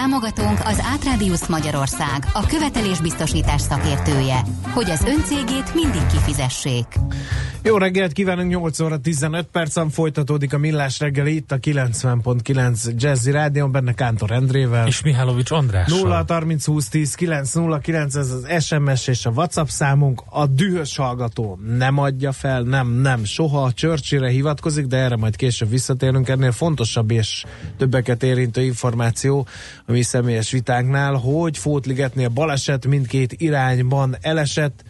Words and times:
Támogatónk 0.00 0.58
az 0.64 0.82
Átrádiusz 0.92 1.46
Magyarország, 1.46 2.26
a 2.32 2.46
követelésbiztosítás 2.46 3.60
szakértője, 3.60 4.42
hogy 4.74 4.90
az 4.90 5.04
öncégét 5.04 5.74
mindig 5.74 6.06
kifizessék. 6.06 6.86
Jó 7.62 7.76
reggelt 7.76 8.12
kívánunk, 8.12 8.50
8 8.50 8.80
óra 8.80 8.98
15 8.98 9.46
percen 9.52 9.90
folytatódik 9.90 10.52
a 10.52 10.58
Millás 10.58 10.98
reggeli 10.98 11.34
itt 11.34 11.52
a 11.52 11.58
90.9 11.58 12.96
Jazzy 12.96 13.30
Rádion, 13.30 13.72
benne 13.72 13.92
Kántor 13.92 14.30
Endrével. 14.30 14.86
És 14.86 15.02
Mihálovics 15.02 15.50
András. 15.50 15.88
0 15.90 16.24
30 16.28 16.64
20 16.64 16.88
10 16.88 17.14
9 17.14 17.54
0 17.54 17.78
9, 17.78 18.14
ez 18.14 18.30
az 18.30 18.64
SMS 18.64 19.06
és 19.06 19.26
a 19.26 19.30
WhatsApp 19.30 19.66
számunk. 19.66 20.22
A 20.30 20.46
dühös 20.46 20.96
hallgató 20.96 21.58
nem 21.76 21.98
adja 21.98 22.32
fel, 22.32 22.62
nem, 22.62 22.88
nem, 22.88 23.24
soha 23.24 23.62
a 23.62 23.72
Churchillre 23.72 24.28
hivatkozik, 24.28 24.86
de 24.86 24.96
erre 24.96 25.16
majd 25.16 25.36
később 25.36 25.70
visszatérünk. 25.70 26.28
Ennél 26.28 26.52
fontosabb 26.52 27.10
és 27.10 27.44
többeket 27.76 28.22
érintő 28.22 28.62
információ 28.62 29.46
a 29.86 29.92
mi 29.92 30.02
személyes 30.02 30.50
vitánknál, 30.50 31.14
hogy 31.14 31.58
Fótligetnél 31.58 32.28
baleset 32.28 32.86
mindkét 32.86 33.32
irányban 33.32 34.16
elesett, 34.20 34.84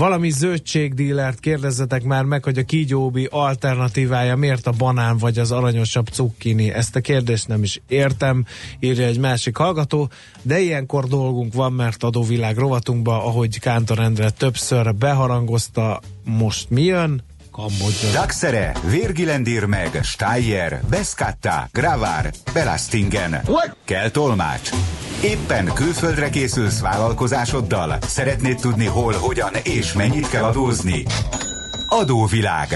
valami 0.00 0.30
zöldségdílert 0.30 1.40
kérdezzetek 1.40 2.02
már 2.02 2.24
meg, 2.24 2.44
hogy 2.44 2.58
a 2.58 2.62
kígyóbi 2.62 3.28
alternatívája 3.30 4.36
miért 4.36 4.66
a 4.66 4.70
banán 4.70 5.18
vagy 5.18 5.38
az 5.38 5.52
aranyosabb 5.52 6.06
cukkini. 6.06 6.72
Ezt 6.72 6.96
a 6.96 7.00
kérdést 7.00 7.48
nem 7.48 7.62
is 7.62 7.80
értem, 7.88 8.44
írja 8.78 9.06
egy 9.06 9.18
másik 9.18 9.56
hallgató, 9.56 10.10
de 10.42 10.60
ilyenkor 10.60 11.04
dolgunk 11.04 11.54
van, 11.54 11.72
mert 11.72 12.02
adóvilág 12.02 12.56
rovatunkba, 12.56 13.24
ahogy 13.24 13.58
Kántor 13.58 13.98
Endre 13.98 14.30
többször 14.30 14.94
beharangozta, 14.94 16.00
most 16.24 16.70
mi 16.70 16.82
jön? 16.82 17.22
Kambodzsa. 17.50 18.10
Daxere, 18.12 18.72
Virgilendir 18.90 19.64
meg, 19.64 20.00
Steyer, 20.02 20.80
Beskatta, 20.90 21.68
Gravár, 21.72 22.32
Belastingen. 22.52 23.40
Kell 23.84 24.10
tolmács. 24.10 24.70
Éppen 25.24 25.64
külföldre 25.74 26.30
készülsz 26.30 26.80
vállalkozásoddal? 26.80 27.98
Szeretnéd 28.00 28.60
tudni 28.60 28.86
hol, 28.86 29.12
hogyan 29.12 29.54
és 29.62 29.92
mennyit 29.92 30.28
kell 30.28 30.42
adózni? 30.42 31.04
Adóvilág. 31.88 32.68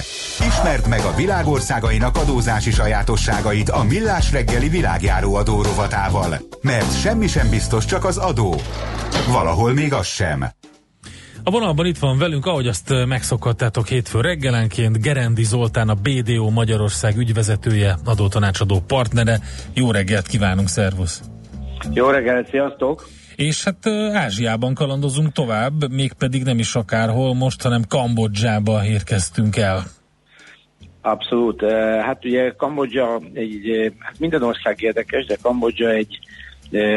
Ismerd 0.48 0.89
meg 0.89 1.00
a 1.00 1.15
világországainak 1.15 2.17
adózási 2.17 2.70
sajátosságait 2.70 3.69
a 3.69 3.83
Millás 3.83 4.33
reggeli 4.33 4.69
világjáró 4.69 5.34
adó 5.34 5.62
rovatával. 5.62 6.41
Mert 6.62 7.00
semmi 7.00 7.27
sem 7.27 7.50
biztos, 7.50 7.84
csak 7.84 8.05
az 8.05 8.17
adó. 8.17 8.55
Valahol 9.28 9.72
még 9.72 9.92
az 9.92 10.06
sem. 10.06 10.45
A 11.42 11.50
vonalban 11.50 11.87
itt 11.87 11.98
van 11.98 12.19
velünk, 12.19 12.47
ahogy 12.47 12.67
azt 12.67 12.92
megszokhattátok 13.06 13.89
hétfő 13.89 14.20
reggelenként, 14.20 15.00
Gerendi 15.00 15.45
Zoltán, 15.45 15.89
a 15.89 15.95
BDO 15.95 16.50
Magyarország 16.50 17.17
ügyvezetője, 17.17 17.98
adótanácsadó 18.05 18.81
partnere. 18.87 19.41
Jó 19.75 19.91
reggelt 19.91 20.27
kívánunk, 20.27 20.69
szervusz! 20.69 21.22
Jó 21.93 22.09
reggelt, 22.11 22.49
sziasztok! 22.49 23.09
És 23.37 23.65
hát 23.65 23.87
Ázsiában 24.13 24.75
kalandozunk 24.75 25.33
tovább, 25.33 25.91
mégpedig 25.91 26.43
nem 26.43 26.59
is 26.59 26.75
akárhol 26.75 27.35
most, 27.35 27.63
hanem 27.63 27.83
Kambodzsába 27.89 28.85
érkeztünk 28.85 29.57
el. 29.57 29.83
Abszolút. 31.01 31.65
Hát 32.01 32.25
ugye 32.25 32.53
Kambodzsa 32.57 33.21
egy, 33.33 33.93
hát 33.99 34.19
minden 34.19 34.43
ország 34.43 34.83
érdekes, 34.83 35.27
de 35.27 35.37
Kambodzsa 35.43 35.91
egy 35.91 36.19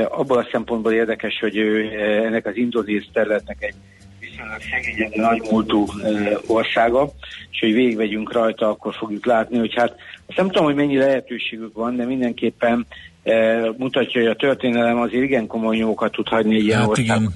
abból 0.10 0.38
a 0.38 0.48
szempontból 0.52 0.92
érdekes, 0.92 1.40
hogy 1.40 1.58
ő 1.58 1.82
ennek 2.26 2.46
az 2.46 2.56
indonéz 2.56 3.04
területnek 3.14 3.58
egy 3.64 3.76
viszonylag 4.20 4.62
szegényebb, 4.72 5.16
nagy 5.16 5.42
múltú 5.52 5.86
országa, 6.48 7.10
és 7.52 7.60
hogy 7.60 7.74
végigvegyünk 7.74 8.34
rajta, 8.34 8.70
akkor 8.70 8.94
fogjuk 8.94 9.26
látni, 9.26 9.58
hogy 9.58 9.74
hát 9.76 9.96
azt 10.26 10.38
nem 10.38 10.48
tudom, 10.48 10.66
hogy 10.66 10.76
mennyi 10.76 10.98
lehetőségük 10.98 11.74
van, 11.74 11.96
de 11.96 12.06
mindenképpen 12.06 12.86
mutatja, 13.78 14.22
hogy 14.22 14.30
a 14.30 14.36
történelem 14.36 14.98
azért 14.98 15.24
igen 15.24 15.48
komoly 15.48 15.78
nyókat 15.78 16.12
tud 16.12 16.28
hagyni 16.28 16.56
egy 16.56 16.64
ilyen 16.64 16.80
hát 16.80 16.98
Igen. 16.98 17.34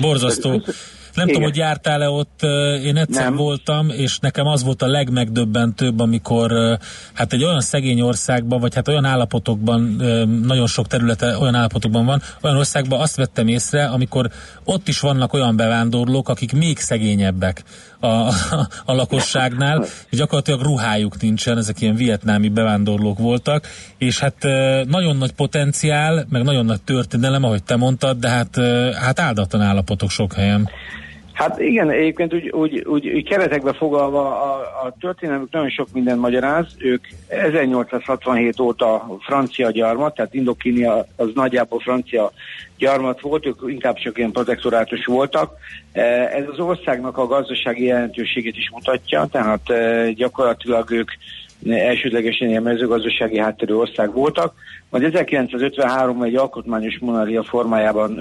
Borzasztó. 0.00 0.50
Nem 0.50 1.28
Igen. 1.28 1.40
tudom, 1.40 1.42
hogy 1.42 1.56
jártál-e 1.56 2.08
ott, 2.08 2.42
én 2.84 2.96
egyszer 2.96 3.24
nem. 3.24 3.36
voltam, 3.36 3.88
és 3.90 4.18
nekem 4.18 4.46
az 4.46 4.64
volt 4.64 4.82
a 4.82 4.86
legmegdöbbentőbb, 4.86 6.00
amikor 6.00 6.78
hát 7.12 7.32
egy 7.32 7.44
olyan 7.44 7.60
szegény 7.60 8.00
országban, 8.00 8.60
vagy 8.60 8.74
hát 8.74 8.88
olyan 8.88 9.04
állapotokban, 9.04 9.80
nagyon 10.42 10.66
sok 10.66 10.86
területe 10.86 11.38
olyan 11.38 11.54
állapotokban 11.54 12.04
van, 12.04 12.22
olyan 12.42 12.56
országban 12.56 13.00
azt 13.00 13.16
vettem 13.16 13.48
észre, 13.48 13.84
amikor 13.86 14.30
ott 14.64 14.88
is 14.88 15.00
vannak 15.00 15.32
olyan 15.32 15.56
bevándorlók, 15.56 16.28
akik 16.28 16.52
még 16.52 16.78
szegényebbek 16.78 17.62
a, 18.00 18.06
a, 18.06 18.68
a 18.84 18.92
lakosságnál, 18.94 19.84
és 20.10 20.18
gyakorlatilag 20.18 20.60
ruhájuk 20.60 21.20
nincsen, 21.20 21.58
ezek 21.58 21.80
ilyen 21.80 21.94
vietnámi 21.94 22.48
bevándorlók 22.48 23.18
voltak, 23.18 23.66
és 23.98 24.18
hát 24.18 24.42
nagyon 24.84 25.16
nagy 25.16 25.32
potenciál, 25.32 26.26
meg 26.28 26.42
nagyon 26.42 26.64
nagy 26.64 26.82
történelem, 26.82 27.44
ahogy 27.44 27.62
te 27.62 27.76
mondtad, 27.76 28.18
de 28.18 28.28
hát, 28.28 28.56
hát 28.94 29.20
áldatlan 29.20 29.62
állapotok 29.62 30.10
sok 30.10 30.32
helyen. 30.32 30.68
Hát 31.38 31.60
igen, 31.60 31.90
egyébként 31.90 32.34
úgy, 32.34 32.48
úgy, 32.48 32.78
úgy, 32.86 33.08
úgy 33.08 33.28
keretekbe 33.28 33.72
fogalva 33.72 34.42
a, 34.42 34.84
a 34.84 34.94
történelmük 35.00 35.52
nagyon 35.52 35.70
sok 35.70 35.88
minden 35.92 36.18
magyaráz. 36.18 36.66
Ők 36.78 37.06
1867 37.26 38.60
óta 38.60 39.18
francia 39.20 39.70
gyarmat, 39.70 40.14
tehát 40.14 40.34
Indokinia 40.34 41.06
az 41.16 41.28
nagyjából 41.34 41.78
francia 41.78 42.32
gyarmat 42.76 43.20
volt, 43.20 43.46
ők 43.46 43.60
inkább 43.66 43.96
csak 43.96 44.18
ilyen 44.18 44.32
protektorátus 44.32 45.04
voltak. 45.04 45.52
E, 45.92 46.02
ez 46.36 46.44
az 46.52 46.58
országnak 46.58 47.18
a 47.18 47.26
gazdasági 47.26 47.84
jelentőségét 47.84 48.56
is 48.56 48.70
mutatja, 48.70 49.28
tehát 49.32 49.70
e, 49.70 50.10
gyakorlatilag 50.12 50.90
ők 50.90 51.10
elsődlegesen 51.66 52.48
ilyen 52.48 52.62
mezőgazdasági 52.62 53.38
hátterű 53.38 53.74
ország 53.74 54.12
voltak, 54.12 54.54
majd 54.90 55.10
1953-ban 55.12 56.24
egy 56.24 56.36
alkotmányos 56.36 56.98
monarchia 57.00 57.42
formájában 57.42 58.18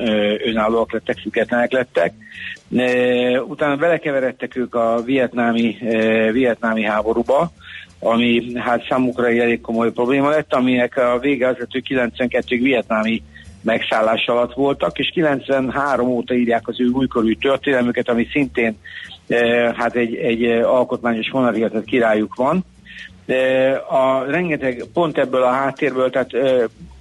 önállóak 0.48 0.92
lettek, 0.92 1.18
függetlenek 1.18 1.72
lettek. 1.72 2.14
Utána 3.48 3.76
belekeveredtek 3.76 4.56
ők 4.56 4.76
a 4.76 5.02
vietnámi, 5.06 5.78
vietnámi 6.32 6.84
háborúba, 6.84 7.52
ami 8.00 8.54
hát 8.56 8.86
számukra 8.90 9.26
egy 9.26 9.40
elég 9.40 9.62
komoly 9.62 9.92
probléma 9.92 10.30
lett, 10.30 10.54
aminek 10.54 10.98
a 10.98 11.20
vége 11.20 11.48
az 11.48 11.56
hogy 11.58 11.84
92-ig 11.90 12.60
vietnámi 12.62 13.24
megszállás 13.62 14.28
alatt 14.28 14.54
voltak, 14.54 14.98
és 15.00 15.10
93 15.14 16.10
óta 16.10 16.34
írják 16.34 16.68
az 16.68 16.80
ő 16.80 16.88
újkorú 16.88 17.36
történelmüket, 17.36 18.10
ami 18.10 18.28
szintén 18.32 18.78
hát 19.76 19.96
egy, 19.96 20.16
egy 20.16 20.44
alkotmányos 20.46 21.32
monarchia, 21.32 21.70
tehát 21.70 21.86
királyuk 21.86 22.36
van 22.36 22.66
a 23.90 24.24
rengeteg 24.24 24.84
pont 24.94 25.18
ebből 25.18 25.44
a 25.44 25.52
háttérből, 25.52 26.10
tehát 26.10 26.32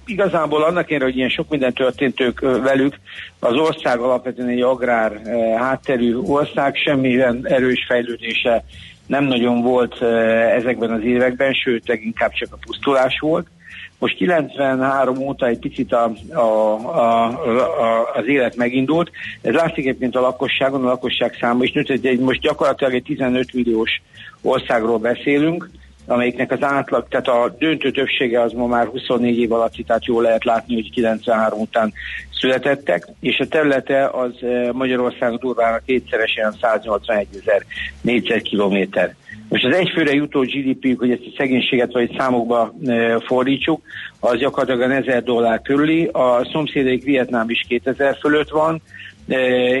igazából 0.05 0.63
annak 0.63 0.89
érre, 0.89 1.03
hogy 1.03 1.17
ilyen 1.17 1.29
sok 1.29 1.49
minden 1.49 1.73
történt 1.73 2.21
ők 2.21 2.39
velük, 2.39 2.95
az 3.39 3.53
ország 3.53 3.99
alapvetően 3.99 4.49
egy 4.49 4.61
agrár 4.61 5.21
hátterű 5.57 6.15
ország, 6.15 6.75
semmilyen 6.75 7.39
erős 7.43 7.85
fejlődése 7.87 8.63
nem 9.05 9.23
nagyon 9.23 9.61
volt 9.61 10.01
ezekben 10.51 10.91
az 10.91 11.03
években, 11.03 11.53
sőt, 11.53 11.87
leginkább 11.87 12.31
csak 12.31 12.53
a 12.53 12.57
pusztulás 12.65 13.19
volt. 13.19 13.47
Most 13.99 14.15
93 14.15 15.17
óta 15.17 15.47
egy 15.47 15.59
picit 15.59 15.93
a, 15.93 16.11
a, 16.33 16.39
a, 16.39 17.25
a, 17.25 18.13
az 18.13 18.27
élet 18.27 18.55
megindult. 18.55 19.11
Ez 19.41 19.53
látszik 19.53 19.85
egyébként 19.85 20.15
a 20.15 20.21
lakosságon, 20.21 20.85
a 20.85 20.87
lakosság 20.87 21.37
száma 21.39 21.63
is 21.63 21.71
nőtt, 21.71 21.89
egy, 21.89 22.19
most 22.19 22.41
gyakorlatilag 22.41 22.93
egy 22.93 23.03
15 23.03 23.53
milliós 23.53 24.01
országról 24.41 24.97
beszélünk, 24.97 25.69
amelyiknek 26.07 26.51
az 26.51 26.63
átlag, 26.63 27.07
tehát 27.09 27.27
a 27.27 27.55
döntő 27.59 27.91
többsége 27.91 28.41
az 28.41 28.51
ma 28.53 28.67
már 28.67 28.87
24 28.87 29.37
év 29.37 29.51
alatti, 29.51 29.83
tehát 29.83 30.05
jól 30.05 30.21
lehet 30.21 30.43
látni, 30.43 30.73
hogy 30.73 30.91
93 30.91 31.59
után 31.59 31.93
születettek, 32.39 33.07
és 33.19 33.39
a 33.39 33.47
területe 33.47 34.07
az 34.07 34.31
eh, 34.41 34.71
Magyarország 34.71 35.33
durván 35.33 35.81
kétszeresen 35.85 36.55
181 36.61 37.27
ezer 37.41 37.65
négyzetkilométer. 38.01 39.15
Most 39.49 39.65
az 39.65 39.75
egyfőre 39.75 40.13
jutó 40.13 40.41
GDP, 40.41 40.97
hogy 40.97 41.11
ezt 41.11 41.25
a 41.25 41.33
szegénységet 41.37 41.93
vagy 41.93 42.15
számokba 42.17 42.73
e, 42.85 43.19
fordítsuk, 43.19 43.81
az 44.19 44.37
gyakorlatilag 44.37 44.91
1000 44.91 45.23
dollár 45.23 45.61
körüli, 45.61 46.05
a 46.05 46.49
szomszédaik 46.51 47.03
Vietnám 47.03 47.49
is 47.49 47.65
2000 47.67 48.17
fölött 48.19 48.49
van, 48.49 48.81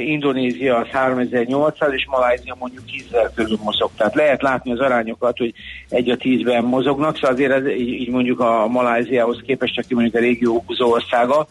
Indonézia 0.05 0.77
az 0.77 0.87
3800, 0.87 1.93
és 1.93 2.05
Malázia 2.09 2.55
mondjuk 2.59 2.85
10 2.85 3.05
körül 3.35 3.57
mozog. 3.63 3.89
Tehát 3.97 4.15
lehet 4.15 4.41
látni 4.41 4.71
az 4.71 4.79
arányokat, 4.79 5.37
hogy 5.37 5.53
egy 5.89 6.09
a 6.09 6.17
tízben 6.17 6.63
mozognak, 6.63 7.15
szóval 7.15 7.31
azért 7.31 7.51
ez, 7.51 7.65
így 7.65 8.09
mondjuk 8.09 8.39
a 8.39 8.67
Maláziához 8.67 9.41
képest, 9.45 9.79
aki 9.79 9.93
mondjuk 9.93 10.15
a 10.15 10.19
régió 10.19 10.63
húzó 10.65 10.91
országa, 10.91 11.47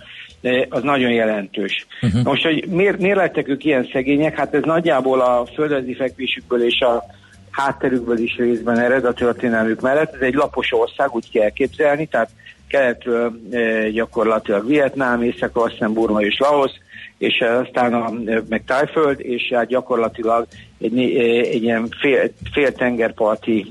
az 0.68 0.82
nagyon 0.82 1.10
jelentős. 1.10 1.86
Uh-huh. 2.02 2.22
Most, 2.22 2.42
hogy 2.42 2.66
miért, 2.68 2.98
miért 2.98 3.16
lettek 3.16 3.48
ők 3.48 3.64
ilyen 3.64 3.88
szegények? 3.92 4.36
Hát 4.36 4.54
ez 4.54 4.62
nagyjából 4.62 5.20
a 5.20 5.46
földrajzi 5.54 5.94
fekvésükből 5.94 6.64
és 6.64 6.80
a 6.80 7.04
hátterükből 7.56 8.18
is 8.18 8.36
részben 8.36 8.78
ered 8.78 9.04
a 9.04 9.12
történelmük 9.12 9.80
mellett. 9.80 10.14
Ez 10.14 10.20
egy 10.20 10.34
lapos 10.34 10.72
ország, 10.72 11.14
úgy 11.14 11.30
kell 11.30 11.50
képzelni, 11.50 12.06
tehát 12.06 12.30
keletről 12.68 13.40
e, 13.50 13.88
gyakorlatilag 13.88 14.66
Vietnám, 14.66 15.22
északról 15.22 15.64
aztán 15.64 15.92
Burma 15.92 16.20
és 16.20 16.38
Laos, 16.38 16.70
és 17.18 17.40
aztán 17.40 17.94
a, 17.94 18.12
meg 18.48 18.64
Tájföld, 18.66 19.20
és 19.20 19.52
hát 19.54 19.66
gyakorlatilag 19.66 20.46
egy, 20.80 20.98
egy 20.98 21.62
ilyen 21.62 21.88
fél, 22.00 22.30
fél 22.52 22.72
tengerparti 22.72 23.66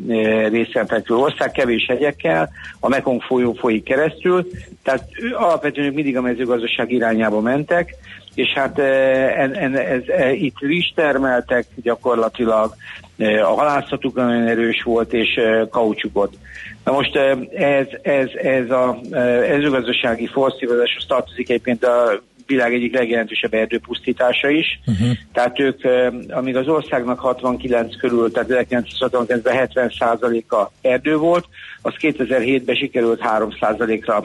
részen 0.50 0.86
fekvő 0.86 1.16
ország, 1.16 1.52
kevés 1.52 1.86
hegyekkel, 1.88 2.50
a 2.80 2.88
Mekong 2.88 3.22
folyó 3.22 3.54
folyik 3.54 3.84
keresztül, 3.84 4.48
tehát 4.84 5.08
alapvetően 5.34 5.94
mindig 5.94 6.18
a 6.18 6.22
mezőgazdaság 6.22 6.92
irányába 6.92 7.42
mentek, 7.42 7.96
és 8.36 8.54
hát 8.56 8.80
en, 8.80 9.54
en, 9.54 9.78
ez, 9.78 10.02
ez, 10.08 10.34
itt 10.34 10.60
rizs 10.60 10.94
termeltek 10.96 11.66
gyakorlatilag, 11.76 12.76
a 13.18 13.54
halászatuk 13.56 14.16
nagyon 14.16 14.48
erős 14.48 14.84
volt, 14.84 15.14
és 15.14 15.40
kaucsukot. 15.70 16.38
Na 16.84 16.92
most 16.92 17.16
ez, 17.56 17.88
ez, 18.02 18.28
ez 18.44 18.70
a 18.70 19.00
mezőgazdasági 19.50 20.28
forszívozáshoz 20.28 21.06
tartozik 21.06 21.50
egyébként 21.50 21.84
a 21.84 22.22
világ 22.48 22.74
egyik 22.74 22.96
legjelentősebb 22.96 23.54
erdőpusztítása 23.54 24.50
is. 24.50 24.80
Uh-huh. 24.88 25.08
Tehát 25.34 25.60
ők, 25.60 25.82
amíg 26.30 26.56
az 26.56 26.68
országnak 26.68 27.20
69 27.20 27.98
körül, 27.98 28.32
tehát 28.32 28.68
1969-ben 28.72 29.70
70% 29.74 30.48
a 30.48 30.72
erdő 30.82 31.18
volt, 31.18 31.46
az 31.82 31.94
2007-ben 32.00 32.76
sikerült 32.76 33.20
3 33.20 33.50
ra 34.06 34.24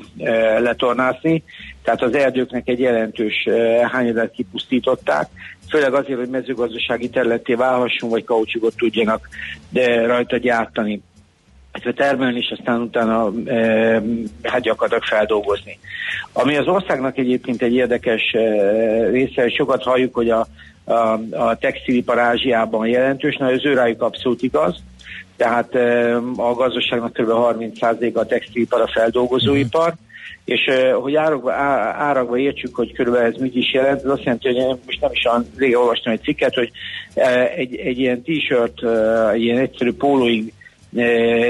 letornászni, 0.58 1.42
tehát 1.82 2.02
az 2.02 2.14
erdőknek 2.14 2.68
egy 2.68 2.80
jelentős 2.80 3.48
hányadát 3.92 4.30
kipusztították, 4.30 5.28
főleg 5.70 5.94
azért, 5.94 6.18
hogy 6.18 6.28
mezőgazdasági 6.28 7.08
területé 7.08 7.54
válhasson, 7.54 8.10
vagy 8.10 8.24
kaucsigot 8.24 8.76
tudjanak 8.76 9.28
de 9.68 10.06
rajta 10.06 10.36
gyártani 10.36 11.02
illetve 11.72 12.04
termelni, 12.04 12.38
és 12.38 12.54
aztán 12.58 12.80
utána 12.80 13.32
e, 13.44 14.02
hát 14.42 14.60
gyakorlatilag 14.60 15.04
feldolgozni. 15.04 15.78
Ami 16.32 16.56
az 16.56 16.66
országnak 16.66 17.18
egyébként 17.18 17.62
egy 17.62 17.74
érdekes 17.74 18.32
e, 18.32 18.40
része, 19.10 19.48
sokat 19.48 19.82
halljuk, 19.82 20.14
hogy 20.14 20.30
a, 20.30 20.46
a, 20.84 21.20
a 21.30 21.56
textilipar 21.58 22.18
Ázsiában 22.18 22.86
jelentős, 22.86 23.36
na 23.36 23.46
az 23.46 23.64
ő 23.64 23.74
rájuk 23.74 24.02
abszolút 24.02 24.42
igaz, 24.42 24.82
tehát 25.36 25.74
e, 25.74 26.16
a 26.36 26.54
gazdaságnak 26.54 27.12
kb. 27.12 27.28
30% 27.30 28.14
a 28.14 28.26
textilipar 28.26 28.80
a 28.80 28.90
feldolgozóipar, 28.92 29.90
mm. 29.90 30.09
És 30.44 30.60
hogy 31.02 31.14
árakba, 31.14 31.52
á, 31.52 31.94
árakba 31.98 32.38
értsük, 32.38 32.74
hogy 32.74 32.92
körülbelül 32.92 33.32
ez 33.32 33.40
mit 33.40 33.54
is 33.54 33.72
jelent, 33.72 34.04
az 34.04 34.10
azt 34.10 34.22
jelenti, 34.22 34.48
hogy 34.48 34.78
most 34.86 35.00
nem 35.00 35.10
is 35.12 35.24
olyan 35.24 35.46
régen 35.56 35.78
olvastam 35.78 36.12
egy 36.12 36.22
cikket, 36.22 36.54
hogy 36.54 36.70
egy, 37.56 37.76
egy 37.76 37.98
ilyen 37.98 38.22
t-shirt, 38.22 38.82
e, 38.82 39.36
ilyen 39.36 39.58
egyszerű 39.58 39.92
pólóing 39.92 40.52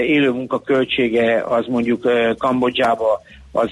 élő 0.06 0.30
munka 0.30 0.60
költsége 0.60 1.42
az 1.48 1.66
mondjuk 1.66 2.10
Kambodzsába 2.38 3.20
az 3.52 3.70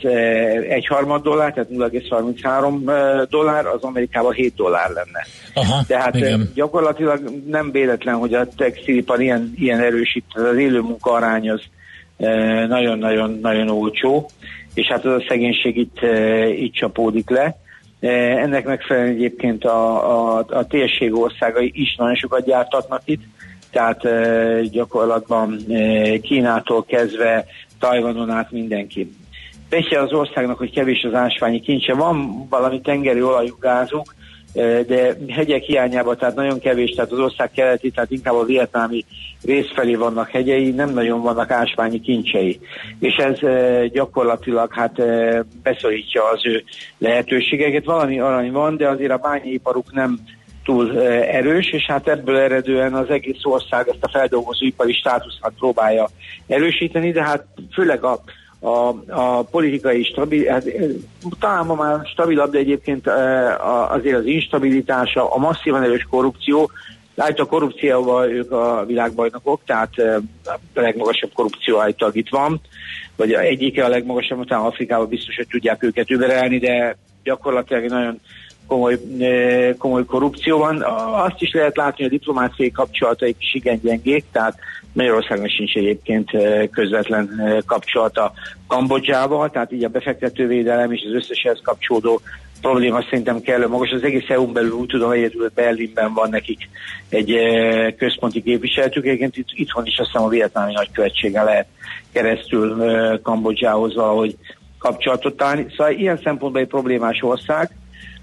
egy 0.69 0.87
harmad 0.87 1.22
dollár, 1.22 1.52
tehát 1.52 1.69
0,33 1.70 3.26
dollár, 3.31 3.66
az 3.66 3.82
Amerikában 3.82 4.32
7 4.32 4.55
dollár 4.55 4.90
lenne. 4.90 5.26
Aha, 5.55 5.84
tehát 5.87 6.14
igen. 6.16 6.50
gyakorlatilag 6.55 7.20
nem 7.46 7.70
véletlen, 7.70 8.14
hogy 8.14 8.34
a 8.34 8.49
textilipar 8.56 9.20
ilyen, 9.20 9.52
ilyen 9.56 9.81
erősít, 9.81 10.25
az 10.34 10.56
élő 10.56 10.81
munka 10.81 11.12
arány 11.12 11.50
az 11.50 11.60
nagyon-nagyon-nagyon 12.69 13.69
olcsó, 13.69 14.31
és 14.75 14.87
hát 14.87 15.05
az 15.05 15.23
a 15.23 15.25
szegénység 15.29 15.76
itt, 15.76 15.99
itt 16.56 16.73
csapódik 16.73 17.31
le. 17.31 17.56
Ennek 18.00 18.65
megfelelően 18.65 19.15
egyébként 19.15 19.65
a, 19.65 20.37
a, 20.37 20.44
a 20.49 20.67
térség 20.67 21.15
országai 21.15 21.70
is 21.75 21.97
nagyon 21.97 22.15
sokat 22.15 22.44
gyártatnak 22.44 23.03
itt, 23.05 23.23
tehát 23.70 24.09
gyakorlatban 24.70 25.59
Kínától 26.23 26.85
kezdve 26.85 27.44
Tajvanon 27.79 28.31
át 28.31 28.50
mindenki. 28.50 29.17
Petje 29.69 30.00
az 30.00 30.12
országnak, 30.12 30.59
hogy 30.59 30.70
kevés 30.70 31.03
az 31.03 31.15
ásványi 31.15 31.61
kincse. 31.61 31.94
Van 31.94 32.47
valami 32.49 32.81
tengeri 32.81 33.23
olajú 33.23 33.56
gázuk, 33.61 34.15
de 34.87 35.16
hegyek 35.28 35.62
hiányában, 35.62 36.16
tehát 36.16 36.34
nagyon 36.34 36.60
kevés, 36.60 36.90
tehát 36.90 37.12
az 37.12 37.19
ország 37.19 37.50
keleti, 37.50 37.90
tehát 37.90 38.10
inkább 38.10 38.34
a 38.34 38.44
vietnámi 38.44 39.05
rész 39.44 39.72
felé 39.75 39.94
vannak 39.94 40.31
hegyei, 40.31 40.70
nem 40.70 40.90
nagyon 40.90 41.22
vannak 41.22 41.50
ásványi 41.50 42.00
kincsei. 42.00 42.60
És 42.99 43.14
ez 43.14 43.38
gyakorlatilag 43.93 44.75
hát 44.75 45.02
beszorítja 45.62 46.31
az 46.31 46.46
ő 46.46 46.64
lehetőségeket. 46.99 47.84
Valami 47.84 48.20
arany 48.20 48.52
van, 48.52 48.76
de 48.76 48.88
azért 48.88 49.12
a 49.12 49.16
bányaiparuk 49.16 49.93
nem 49.93 50.19
túl 50.64 51.00
erős, 51.22 51.70
és 51.70 51.84
hát 51.87 52.08
ebből 52.08 52.37
eredően 52.37 52.94
az 52.94 53.10
egész 53.10 53.40
ország 53.43 53.88
ezt 53.88 54.05
a 54.05 54.10
feldolgozóipari 54.10 54.93
státuszat 54.93 55.52
próbálja 55.58 56.08
erősíteni, 56.46 57.12
de 57.12 57.22
hát 57.22 57.44
főleg 57.72 58.05
a, 58.05 58.20
a, 58.60 58.94
a 59.08 59.43
politikai 59.43 60.02
stabil, 60.02 60.50
hát, 60.50 60.64
talán 61.38 61.66
ma 61.66 61.75
már 61.75 62.06
stabilabb, 62.06 62.50
de 62.50 62.58
egyébként 62.58 63.06
azért 63.88 64.16
az 64.16 64.26
instabilitása, 64.26 65.31
a 65.32 65.38
masszívan 65.38 65.82
erős 65.82 66.06
korrupció, 66.10 66.70
Állít 67.19 67.38
a 67.38 67.44
korrupcióval 67.44 68.31
ők 68.31 68.52
a 68.52 68.84
világbajnokok, 68.87 69.60
tehát 69.66 69.90
a 70.75 70.81
legmagasabb 70.81 71.32
korrupció 71.32 71.81
állítólag 71.81 72.16
itt 72.16 72.28
van, 72.28 72.60
vagy 73.16 73.32
egyike 73.32 73.84
a 73.84 73.88
legmagasabb, 73.88 74.38
utána 74.38 74.66
Afrikában 74.66 75.08
biztos, 75.08 75.37
hogy 75.37 75.46
tudják 75.46 75.82
őket 75.82 76.10
überelni, 76.10 76.58
de 76.58 76.96
gyakorlatilag 77.22 77.84
nagyon 77.84 78.20
komoly, 78.66 78.99
eh, 79.19 79.75
komoly 79.78 80.05
korrupció 80.05 80.58
van. 80.58 80.82
Azt 81.12 81.43
is 81.43 81.52
lehet 81.52 81.76
látni, 81.76 82.05
hogy 82.05 82.12
a 82.12 82.16
diplomáciai 82.16 82.70
kapcsolataik 82.70 83.37
is 83.38 83.55
igen 83.55 83.81
gyengék, 83.82 84.25
tehát 84.32 84.58
Magyarországnak 84.98 85.50
sincs 85.50 85.74
egyébként 85.74 86.30
közvetlen 86.70 87.28
kapcsolata 87.66 88.32
Kambodzsával, 88.66 89.50
tehát 89.50 89.72
így 89.72 89.84
a 89.84 89.88
befektetővédelem 89.88 90.92
és 90.92 91.00
az 91.06 91.14
összeshez 91.14 91.60
kapcsolódó 91.62 92.20
probléma 92.60 93.02
szerintem 93.02 93.40
kellő 93.40 93.68
magas. 93.68 93.90
Az 93.90 94.02
egész 94.02 94.28
EU-n 94.28 94.52
belül 94.52 94.70
úgy 94.70 94.86
tudom, 94.86 95.10
egyedül 95.10 95.50
Berlinben 95.54 96.14
van 96.14 96.30
nekik 96.30 96.68
egy 97.08 97.38
központi 97.96 98.42
képviseletük, 98.42 99.04
egyébként 99.04 99.36
itt, 99.36 99.48
itthon 99.52 99.86
is 99.86 99.98
azt 99.98 100.10
hiszem 100.10 100.26
a 100.26 100.28
vietnámi 100.28 100.72
nagykövetséggel 100.72 101.44
lehet 101.44 101.66
keresztül 102.12 102.76
Kambodzsához 103.22 103.94
valahogy 103.94 104.36
kapcsolatot 104.78 105.42
állni. 105.42 105.66
Szóval 105.76 105.92
ilyen 105.92 106.20
szempontból 106.24 106.60
egy 106.60 106.68
problémás 106.68 107.22
ország, 107.22 107.70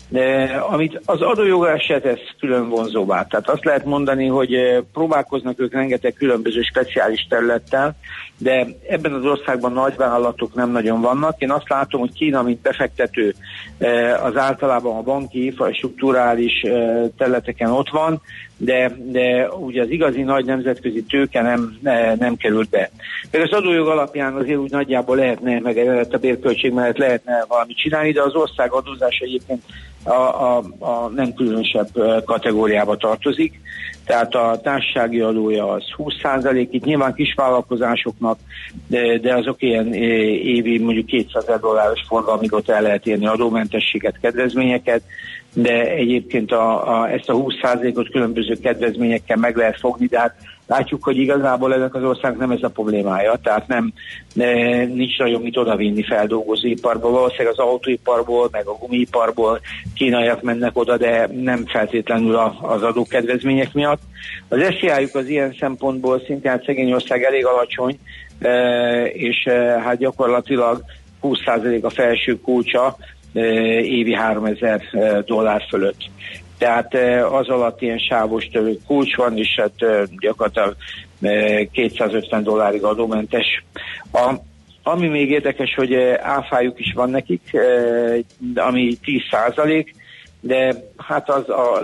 de 0.10 0.44
amit 0.70 1.02
az 1.06 1.22
adójogását 1.22 2.02
tesz 2.02 2.36
külön 2.40 2.70
vonzóvá. 2.70 3.24
Tehát 3.24 3.50
azt 3.50 3.66
lehet 3.66 3.86
mondani, 3.86 4.28
hogy 4.28 4.54
eh, 4.54 4.78
próbálkoznak 4.94 5.60
ők 5.60 5.74
rengeteg 5.74 6.14
különböző 6.14 6.62
speciális 6.62 7.28
területtel, 7.30 7.96
de 8.38 8.68
ebben 8.90 9.14
az 9.14 9.26
országban 9.26 9.72
nagyvállalatok 9.72 10.54
nem 10.54 10.72
nagyon 10.72 11.02
vannak. 11.02 11.42
Én 11.42 11.52
azt 11.52 11.70
látom, 11.70 12.00
hogy 12.00 12.14
Kína, 12.14 12.42
mint 12.42 12.62
befektető, 12.62 13.36
eh, 13.78 14.26
az 14.26 14.38
általában 14.38 14.98
a 14.98 15.02
banki, 15.02 15.46
infrastruktúrális 15.46 16.62
eh, 16.62 17.04
területeken 17.18 17.72
ott 17.72 17.90
van, 17.90 18.22
de, 18.58 18.92
de 19.06 19.50
ugye 19.50 19.82
az 19.82 19.90
igazi 19.90 20.22
nagy 20.22 20.46
nemzetközi 20.46 21.04
tőke 21.04 21.42
nem, 21.42 21.78
nem 22.20 22.36
került 22.36 22.70
be. 22.70 22.90
Meg 23.32 23.42
az 23.42 23.52
adójog 23.52 23.88
alapján 23.88 24.36
azért 24.36 24.58
úgy 24.58 24.72
nagyjából 24.72 25.16
lehetne, 25.16 25.60
meg 25.60 25.78
a 26.12 26.18
bérköltség 26.18 26.74
mellett 26.74 26.98
lehetne 26.98 27.46
valamit 27.48 27.78
csinálni, 27.78 28.12
de 28.12 28.22
az 28.22 28.36
ország 28.36 28.72
adózása 28.72 29.26
egyébként 29.26 29.62
a, 30.06 30.12
a, 30.12 30.64
a 30.80 31.10
nem 31.16 31.34
különösebb 31.34 31.88
kategóriába 32.26 32.98
tartozik. 32.98 33.60
Tehát 34.06 34.36
a 34.36 34.60
társasági 34.64 35.20
adója 35.20 35.72
az 35.72 35.84
20% 35.98 36.68
itt 36.72 36.84
nyilván 36.84 37.14
kisvállalkozásoknak, 37.14 38.40
de, 38.88 39.18
de 39.18 39.36
azok 39.36 39.62
ilyen 39.62 39.94
évi 39.94 40.80
mondjuk 40.80 41.06
200 41.06 41.46
dolláros 41.62 42.02
forgalmig 42.08 42.54
ott 42.54 42.70
el 42.70 42.82
lehet 42.82 43.08
érni 43.08 43.28
adómentességet, 43.28 44.20
kedvezményeket, 44.22 45.02
de 45.56 45.90
egyébként 45.90 46.52
a, 46.52 47.00
a, 47.00 47.10
ezt 47.10 47.30
a 47.30 47.34
20%-ot 47.34 48.10
különböző 48.10 48.58
kedvezményekkel 48.62 49.38
meg 49.38 49.56
lehet 49.56 49.80
fogni, 49.80 50.06
de 50.06 50.20
hát 50.20 50.36
látjuk, 50.68 51.04
hogy 51.04 51.18
igazából 51.18 51.74
ennek 51.74 51.96
az 51.96 52.04
országnak 52.04 52.40
nem 52.40 52.52
ez 52.52 52.64
a 52.64 52.70
problémája, 52.70 53.40
tehát 53.44 53.68
nem, 53.68 53.94
ne, 54.34 54.84
nincs 54.84 55.18
nagyon 55.18 55.42
mit 55.42 55.58
odavinni 55.58 56.04
feldolgozóiparból, 56.04 57.12
valószínűleg 57.12 57.52
az 57.52 57.60
autóiparból, 57.60 58.48
meg 58.52 58.68
a 58.68 58.78
gumiiparból 58.80 59.60
kínaiak 59.94 60.42
mennek 60.42 60.78
oda, 60.78 60.98
de 60.98 61.30
nem 61.42 61.66
feltétlenül 61.66 62.36
a, 62.36 62.58
az 62.62 62.84
adókedvezmények 62.84 63.74
miatt. 63.74 64.02
Az 64.48 64.60
SZIA-juk 64.80 65.16
az 65.16 65.28
ilyen 65.28 65.56
szempontból 65.60 66.22
szintén 66.26 66.52
hát 66.52 66.64
szegény 66.66 66.94
ország 66.94 67.24
elég 67.24 67.46
alacsony, 67.46 68.00
és 69.14 69.44
hát 69.84 69.98
gyakorlatilag 69.98 70.84
20% 71.22 71.84
a 71.84 71.90
felső 71.90 72.40
kulcsa 72.42 72.98
évi 73.82 74.14
3000 74.14 74.82
dollár 75.26 75.66
fölött. 75.70 76.10
Tehát 76.58 76.94
az 77.32 77.48
alatt 77.50 77.82
ilyen 77.82 77.98
sávos 77.98 78.50
kulcs 78.88 79.16
van, 79.16 79.38
és 79.38 79.60
hát 79.62 80.08
gyakorlatilag 80.20 80.76
250 81.72 82.44
dollárig 82.44 82.84
adómentes. 82.84 83.64
A, 84.12 84.34
ami 84.84 85.08
még 85.08 85.30
érdekes, 85.30 85.76
hogy 85.76 85.94
áfájuk 86.22 86.80
is 86.80 86.94
van 86.94 87.10
nekik, 87.10 87.58
ami 88.56 88.98
10 89.04 89.22
százalék, 89.32 89.96
de 90.46 90.76
hát 90.98 91.30
az, 91.30 91.50
a, 91.50 91.82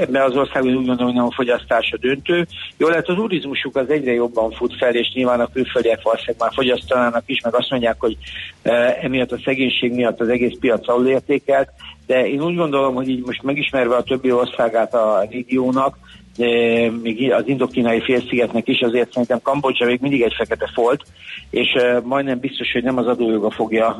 ebben 0.00 0.22
az 0.22 0.36
országban 0.36 0.76
úgy 0.76 0.86
gondolom, 0.86 1.04
hogy 1.04 1.14
nem 1.14 1.24
a 1.24 1.34
fogyasztása 1.34 1.96
döntő. 1.96 2.46
Jó 2.76 2.88
lehet, 2.88 3.08
az 3.08 3.14
turizmusuk 3.14 3.76
az 3.76 3.90
egyre 3.90 4.12
jobban 4.12 4.50
fut 4.50 4.76
fel, 4.76 4.94
és 4.94 5.12
nyilván 5.14 5.40
a 5.40 5.48
külföldiek 5.52 6.02
valószínűleg 6.02 6.40
már 6.40 6.52
fogyasztanának 6.54 7.22
is, 7.26 7.40
meg 7.40 7.54
azt 7.54 7.70
mondják, 7.70 7.96
hogy 7.98 8.16
e, 8.62 8.98
emiatt 9.02 9.32
a 9.32 9.40
szegénység 9.44 9.92
miatt 9.92 10.20
az 10.20 10.28
egész 10.28 10.58
piac 10.60 10.88
alulértékelt, 10.88 11.68
de 12.06 12.26
én 12.28 12.42
úgy 12.42 12.56
gondolom, 12.56 12.94
hogy 12.94 13.08
így 13.08 13.24
most 13.26 13.42
megismerve 13.42 13.96
a 13.96 14.02
többi 14.02 14.32
országát 14.32 14.94
a 14.94 15.26
régiónak, 15.30 15.98
még 17.02 17.32
az 17.32 17.42
indokínai 17.46 18.00
félszigetnek 18.00 18.68
is, 18.68 18.80
azért 18.80 19.12
szerintem 19.12 19.40
Kambodzsa 19.42 19.84
még 19.84 20.00
mindig 20.00 20.22
egy 20.22 20.34
fekete 20.36 20.70
folt, 20.74 21.02
és 21.50 21.68
majdnem 22.02 22.38
biztos, 22.38 22.72
hogy 22.72 22.82
nem 22.82 22.98
az 22.98 23.06
adójoga 23.06 23.50
fogja 23.50 23.98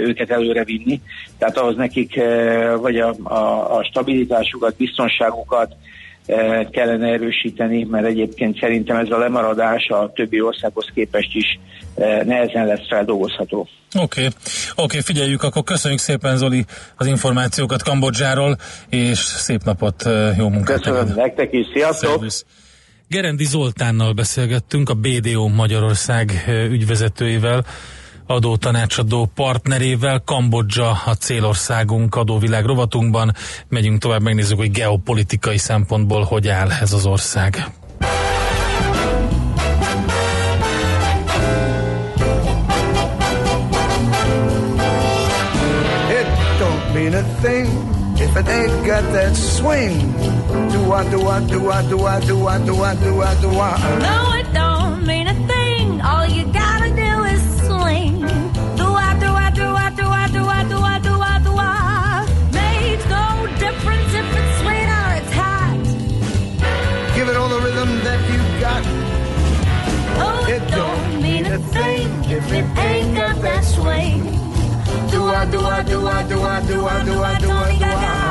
őket 0.00 0.30
előre 0.30 0.64
vinni. 0.64 1.00
Tehát 1.38 1.58
ahhoz 1.58 1.76
nekik 1.76 2.20
vagy 2.80 2.96
a, 2.96 3.14
a, 3.22 3.76
a 3.76 3.84
stabilitásukat, 3.84 4.76
biztonságukat, 4.76 5.74
kellene 6.70 7.06
erősíteni, 7.08 7.84
mert 7.84 8.06
egyébként 8.06 8.58
szerintem 8.58 8.96
ez 8.96 9.10
a 9.10 9.18
lemaradás 9.18 9.86
a 9.88 10.12
többi 10.14 10.40
országhoz 10.40 10.86
képest 10.94 11.34
is 11.34 11.58
nehezen 12.24 12.66
lesz 12.66 12.88
feldolgozható. 12.88 13.68
Oké, 13.94 14.00
okay. 14.00 14.24
oké, 14.24 14.82
okay, 14.82 15.00
figyeljük, 15.00 15.42
akkor 15.42 15.62
köszönjük 15.62 16.00
szépen 16.00 16.36
Zoli 16.36 16.64
az 16.96 17.06
információkat 17.06 17.82
Kambodzsáról, 17.82 18.56
és 18.88 19.18
szép 19.18 19.62
napot, 19.64 20.04
jó 20.38 20.48
munkát! 20.48 20.80
Köszönöm 20.80 21.12
nektek 21.14 21.52
is, 21.52 21.66
sziasztok! 21.72 22.10
Szervusz. 22.10 22.44
Gerendi 23.08 23.44
Zoltánnal 23.44 24.12
beszélgettünk, 24.12 24.88
a 24.88 24.94
BDO 24.94 25.48
Magyarország 25.48 26.44
ügyvezetőivel, 26.70 27.64
adótanácsadó 28.26 29.30
partnerével, 29.34 30.22
Kambodzsa 30.24 30.90
a 31.04 31.14
célországunk 31.14 32.14
adóvilág 32.14 32.64
rovatunkban. 32.64 33.34
Megyünk 33.68 34.00
tovább, 34.00 34.22
megnézzük, 34.22 34.58
hogy 34.58 34.70
geopolitikai 34.70 35.58
szempontból 35.58 36.22
hogy 36.22 36.48
áll 36.48 36.70
ez 36.70 36.92
az 36.92 37.06
ország. 37.06 37.66
mean 46.96 47.14
a 47.14 47.40
thing 47.42 47.66
if 48.18 48.36
it 48.36 48.48
ain't 48.48 48.86
got 48.86 49.04
that 49.12 49.34
swing. 49.36 49.94
Do 50.72 50.92
I, 50.92 51.08
do 51.10 51.28
I, 51.28 51.40
do 51.46 51.70
I, 51.70 51.82
do 51.82 52.06
I, 52.06 52.20
do 52.20 52.46
I, 52.46 52.58
do 52.58 52.82
I, 52.82 52.94
do 52.94 53.20
I, 53.20 53.40
do 53.40 53.50
I. 53.60 53.98
No, 53.98 54.32
it 54.40 54.52
don't 54.52 54.75
thing 71.76 72.08
if 72.30 72.52
it 72.52 72.66
ain't 72.78 73.16
got 73.16 73.36
that 73.42 73.64
swing. 73.64 74.22
Do 75.10 75.24
I, 75.24 75.44
do 75.50 75.60
I, 75.60 75.82
do 75.82 76.06
I, 76.06 76.22
do 76.28 76.42
I, 76.42 76.66
do 76.66 76.86
I, 76.86 76.86
do 76.86 76.86
I, 76.86 77.04
do 77.04 77.22
I, 77.22 77.38
do 77.38 77.50
I. 77.50 77.78
Do 77.78 77.84
I. 77.84 78.25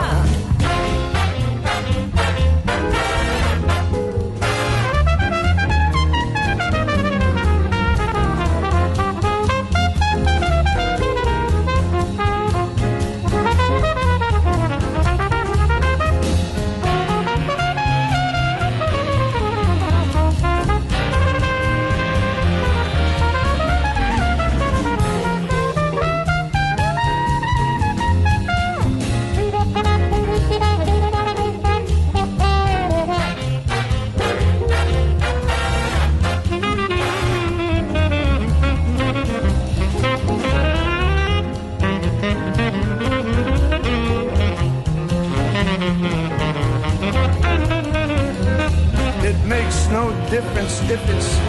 difference. 50.88 51.45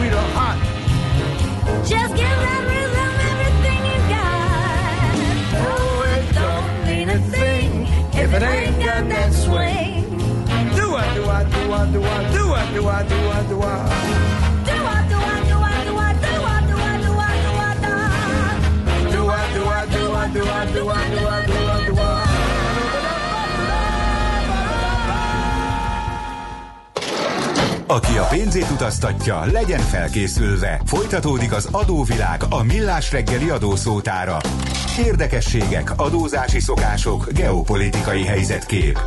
Aki 27.96 28.16
a 28.18 28.26
pénzét 28.30 28.70
utaztatja, 28.70 29.44
legyen 29.44 29.78
felkészülve. 29.78 30.80
Folytatódik 30.84 31.52
az 31.52 31.68
adóvilág 31.72 32.40
a 32.50 32.62
millás 32.62 33.12
reggeli 33.12 33.48
adószótára. 33.48 34.36
Érdekességek, 35.06 35.90
adózási 35.96 36.60
szokások, 36.60 37.32
geopolitikai 37.32 38.24
helyzetkép. 38.24 38.98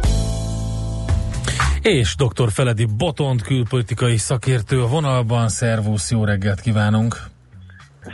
És 1.81 2.15
dr. 2.15 2.51
Feledi 2.51 2.86
Botont, 2.98 3.41
külpolitikai 3.41 4.17
szakértő 4.17 4.81
a 4.81 4.88
vonalban. 4.88 5.50
Szervusz, 5.50 6.12
jó 6.12 6.24
reggelt 6.24 6.62
kívánunk! 6.62 7.15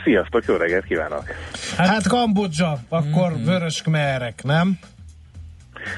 Sziasztok, 0.04 0.44
jó 0.46 0.56
reggelt 0.56 0.84
kívánok! 0.84 1.24
Hát 1.76 2.08
Kambodzsa, 2.08 2.78
akkor 2.88 3.30
mm-hmm. 3.30 3.44
vörös 3.44 3.82
kmerek, 3.82 4.42
nem? 4.42 4.78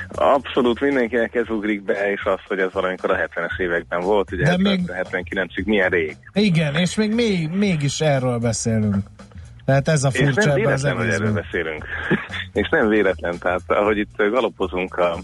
Abszolút 0.08 0.80
mindenkinek 0.80 1.34
ez 1.34 1.48
ugrik 1.48 1.82
be, 1.82 2.10
és 2.12 2.22
az, 2.24 2.40
hogy 2.46 2.58
ez 2.58 2.72
valamikor 2.72 3.10
a 3.10 3.16
70-es 3.16 3.60
években 3.60 4.00
volt, 4.00 4.32
ugye 4.32 4.44
De 4.44 4.56
még... 4.56 4.80
79-ig 4.86 5.64
milyen 5.64 5.88
rég. 5.88 6.16
Igen, 6.32 6.74
és 6.74 6.94
még, 6.94 7.14
még 7.14 7.48
mégis 7.48 8.00
erről 8.00 8.38
beszélünk. 8.38 8.96
Tehát 9.64 9.88
ez 9.88 10.04
a 10.04 10.10
furcsa 10.10 10.40
és 10.40 10.44
nem 10.46 10.54
véletlen, 10.54 10.96
hogy 10.96 11.08
erről 11.08 11.32
beszélünk. 11.32 11.84
és 12.60 12.68
nem 12.68 12.88
véletlen, 12.88 13.38
tehát 13.38 13.62
ahogy 13.66 13.98
itt 13.98 14.16
galopozunk 14.16 14.96
a, 14.96 15.18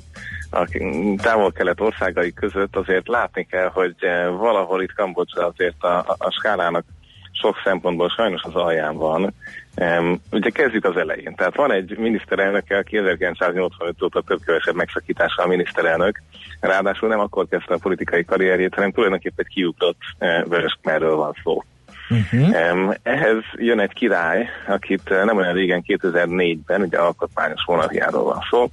a 0.50 0.68
távol-kelet 1.16 1.80
országai 1.80 2.32
között, 2.32 2.76
azért 2.76 3.08
látni 3.08 3.46
kell, 3.46 3.68
hogy 3.68 3.94
eh, 3.98 4.26
valahol 4.28 4.82
itt 4.82 4.92
Kambodzsa 4.92 5.46
azért 5.46 5.82
a, 5.82 5.98
a, 5.98 6.14
a 6.18 6.30
skálának 6.30 6.84
sok 7.32 7.56
szempontból 7.64 8.08
sajnos 8.08 8.42
az 8.42 8.54
alján 8.54 8.96
van. 8.96 9.34
Um, 9.76 10.20
ugye 10.32 10.50
kezdjük 10.50 10.84
az 10.84 10.96
elején. 10.96 11.34
Tehát 11.34 11.56
van 11.56 11.72
egy 11.72 11.98
miniszterelnök, 11.98 12.70
aki 12.70 12.96
1985 12.96 14.02
óta 14.02 14.22
több-kevesebb 14.26 14.74
megszakítással 14.74 15.44
a 15.44 15.48
miniszterelnök. 15.48 16.22
Ráadásul 16.60 17.08
nem 17.08 17.20
akkor 17.20 17.48
kezdte 17.48 17.74
a 17.74 17.78
politikai 17.78 18.24
karrierjét, 18.24 18.74
hanem 18.74 18.92
tulajdonképpen 18.92 19.44
egy 19.48 19.54
kiugrott 19.54 19.98
uh, 20.18 20.48
Vöröskmerről 20.48 21.16
van 21.16 21.34
szó. 21.42 21.62
Uh-huh. 22.10 22.94
Ehhez 23.02 23.42
jön 23.56 23.80
egy 23.80 23.92
király, 23.92 24.48
akit 24.66 25.10
eh, 25.10 25.24
nem 25.24 25.36
olyan 25.36 25.52
régen 25.52 25.84
2004-ben, 25.86 26.80
ugye 26.80 26.98
alkotmányos 26.98 27.64
monarchiáról 27.66 28.24
van 28.24 28.40
szó, 28.50 28.70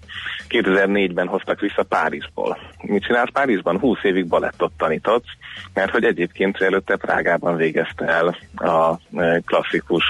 2004-ben 0.49 1.27
hoztak 1.27 1.59
vissza 1.59 1.83
Párizsból. 1.83 2.57
Mit 2.81 3.03
csinált 3.03 3.31
Párizsban? 3.31 3.79
20 3.79 3.97
évig 4.03 4.27
balettot 4.27 4.71
tanított, 4.77 5.25
mert 5.73 5.91
hogy 5.91 6.03
egyébként 6.03 6.61
előtte 6.61 6.95
Prágában 6.95 7.55
végezte 7.55 8.05
el 8.05 8.37
a 8.55 8.99
eh, 9.15 9.37
klasszikus 9.45 10.03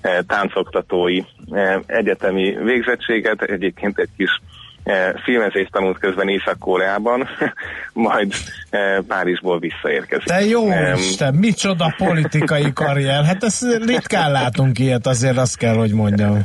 eh, 0.00 0.18
táncoktatói 0.26 1.22
egyetemi 1.86 2.56
végzettséget, 2.62 3.42
egyébként 3.42 3.98
egy 3.98 4.10
kis 4.16 4.40
filmezést 5.24 5.72
tanult 5.72 5.98
közben 5.98 6.28
Észak-Koreában, 6.28 7.28
majd 7.92 8.32
Párizsból 9.08 9.58
visszaérkezik. 9.58 10.24
Te 10.24 10.44
jó 10.44 10.62
um, 10.62 10.94
Isten, 10.94 11.34
micsoda 11.34 11.94
politikai 11.96 12.72
karrier. 12.82 13.24
Hát 13.24 13.42
ezt 13.42 13.84
ritkán 13.86 14.32
látunk 14.32 14.78
ilyet, 14.78 15.06
azért 15.06 15.36
azt 15.36 15.56
kell, 15.56 15.74
hogy 15.74 15.92
mondjam. 15.92 16.38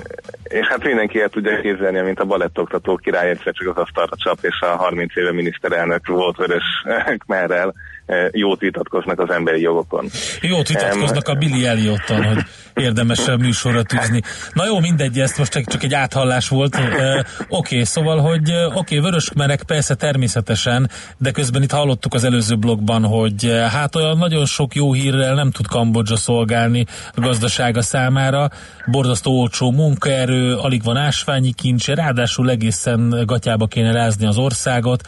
És 0.44 0.68
hát 0.68 0.84
mindenki 0.84 1.22
el 1.22 1.30
tudja 1.30 1.62
képzelni, 1.62 2.00
mint 2.00 2.20
a 2.20 2.26
balettoktató 2.26 2.96
király 2.96 3.30
egyszer 3.30 3.54
csak 3.54 3.78
az 3.78 3.84
asztalra 3.84 4.16
csap, 4.16 4.38
és 4.42 4.60
a 4.60 4.66
30 4.66 5.16
éve 5.16 5.34
miniszterelnök 5.34 6.08
volt 6.08 6.38
vörös 6.38 6.64
merrel 7.28 7.68
Eh, 7.68 7.95
jót 8.32 8.60
vitatkoznak 8.60 9.20
az 9.20 9.30
emberi 9.30 9.62
jogokon. 9.62 10.06
Jót 10.42 10.68
vitatkoznak 10.68 11.28
a 11.28 11.34
Billy 11.34 11.66
Elliotton, 11.66 12.24
hogy 12.24 12.38
érdemes 12.74 13.28
a 13.28 13.38
műsorra 13.38 13.84
tűzni. 13.84 14.22
Na 14.54 14.66
jó, 14.66 14.80
mindegy, 14.80 15.20
ezt 15.20 15.38
most 15.38 15.64
csak 15.66 15.84
egy 15.84 15.94
áthallás 15.94 16.48
volt. 16.48 16.76
Uh, 16.76 16.84
oké, 16.84 17.26
okay, 17.48 17.84
szóval, 17.84 18.20
hogy 18.20 18.52
oké, 18.52 18.74
okay, 18.74 19.00
vörösmerek 19.00 19.64
persze 19.64 19.96
természetesen, 19.96 20.90
de 21.18 21.32
közben 21.32 21.62
itt 21.62 21.72
hallottuk 21.72 22.14
az 22.14 22.24
előző 22.24 22.56
blogban, 22.56 23.04
hogy 23.04 23.52
hát 23.72 23.96
olyan 23.96 24.18
nagyon 24.18 24.46
sok 24.46 24.76
jó 24.76 24.94
hírrel 24.94 25.34
nem 25.34 25.52
tud 25.52 25.68
Kambodzsa 25.68 26.16
szolgálni 26.16 26.86
a 27.16 27.22
gazdasága 27.22 27.82
számára. 27.82 28.50
Borzasztó 28.86 29.40
olcsó 29.40 29.72
munkaerő, 29.72 30.56
alig 30.56 30.84
van 30.84 30.98
ásványi 30.98 31.54
kincs, 31.54 31.88
ráadásul 31.88 32.50
egészen 32.50 33.24
gatyába 33.26 33.66
kéne 33.66 33.92
rázni 33.92 34.26
az 34.26 34.38
országot. 34.38 35.08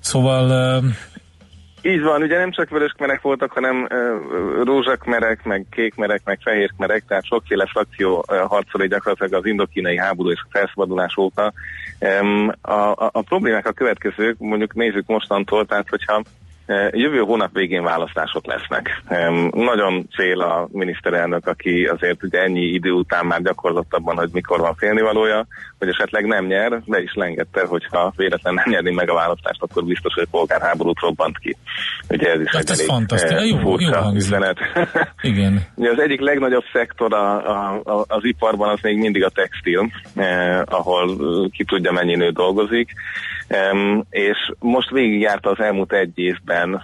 Szóval 0.00 0.82
így 1.86 2.02
van, 2.02 2.22
ugye 2.22 2.38
nem 2.38 2.50
csak 2.50 2.68
vöröskmerek 2.70 3.20
voltak, 3.20 3.52
hanem 3.52 3.88
rózsakmerek, 4.62 5.44
meg 5.44 5.66
kékmerek, 5.70 6.20
meg 6.24 6.38
fehérkmerek, 6.42 7.04
tehát 7.08 7.24
sokféle 7.26 7.66
frakció 7.66 8.24
harcol 8.26 8.86
gyakorlatilag 8.86 9.32
az 9.32 9.46
indokínai 9.46 9.96
háború 9.96 10.30
és 10.30 10.40
a 10.44 10.48
felszabadulás 10.50 11.16
óta. 11.16 11.52
A, 12.60 12.72
a, 12.72 13.10
a 13.12 13.22
problémák 13.22 13.66
a 13.66 13.72
következők, 13.72 14.38
mondjuk 14.38 14.74
nézzük 14.74 15.06
mostantól, 15.06 15.66
tehát 15.66 15.88
hogyha 15.88 16.22
jövő 16.90 17.18
hónap 17.18 17.52
végén 17.52 17.82
választások 17.82 18.46
lesznek. 18.46 19.02
Nagyon 19.50 20.08
fél 20.12 20.40
a 20.40 20.68
miniszterelnök, 20.72 21.46
aki 21.46 21.84
azért 21.84 22.22
ugye 22.22 22.42
ennyi 22.42 22.64
idő 22.64 22.90
után 22.90 23.26
már 23.26 23.42
gyakorlott 23.42 23.94
abban, 23.94 24.16
hogy 24.16 24.28
mikor 24.32 24.60
van 24.60 24.74
félnivalója, 24.74 25.46
hogy 25.78 25.88
esetleg 25.88 26.26
nem 26.26 26.46
nyer, 26.46 26.80
de 26.84 27.02
is 27.02 27.14
lengette, 27.14 27.66
hogyha 27.66 28.12
véletlen 28.16 28.54
nem 28.54 28.64
nyerni 28.68 28.92
meg 28.92 29.10
a 29.10 29.14
választást, 29.14 29.62
akkor 29.62 29.84
biztos, 29.84 30.14
hogy 30.14 30.26
polgárháborút 30.30 31.00
robbant 31.00 31.38
ki. 31.38 31.56
Ugye 32.08 32.32
ez 32.32 32.40
is 32.40 32.50
hát 32.50 32.70
ez 32.70 32.84
fantasztikus, 32.84 33.50
jó, 33.50 33.78
jó 33.78 34.12
üzenet. 34.14 34.58
Igen. 35.22 35.66
Ugye 35.74 35.90
az 35.90 36.00
egyik 36.00 36.20
legnagyobb 36.20 36.64
szektor 36.72 37.14
a, 37.14 37.48
a, 37.48 37.80
a, 37.84 38.04
az 38.06 38.24
iparban 38.24 38.68
az 38.68 38.78
még 38.82 38.98
mindig 38.98 39.24
a 39.24 39.28
textil, 39.28 39.90
eh, 40.14 40.60
ahol 40.64 41.16
ki 41.50 41.64
tudja 41.64 41.92
mennyi 41.92 42.14
nő 42.14 42.30
dolgozik, 42.30 42.92
Um, 43.48 44.04
és 44.10 44.52
most 44.58 44.90
végigjárta 44.90 45.50
az 45.50 45.60
elmúlt 45.60 45.92
egy 45.92 46.18
évben 46.18 46.53
uh, 46.62 46.80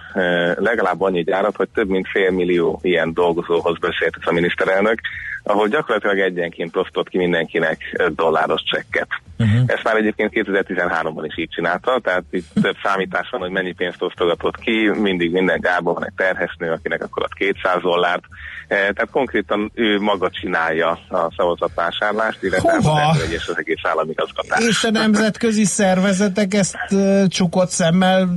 legalább 0.55 1.01
annyi 1.01 1.23
gyárat, 1.23 1.55
hogy 1.55 1.69
több 1.69 1.89
mint 1.89 2.07
fél 2.07 2.31
millió 2.31 2.79
ilyen 2.81 3.13
dolgozóhoz 3.13 3.77
beszélt 3.79 4.15
ez 4.19 4.27
a 4.27 4.31
miniszterelnök, 4.31 4.99
ahol 5.43 5.67
gyakorlatilag 5.67 6.19
egyenként 6.19 6.75
osztott 6.75 7.09
ki 7.09 7.17
mindenkinek 7.17 8.03
dolláros 8.15 8.63
csekket. 8.63 9.07
Uh-huh. 9.39 9.61
Ezt 9.65 9.83
már 9.83 9.95
egyébként 9.95 10.31
2013-ban 10.33 11.23
is 11.25 11.37
így 11.37 11.49
csinálta, 11.49 11.99
tehát 12.03 12.23
itt 12.31 12.45
több 12.61 12.75
számítás 12.83 13.29
van, 13.29 13.41
hogy 13.41 13.51
mennyi 13.51 13.71
pénzt 13.71 14.01
osztogatott 14.01 14.57
ki, 14.57 14.89
mindig 14.89 15.31
minden 15.31 15.59
gárban 15.59 15.93
van 15.93 16.05
egy 16.05 16.13
terhesnő, 16.15 16.71
akinek 16.71 17.03
akkor 17.03 17.23
ad 17.23 17.33
200 17.33 17.81
dollárt, 17.81 18.23
e, 18.67 18.75
tehát 18.75 19.09
konkrétan 19.11 19.71
ő 19.73 19.99
maga 19.99 20.29
csinálja 20.29 20.89
a 21.09 21.33
szavazatvásárlást, 21.37 22.43
illetve 22.43 22.71
az 22.71 23.31
és 23.31 23.47
az 23.47 23.57
egész 23.57 23.81
államigazgatás. 23.83 24.67
És 24.67 24.83
a 24.83 24.91
nemzetközi 24.91 25.65
szervezetek 25.65 26.53
ezt 26.53 26.77
uh, 26.89 27.27
csukott 27.27 27.69
szemmel 27.69 28.29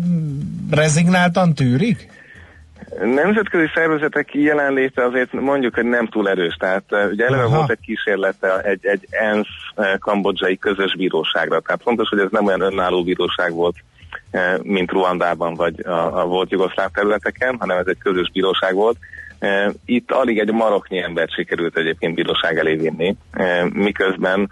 rezignáltan 1.24 1.54
tűrik? 1.54 2.12
Nemzetközi 3.02 3.70
szervezetek 3.74 4.34
jelenléte 4.34 5.04
azért 5.04 5.32
mondjuk, 5.32 5.74
hogy 5.74 5.84
nem 5.84 6.06
túl 6.06 6.28
erős. 6.28 6.54
Tehát 6.54 6.84
ugye 7.12 7.26
eleve 7.26 7.44
volt 7.44 7.70
egy 7.70 7.80
kísérlete 7.80 8.60
egy, 8.60 8.86
egy 8.86 9.06
ENSZ 9.10 9.46
kambodzsai 9.98 10.58
közös 10.58 10.96
bíróságra. 10.96 11.60
Tehát 11.60 11.82
fontos, 11.82 12.08
hogy 12.08 12.18
ez 12.18 12.30
nem 12.30 12.46
olyan 12.46 12.60
önálló 12.60 13.04
bíróság 13.04 13.52
volt, 13.52 13.76
mint 14.62 14.90
Ruandában 14.90 15.54
vagy 15.54 15.86
a, 15.86 16.20
a 16.20 16.26
volt 16.26 16.50
jugoszláv 16.50 16.90
területeken, 16.90 17.56
hanem 17.58 17.78
ez 17.78 17.86
egy 17.86 17.98
közös 17.98 18.30
bíróság 18.32 18.74
volt. 18.74 18.96
Itt 19.84 20.10
alig 20.10 20.38
egy 20.38 20.52
maroknyi 20.52 21.02
embert 21.02 21.32
sikerült 21.32 21.76
egyébként 21.76 22.14
bíróság 22.14 22.58
elé 22.58 22.74
vinni, 22.74 23.16
miközben 23.72 24.50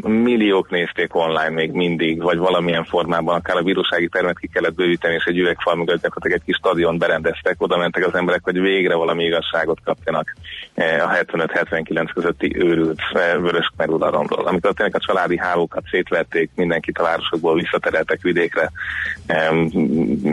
milliók 0.00 0.70
nézték 0.70 1.14
online 1.14 1.50
még 1.50 1.70
mindig, 1.70 2.22
vagy 2.22 2.38
valamilyen 2.38 2.84
formában, 2.84 3.34
akár 3.34 3.56
a 3.56 3.62
bírósági 3.62 4.08
termet 4.08 4.38
ki 4.38 4.50
kellett 4.52 4.74
bővíteni, 4.74 5.14
és 5.14 5.24
egy 5.24 5.38
üvegfal 5.38 5.74
mögött 5.74 6.02
gyakorlatilag 6.02 6.38
egy 6.38 6.44
kis 6.44 6.56
stadion 6.56 6.98
berendeztek, 6.98 7.54
oda 7.58 7.76
mentek 7.76 8.06
az 8.06 8.14
emberek, 8.14 8.40
hogy 8.42 8.60
végre 8.60 8.94
valami 8.94 9.24
igazságot 9.24 9.78
kapjanak 9.84 10.34
a 10.76 11.08
75-79 11.08 12.10
közötti 12.14 12.56
őrült 12.56 13.00
vörös 13.40 13.70
merularomról. 13.76 14.46
Amikor 14.46 14.72
tényleg 14.72 14.96
a 14.96 15.04
családi 15.06 15.38
hálókat 15.38 15.84
szétverték, 15.90 16.50
mindenkit 16.54 16.98
a 16.98 17.02
városokból 17.02 17.54
visszatereltek 17.54 18.22
vidékre, 18.22 18.70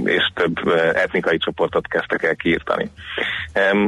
és 0.04 0.32
több 0.34 0.58
etnikai 0.94 1.38
csoportot 1.38 1.88
kezdtek 1.88 2.24
el 2.24 2.36
kiírtani. 2.36 2.90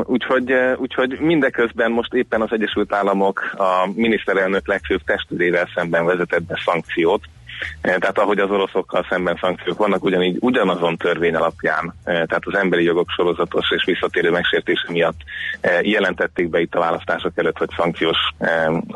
Úgyhogy, 0.06 0.54
úgyhogy 0.78 1.20
mindeközben 1.20 1.92
most 1.92 2.13
éppen 2.13 2.42
az 2.42 2.52
Egyesült 2.52 2.94
Államok 2.94 3.54
a 3.58 3.89
miniszterelnök 3.96 4.68
legfőbb 4.68 5.02
testvérével 5.04 5.70
szemben 5.76 6.06
vezetett 6.06 6.44
be 6.44 6.62
szankciót, 6.66 7.22
Eh, 7.24 7.33
tehát 7.82 8.17
ahogy 8.17 8.39
az 8.39 8.49
oroszokkal 8.49 9.06
szemben 9.10 9.38
szankciók 9.41 9.78
vannak, 9.78 10.04
ugyanígy 10.04 10.38
ugyanazon 10.39 10.97
törvény 10.97 11.36
alapján, 11.36 11.93
eh, 12.04 12.13
tehát 12.13 12.45
az 12.45 12.56
emberi 12.56 12.84
jogok 12.84 13.10
sorozatos 13.10 13.71
és 13.71 13.84
visszatérő 13.86 14.32
megsértése 14.32 14.88
miatt 14.91 15.19
eh, 15.62 15.82
jelentették 15.82 16.49
be 16.49 16.60
itt 16.60 16.76
a 16.76 16.80
választások 16.80 17.32
előtt, 17.36 17.58
hogy 17.58 17.69
szankciós, 17.78 18.17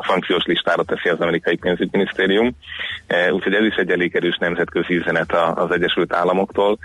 szankciós 0.06 0.44
listára 0.44 0.82
teszi 0.82 1.08
az 1.08 1.20
amerikai 1.20 1.56
pénzügyminisztérium. 1.56 2.56
Úgyhogy 3.32 3.54
ez 3.54 3.64
is 3.64 3.74
egy 3.74 3.90
elég 3.90 4.16
erős 4.16 4.36
nemzetközi 4.40 4.96
üzenet 4.96 5.32
az 5.54 5.70
Egyesült 5.70 6.12
Államoktól. 6.12 6.78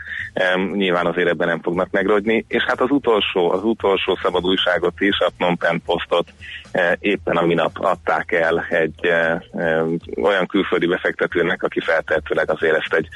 Nyilván 0.73 1.05
azért 1.05 1.27
ebben 1.27 1.47
nem 1.47 1.61
fognak 1.61 1.91
megrogyni. 1.91 2.45
És 2.47 2.63
hát 2.63 2.81
az 2.81 2.89
utolsó, 2.89 3.51
az 3.51 3.63
utolsó 3.63 4.17
szabad 4.21 4.45
újságot 4.45 5.01
is, 5.01 5.19
a 5.19 5.31
Phnom 5.37 5.57
Penh 5.57 5.79
posztot 5.85 6.33
éppen 6.99 7.38
a 7.38 7.45
minap 7.45 7.71
adták 7.79 8.31
el 8.31 8.65
egy 8.69 9.12
olyan 10.21 10.47
külföldi 10.47 10.88
befektetőnek, 10.88 11.63
aki 11.63 11.79
feltehetőleg 11.79 12.51
azért 12.51 12.75
ezt 12.75 12.93
egy 12.93 13.07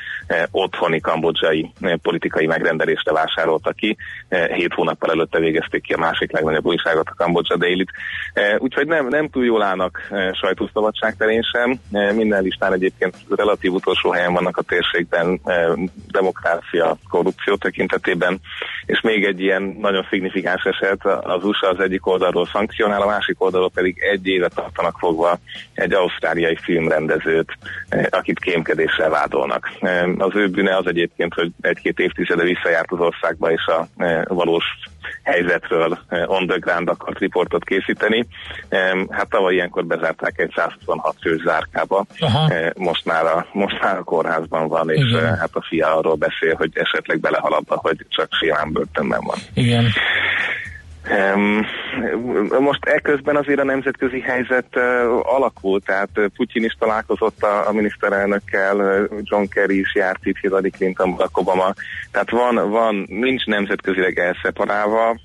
otthoni 0.51 0.99
kambodzsai 0.99 1.71
politikai 2.01 2.45
megrendelésre 2.45 3.11
vásárolta 3.11 3.71
ki. 3.71 3.97
Hét 4.53 4.73
hónappal 4.73 5.11
előtte 5.11 5.39
végezték 5.39 5.81
ki 5.81 5.93
a 5.93 5.97
másik 5.97 6.31
legnagyobb 6.31 6.65
újságot, 6.65 7.09
a 7.09 7.13
Kambodzsa 7.17 7.57
Daily-t. 7.57 7.91
Úgyhogy 8.57 8.87
nem, 8.87 9.07
nem 9.07 9.29
túl 9.29 9.45
jól 9.45 9.61
állnak 9.61 10.01
sajtószabadság 10.31 11.15
terén 11.15 11.41
sem. 11.41 11.79
Minden 12.15 12.43
listán 12.43 12.73
egyébként 12.73 13.15
relatív 13.35 13.73
utolsó 13.73 14.11
helyen 14.11 14.33
vannak 14.33 14.57
a 14.57 14.61
térségben 14.61 15.41
demokrácia, 16.11 16.97
korrupció 17.09 17.55
tekintetében, 17.55 18.39
és 18.85 19.01
még 19.01 19.25
egy 19.25 19.41
ilyen 19.41 19.77
nagyon 19.79 20.05
szignifikáns 20.09 20.63
eset, 20.63 21.05
az 21.05 21.43
USA 21.43 21.69
az 21.69 21.79
egyik 21.79 22.05
oldalról 22.05 22.45
szankcionál, 22.45 23.01
a 23.01 23.05
másik 23.05 23.41
oldalról 23.47 23.71
pedig 23.71 23.99
egy 23.99 24.27
éve 24.27 24.47
tartanak 24.47 24.97
fogva 24.97 25.39
egy 25.73 25.93
ausztráliai 25.93 26.57
filmrendezőt, 26.61 27.57
akit 28.09 28.39
kémkedéssel 28.39 29.09
vádolnak. 29.09 29.69
Az 30.17 30.35
ő 30.35 30.47
bűne 30.47 30.77
az 30.77 30.87
egyébként, 30.87 31.33
hogy 31.33 31.51
egy-két 31.61 31.99
évtizede 31.99 32.43
visszajárt 32.43 32.91
az 32.91 32.99
országba, 32.99 33.51
és 33.51 33.65
a 33.65 33.87
valós 34.33 34.65
helyzetről 35.23 35.99
on 36.25 36.47
the 36.47 36.57
ground 36.57 36.89
akart 36.89 37.19
riportot 37.19 37.63
készíteni. 37.63 38.27
Hát 39.09 39.29
tavaly 39.29 39.53
ilyenkor 39.53 39.85
bezárták 39.85 40.39
egy 40.39 40.51
126 40.55 41.15
fő 41.21 41.41
zárkába. 41.45 42.05
Aha. 42.19 42.51
Most 42.75 43.05
már, 43.05 43.25
a, 43.25 43.47
most 43.51 43.81
már 43.81 43.97
a 43.97 44.03
kórházban 44.03 44.67
van, 44.67 44.89
és 44.89 45.09
Igen. 45.09 45.37
hát 45.37 45.49
a 45.53 45.65
fia 45.67 45.95
arról 45.97 46.15
beszél, 46.15 46.55
hogy 46.55 46.71
esetleg 46.73 47.19
belehaladva, 47.19 47.79
hogy 47.81 48.05
csak 48.09 48.27
simán 48.31 48.71
börtönben 48.71 49.21
van. 49.23 49.37
Igen. 49.53 49.85
Most 52.59 52.85
eközben 52.85 53.35
azért 53.35 53.59
a 53.59 53.63
nemzetközi 53.63 54.19
helyzet 54.19 54.75
alakult, 55.21 55.85
tehát 55.85 56.09
Putyin 56.35 56.63
is 56.63 56.75
találkozott 56.79 57.43
a, 57.43 57.67
a 57.67 57.71
miniszterelnökkel, 57.71 59.07
John 59.21 59.43
Kerry 59.49 59.79
is 59.79 59.95
járt 59.95 60.25
itt, 60.25 60.37
Hillary 60.37 60.69
Clinton, 60.69 61.15
Barack 61.15 61.37
Obama, 61.37 61.73
tehát 62.11 62.29
van, 62.29 62.69
van, 62.69 63.05
nincs 63.09 63.45
nemzetközileg 63.45 64.19
elszeparálva, 64.19 65.17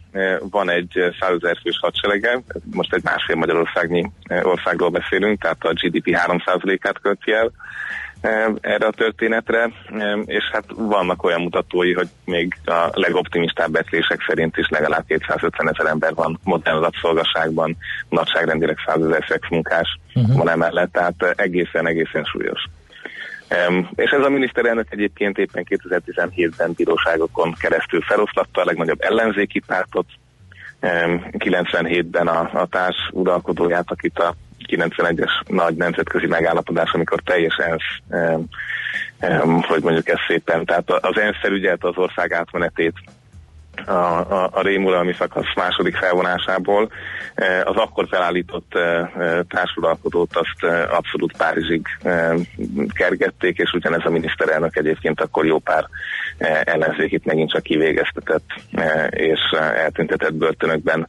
van 0.51 0.71
egy 0.71 1.15
százezer 1.21 1.57
fős 1.63 1.79
hadserege, 1.81 2.43
most 2.73 2.95
egy 2.95 3.05
másfél 3.05 3.37
Magyarországnyi 3.37 4.11
országról 4.43 4.89
beszélünk, 4.89 5.41
tehát 5.41 5.65
a 5.65 5.73
GDP 5.73 6.17
3%-át 6.27 7.01
költi 7.01 7.33
el, 7.33 7.53
erre 8.61 8.87
a 8.87 8.91
történetre, 8.91 9.71
és 10.25 10.45
hát 10.53 10.65
vannak 10.77 11.25
olyan 11.25 11.41
mutatói, 11.41 11.93
hogy 11.93 12.09
még 12.25 12.57
a 12.65 12.91
legoptimistább 12.93 13.71
becslések 13.71 14.25
szerint 14.27 14.57
is 14.57 14.69
legalább 14.69 15.05
250 15.07 15.69
ezer 15.69 15.87
ember 15.87 16.15
van 16.15 16.39
modern 16.45 16.81
rabszolgaságban, 16.81 17.77
nagyságrendileg 18.09 18.77
100 18.87 19.05
ezer 19.05 19.25
szexmunkás 19.29 19.99
uh-huh. 20.15 20.37
van 20.37 20.49
emellett, 20.49 20.93
tehát 20.93 21.35
egészen-egészen 21.37 22.25
súlyos. 22.25 22.65
És 23.95 24.11
ez 24.11 24.25
a 24.25 24.29
miniszterelnök 24.29 24.87
egyébként 24.91 25.39
éppen 25.39 25.67
2017-ben 25.69 26.73
bíróságokon 26.77 27.55
keresztül 27.61 28.01
feloszlatta 28.01 28.61
a 28.61 28.65
legnagyobb 28.65 29.01
ellenzéki 29.01 29.63
pártot, 29.67 30.07
97-ben 31.39 32.27
a, 32.27 32.51
a 32.53 32.67
társ 32.67 32.97
uralkodóját, 33.13 33.91
akit 33.91 34.19
a 34.19 34.35
91-es 34.69 35.31
nagy 35.47 35.75
nemzetközi 35.75 36.27
megállapodás, 36.27 36.91
amikor 36.93 37.21
teljes 37.25 37.57
ENSZ, 37.57 38.19
hogy 39.67 39.83
mondjuk 39.83 40.09
ez 40.09 40.19
szépen, 40.27 40.65
tehát 40.65 40.91
az 40.91 41.19
ENSZ 41.19 41.39
felügyelt 41.41 41.85
az 41.85 41.97
ország 41.97 42.33
átmenetét 42.33 42.95
a, 43.87 43.91
a, 43.91 44.51
a 44.53 44.63
rémuralmi 44.63 45.15
szakasz 45.19 45.55
második 45.55 45.97
felvonásából. 45.97 46.91
E, 47.35 47.63
az 47.65 47.77
akkor 47.77 48.07
felállított 48.11 48.75
e, 48.75 48.79
e, 48.79 49.43
társulalkodót 49.49 50.37
azt 50.37 50.73
abszolút 50.91 51.37
Párizsig 51.37 51.87
kergették, 52.95 53.59
és 53.59 53.73
ugyanez 53.73 54.05
a 54.05 54.11
miniszterelnök 54.11 54.77
egyébként 54.77 55.21
akkor 55.21 55.47
jó 55.47 55.59
pár 55.59 55.89
ellenzékit 56.65 57.25
megint 57.25 57.51
csak 57.51 57.63
kivégeztetett 57.63 58.45
és 59.11 59.41
eltüntetett 59.75 60.35
börtönökben. 60.35 61.09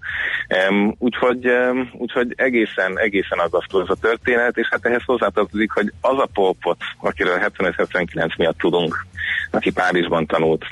Úgyhogy, 0.97 1.47
úgyhogy 1.91 2.33
egészen, 2.35 2.99
egészen 2.99 3.39
aggasztó 3.39 3.81
ez 3.81 3.89
a 3.89 3.95
történet, 4.01 4.57
és 4.57 4.67
hát 4.71 4.85
ehhez 4.85 5.03
hozzátartozik, 5.05 5.71
hogy 5.71 5.93
az 6.01 6.19
a 6.19 6.29
polpot, 6.33 6.77
akiről 7.01 7.37
75-79 7.57 8.37
miatt 8.37 8.57
tudunk, 8.57 9.05
aki 9.51 9.71
Párizsban 9.71 10.25
tanult, 10.25 10.65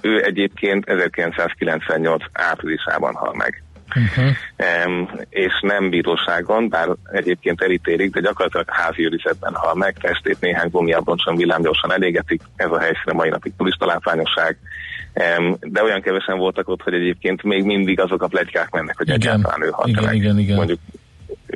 ő 0.00 0.24
egyébként 0.24 0.88
1998 0.88 2.24
áprilisában 2.32 3.14
hal 3.14 3.34
meg. 3.34 3.63
Uh-huh. 3.88 4.86
Um, 4.86 5.10
és 5.28 5.52
nem 5.60 5.90
bíróságon, 5.90 6.68
bár 6.68 6.88
egyébként 7.12 7.62
elítélik, 7.62 8.12
de 8.12 8.20
gyakorlatilag 8.20 8.66
házi 8.70 9.04
őrizetben 9.04 9.54
hal 9.54 9.74
meg, 9.74 9.96
testét 10.00 10.40
néhány 10.40 10.68
gumiabroncson 10.70 11.36
villámgyorsan 11.36 11.92
elégetik, 11.92 12.42
ez 12.56 12.70
a 12.70 12.78
helyszín 12.78 13.04
a 13.04 13.14
mai 13.14 13.28
napig 13.28 13.52
turista 13.56 13.86
látványosság, 13.86 14.56
um, 15.38 15.56
de 15.60 15.82
olyan 15.82 16.00
kevesen 16.00 16.38
voltak 16.38 16.68
ott, 16.68 16.82
hogy 16.82 16.94
egyébként 16.94 17.42
még 17.42 17.64
mindig 17.64 18.00
azok 18.00 18.22
a 18.22 18.26
plegykák 18.26 18.70
mennek, 18.70 18.96
hogy 18.96 19.08
igen. 19.08 19.20
egyáltalán 19.20 19.62
ő 19.62 19.70
halt 19.70 19.88
igen, 19.88 20.04
meg. 20.04 20.14
Igen, 20.14 20.38
igen. 20.38 20.56
Mondjuk 20.56 20.78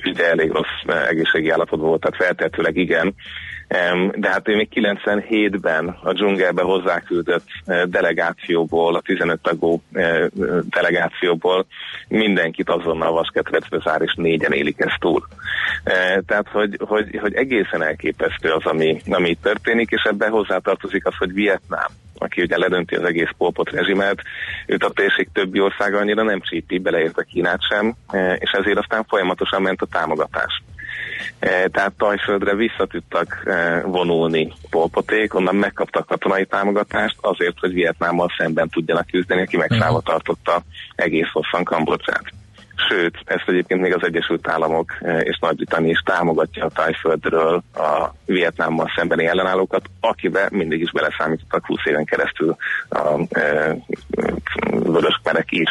ugye 0.07 0.31
elég 0.31 0.51
rossz 0.51 0.97
egészségi 1.09 1.51
állapotban 1.51 1.89
volt, 1.89 2.01
tehát 2.01 2.25
feltehetőleg 2.25 2.77
igen, 2.77 3.15
de 4.15 4.29
hát 4.29 4.49
ő 4.49 4.57
még 4.57 4.69
97-ben 4.75 5.99
a 6.03 6.13
dzsungelbe 6.13 6.63
hozzáküldött 6.63 7.47
eh, 7.65 7.83
delegációból, 7.83 8.95
a 8.95 9.01
15 9.01 9.41
tagú 9.43 9.83
eh, 9.93 10.27
delegációból 10.71 11.67
mindenkit 12.09 12.69
azonnal 12.69 13.13
vasketrecbe 13.13 13.79
zár, 13.85 14.03
és 14.03 14.15
négyen 14.17 14.53
élik 14.53 14.81
ezt 14.81 15.01
túl. 15.01 15.27
Eh, 15.85 16.17
tehát, 16.27 16.49
hogy, 16.49 16.79
hogy, 16.81 17.19
hogy 17.21 17.35
egészen 17.35 17.83
elképesztő 17.83 18.51
az, 18.51 18.65
ami, 18.65 19.01
ami 19.09 19.35
történik, 19.43 19.91
és 19.91 20.03
ebben 20.03 20.31
hozzátartozik 20.31 21.07
az, 21.07 21.15
hogy 21.19 21.33
Vietnám, 21.33 21.89
aki 22.19 22.43
ugye 22.43 22.59
ledönti 22.59 22.95
az 22.95 23.05
egész 23.05 23.31
polpot 23.37 23.71
rezsimet, 23.71 24.23
őt 24.67 24.85
a 24.85 24.91
térség 24.91 25.29
többi 25.33 25.61
ország 25.61 25.95
annyira 25.95 26.23
nem 26.23 26.41
csípi, 26.41 26.79
beleérte 26.79 27.23
Kínát 27.23 27.61
sem, 27.71 27.95
és 28.39 28.51
ezért 28.51 28.79
aztán 28.79 29.05
folyamatosan 29.09 29.63
ment 29.63 29.83
a 29.83 29.87
támogatás. 29.87 30.63
E, 31.39 31.69
tehát 31.69 31.93
Tajföldre 31.97 32.55
vissza 32.55 32.87
tudtak 32.87 33.43
e, 33.45 33.81
vonulni 33.81 34.53
polpoték, 34.71 35.35
onnan 35.35 35.57
megkaptak 35.57 36.07
katonai 36.07 36.45
támogatást 36.45 37.17
azért, 37.21 37.59
hogy 37.59 37.73
Vietnámmal 37.73 38.29
szemben 38.39 38.69
tudjanak 38.69 39.07
küzdeni, 39.07 39.41
aki 39.41 39.57
megszállva 39.57 40.01
tartotta 40.01 40.63
egész 40.95 41.29
hosszan 41.33 41.65
Kambodzsát. 41.65 42.25
Sőt, 42.89 43.19
ezt 43.25 43.45
egyébként 43.47 43.81
még 43.81 43.95
az 43.95 44.05
Egyesült 44.05 44.49
Államok 44.49 44.93
e, 45.01 45.21
és 45.21 45.39
Nagy-Britannia 45.41 45.91
is 45.91 46.03
támogatja 46.05 46.65
a 46.65 46.71
Tajföldről 46.71 47.63
a 47.75 48.09
Vietnámmal 48.25 48.93
szembeni 48.97 49.27
ellenállókat, 49.27 49.83
akibe 50.01 50.49
mindig 50.51 50.81
is 50.81 50.93
beleszámítottak 50.93 51.67
20 51.67 51.79
éven 51.85 52.05
keresztül 52.05 52.57
a 52.89 53.39
e, 53.39 53.77
is. 55.49 55.71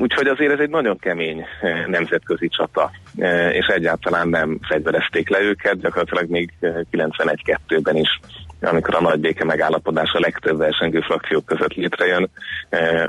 Úgyhogy 0.00 0.26
azért 0.26 0.52
ez 0.52 0.58
egy 0.58 0.70
nagyon 0.70 0.98
kemény 0.98 1.46
eh, 1.60 1.86
nemzetközi 1.86 2.48
csata, 2.48 2.90
eh, 3.16 3.54
és 3.54 3.66
egyáltalán 3.66 4.28
nem 4.28 4.58
fegyverezték 4.68 5.28
le 5.28 5.40
őket, 5.40 5.80
gyakorlatilag 5.80 6.30
még 6.30 6.52
91-2-ben 6.60 7.94
eh, 7.94 8.00
is 8.00 8.20
amikor 8.60 8.94
a 8.94 9.00
nagy 9.00 9.20
béke 9.20 9.44
megállapodás 9.44 10.12
a 10.12 10.20
legtöbb 10.20 10.56
versengő 10.56 11.00
frakciók 11.00 11.44
között 11.44 11.74
létrejön, 11.74 12.30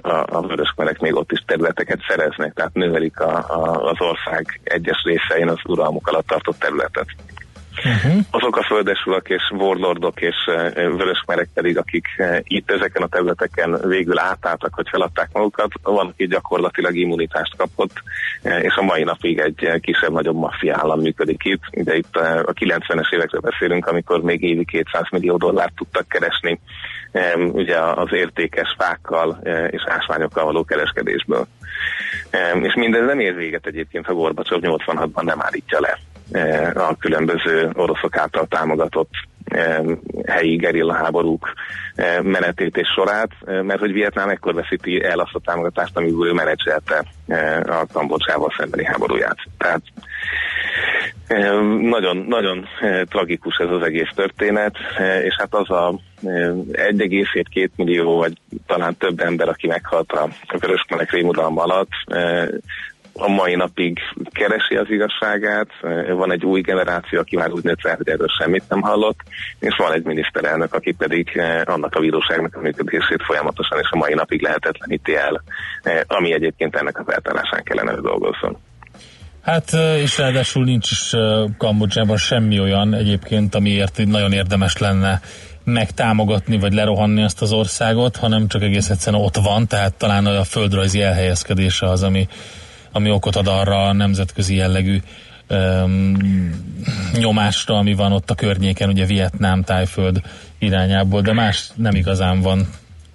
a, 0.01 0.37
a 0.37 0.41
vörösmerek 0.47 0.99
még 0.99 1.15
ott 1.15 1.31
is 1.31 1.43
területeket 1.45 1.99
szereznek, 2.07 2.48
tehát 2.53 2.73
növelik 2.73 3.19
a, 3.19 3.37
a, 3.37 3.89
az 3.89 4.01
ország 4.01 4.59
egyes 4.63 5.03
részein 5.03 5.49
az 5.49 5.59
uralmuk 5.65 6.07
alatt 6.07 6.27
tartott 6.27 6.59
területet. 6.59 7.07
Uh-huh. 7.85 8.21
Azok 8.29 8.57
a 8.57 8.63
földesulak 8.63 9.29
és 9.29 9.51
warlordok 9.51 10.21
és 10.21 10.35
uh, 10.47 10.73
vörösmerek 10.73 11.49
pedig, 11.53 11.77
akik 11.77 12.05
uh, 12.17 12.37
itt 12.43 12.71
ezeken 12.71 13.01
a 13.01 13.07
területeken 13.07 13.79
végül 13.87 14.19
átálltak, 14.19 14.73
hogy 14.73 14.89
feladták 14.89 15.29
magukat, 15.33 15.71
van, 15.83 16.07
aki 16.07 16.27
gyakorlatilag 16.27 16.95
immunitást 16.95 17.55
kapott, 17.57 17.93
uh, 18.43 18.63
és 18.63 18.75
a 18.75 18.81
mai 18.81 19.03
napig 19.03 19.39
egy 19.39 19.79
kisebb-nagyobb 19.81 20.35
maffia 20.35 20.77
állam 20.77 20.99
működik 20.99 21.41
itt. 21.43 21.83
De 21.83 21.95
itt 21.95 22.15
a 22.15 22.53
90-es 22.53 23.13
évekről 23.13 23.41
beszélünk, 23.41 23.85
amikor 23.85 24.21
még 24.21 24.43
évi 24.43 24.65
200 24.65 25.03
millió 25.11 25.37
dollárt 25.37 25.75
tudtak 25.75 26.07
keresni 26.07 26.59
ugye 27.35 27.77
az 27.79 28.07
értékes 28.11 28.75
fákkal 28.77 29.39
és 29.69 29.83
ásványokkal 29.85 30.45
való 30.45 30.63
kereskedésből. 30.63 31.47
És 32.61 32.73
mindez 32.75 33.05
nem 33.05 33.19
ér 33.19 33.35
véget 33.35 33.65
egyébként, 33.65 34.05
ha 34.05 34.13
Gorbacsov 34.13 34.59
86-ban 34.63 35.23
nem 35.23 35.41
állítja 35.41 35.79
le 35.79 35.99
E, 36.31 36.71
a 36.75 36.95
különböző 36.99 37.69
oroszok 37.73 38.17
által 38.17 38.45
támogatott 38.47 39.09
e, 39.45 39.81
helyi 40.27 40.55
gerilla 40.55 40.93
háborúk 40.93 41.53
e, 41.95 42.21
menetét 42.21 42.77
és 42.77 42.87
sorát, 42.87 43.29
mert 43.45 43.79
hogy 43.79 43.91
Vietnám 43.91 44.29
ekkor 44.29 44.53
veszíti 44.53 45.03
el 45.03 45.19
azt 45.19 45.33
a 45.33 45.39
támogatást, 45.39 45.97
amiből 45.97 46.27
ő 46.27 46.33
menedzselte 46.33 47.05
a 47.63 47.85
Kambodzsával 47.93 48.53
szembeni 48.57 48.85
háborúját. 48.85 49.37
Tehát 49.57 49.81
nagyon, 51.81 52.25
nagyon 52.27 52.67
tragikus 53.09 53.57
ez 53.57 53.69
az 53.69 53.81
egész 53.81 54.09
történet, 54.15 54.75
és 55.23 55.35
hát 55.37 55.53
az 55.53 55.69
a 55.69 55.99
1,2 56.23 57.69
millió, 57.75 58.17
vagy 58.17 58.33
talán 58.65 58.97
több 58.97 59.19
ember, 59.19 59.47
aki 59.49 59.67
meghalt 59.67 60.11
a 60.11 60.29
Vörösmenek 60.59 61.11
rémudalma 61.11 61.63
alatt, 61.63 61.89
a 63.19 63.27
mai 63.27 63.55
napig 63.55 63.99
keresi 64.31 64.75
az 64.75 64.89
igazságát, 64.89 65.69
van 66.09 66.31
egy 66.31 66.45
új 66.45 66.61
generáció, 66.61 67.19
aki 67.19 67.35
már 67.35 67.51
úgy 67.51 67.63
nőtt 67.63 67.81
fel, 67.81 67.95
hogy 67.95 68.09
erről 68.09 68.27
semmit 68.27 68.63
nem 68.69 68.81
hallott, 68.81 69.19
és 69.59 69.75
van 69.75 69.93
egy 69.93 70.03
miniszterelnök, 70.03 70.73
aki 70.73 70.91
pedig 70.91 71.29
eh, 71.33 71.61
annak 71.65 71.95
a 71.95 71.99
bíróságnak 71.99 72.55
a 72.55 72.59
működését 72.59 73.23
folyamatosan 73.23 73.79
és 73.79 73.89
a 73.91 73.97
mai 73.97 74.13
napig 74.13 74.41
lehetetleníti 74.41 75.15
el, 75.15 75.43
eh, 75.83 75.99
ami 76.07 76.33
egyébként 76.33 76.75
ennek 76.75 76.99
a 76.99 77.03
feltárásán 77.03 77.63
kellene, 77.63 77.91
hogy 77.91 78.01
dolgozzon. 78.01 78.57
Hát, 79.49 79.73
és 79.97 80.17
ráadásul 80.17 80.63
nincs 80.63 80.91
is 80.91 81.11
Kambodzsában 81.57 82.17
semmi 82.17 82.59
olyan 82.59 82.93
egyébként, 82.93 83.55
amiért 83.55 84.05
nagyon 84.05 84.31
érdemes 84.31 84.77
lenne 84.77 85.21
megtámogatni, 85.63 86.57
vagy 86.57 86.73
lerohanni 86.73 87.21
ezt 87.21 87.41
az 87.41 87.51
országot, 87.51 88.15
hanem 88.15 88.47
csak 88.47 88.61
egész 88.61 88.89
egyszerűen 88.89 89.21
ott 89.21 89.35
van, 89.35 89.67
tehát 89.67 89.93
talán 89.93 90.25
a 90.25 90.43
földrajzi 90.43 91.01
elhelyezkedése 91.01 91.89
az, 91.89 92.03
ami 92.03 92.27
ami 92.91 93.11
okot 93.11 93.35
ad 93.35 93.47
arra 93.47 93.87
a 93.87 93.93
nemzetközi 93.93 94.55
jellegű 94.55 95.01
um, 95.49 96.17
nyomásra, 97.13 97.75
ami 97.75 97.93
van 97.93 98.11
ott 98.11 98.29
a 98.29 98.35
környéken, 98.35 98.89
ugye 98.89 99.05
Vietnám, 99.05 99.63
Tájföld 99.63 100.21
irányából, 100.59 101.21
de 101.21 101.33
más 101.33 101.69
nem 101.75 101.95
igazán 101.95 102.41
van, 102.41 102.67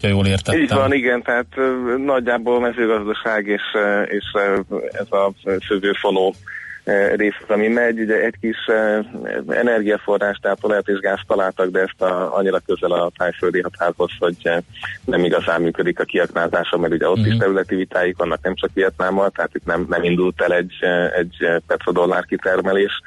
ha 0.05 0.11
jól 0.11 0.27
értettem. 0.27 0.61
Így 0.61 0.69
van, 0.69 0.93
igen, 0.93 1.23
tehát 1.23 1.47
nagyjából 1.97 2.61
mezőgazdaság 2.61 3.47
és, 3.47 3.63
és 4.09 4.25
ez 4.93 5.07
a 5.11 5.33
szövőfonó 5.69 6.35
rész 7.17 7.35
ami 7.49 7.69
megy. 7.69 8.01
Ugye 8.01 8.15
egy 8.15 8.35
kis 8.41 8.57
energiaforrás, 9.49 10.39
tehát 10.43 10.59
olajat 10.61 10.89
és 10.89 10.99
gáz 10.99 11.21
találtak, 11.27 11.71
de 11.71 11.81
ezt 11.81 12.03
a, 12.03 12.37
annyira 12.37 12.59
közel 12.67 12.91
a 12.91 13.11
tájföldi 13.17 13.61
határhoz, 13.61 14.11
hogy 14.19 14.51
nem 15.05 15.25
igazán 15.25 15.63
működik 15.63 16.01
a 16.01 16.05
kiaknázása, 16.05 16.79
mert 16.79 16.93
ugye 16.93 17.09
ott 17.09 17.13
uh-huh. 17.13 17.27
is 17.27 17.33
mhm. 17.33 17.43
területi 17.43 17.75
vitáik 17.75 18.17
vannak, 18.17 18.43
nem 18.43 18.55
csak 18.55 18.71
Vietnámmal, 18.75 19.31
tehát 19.31 19.55
itt 19.55 19.65
nem, 19.65 19.87
nem 19.89 20.03
indult 20.03 20.41
el 20.41 20.55
egy, 20.55 20.75
egy 21.19 21.63
petrodollár 21.67 22.25
kitermelés. 22.25 23.01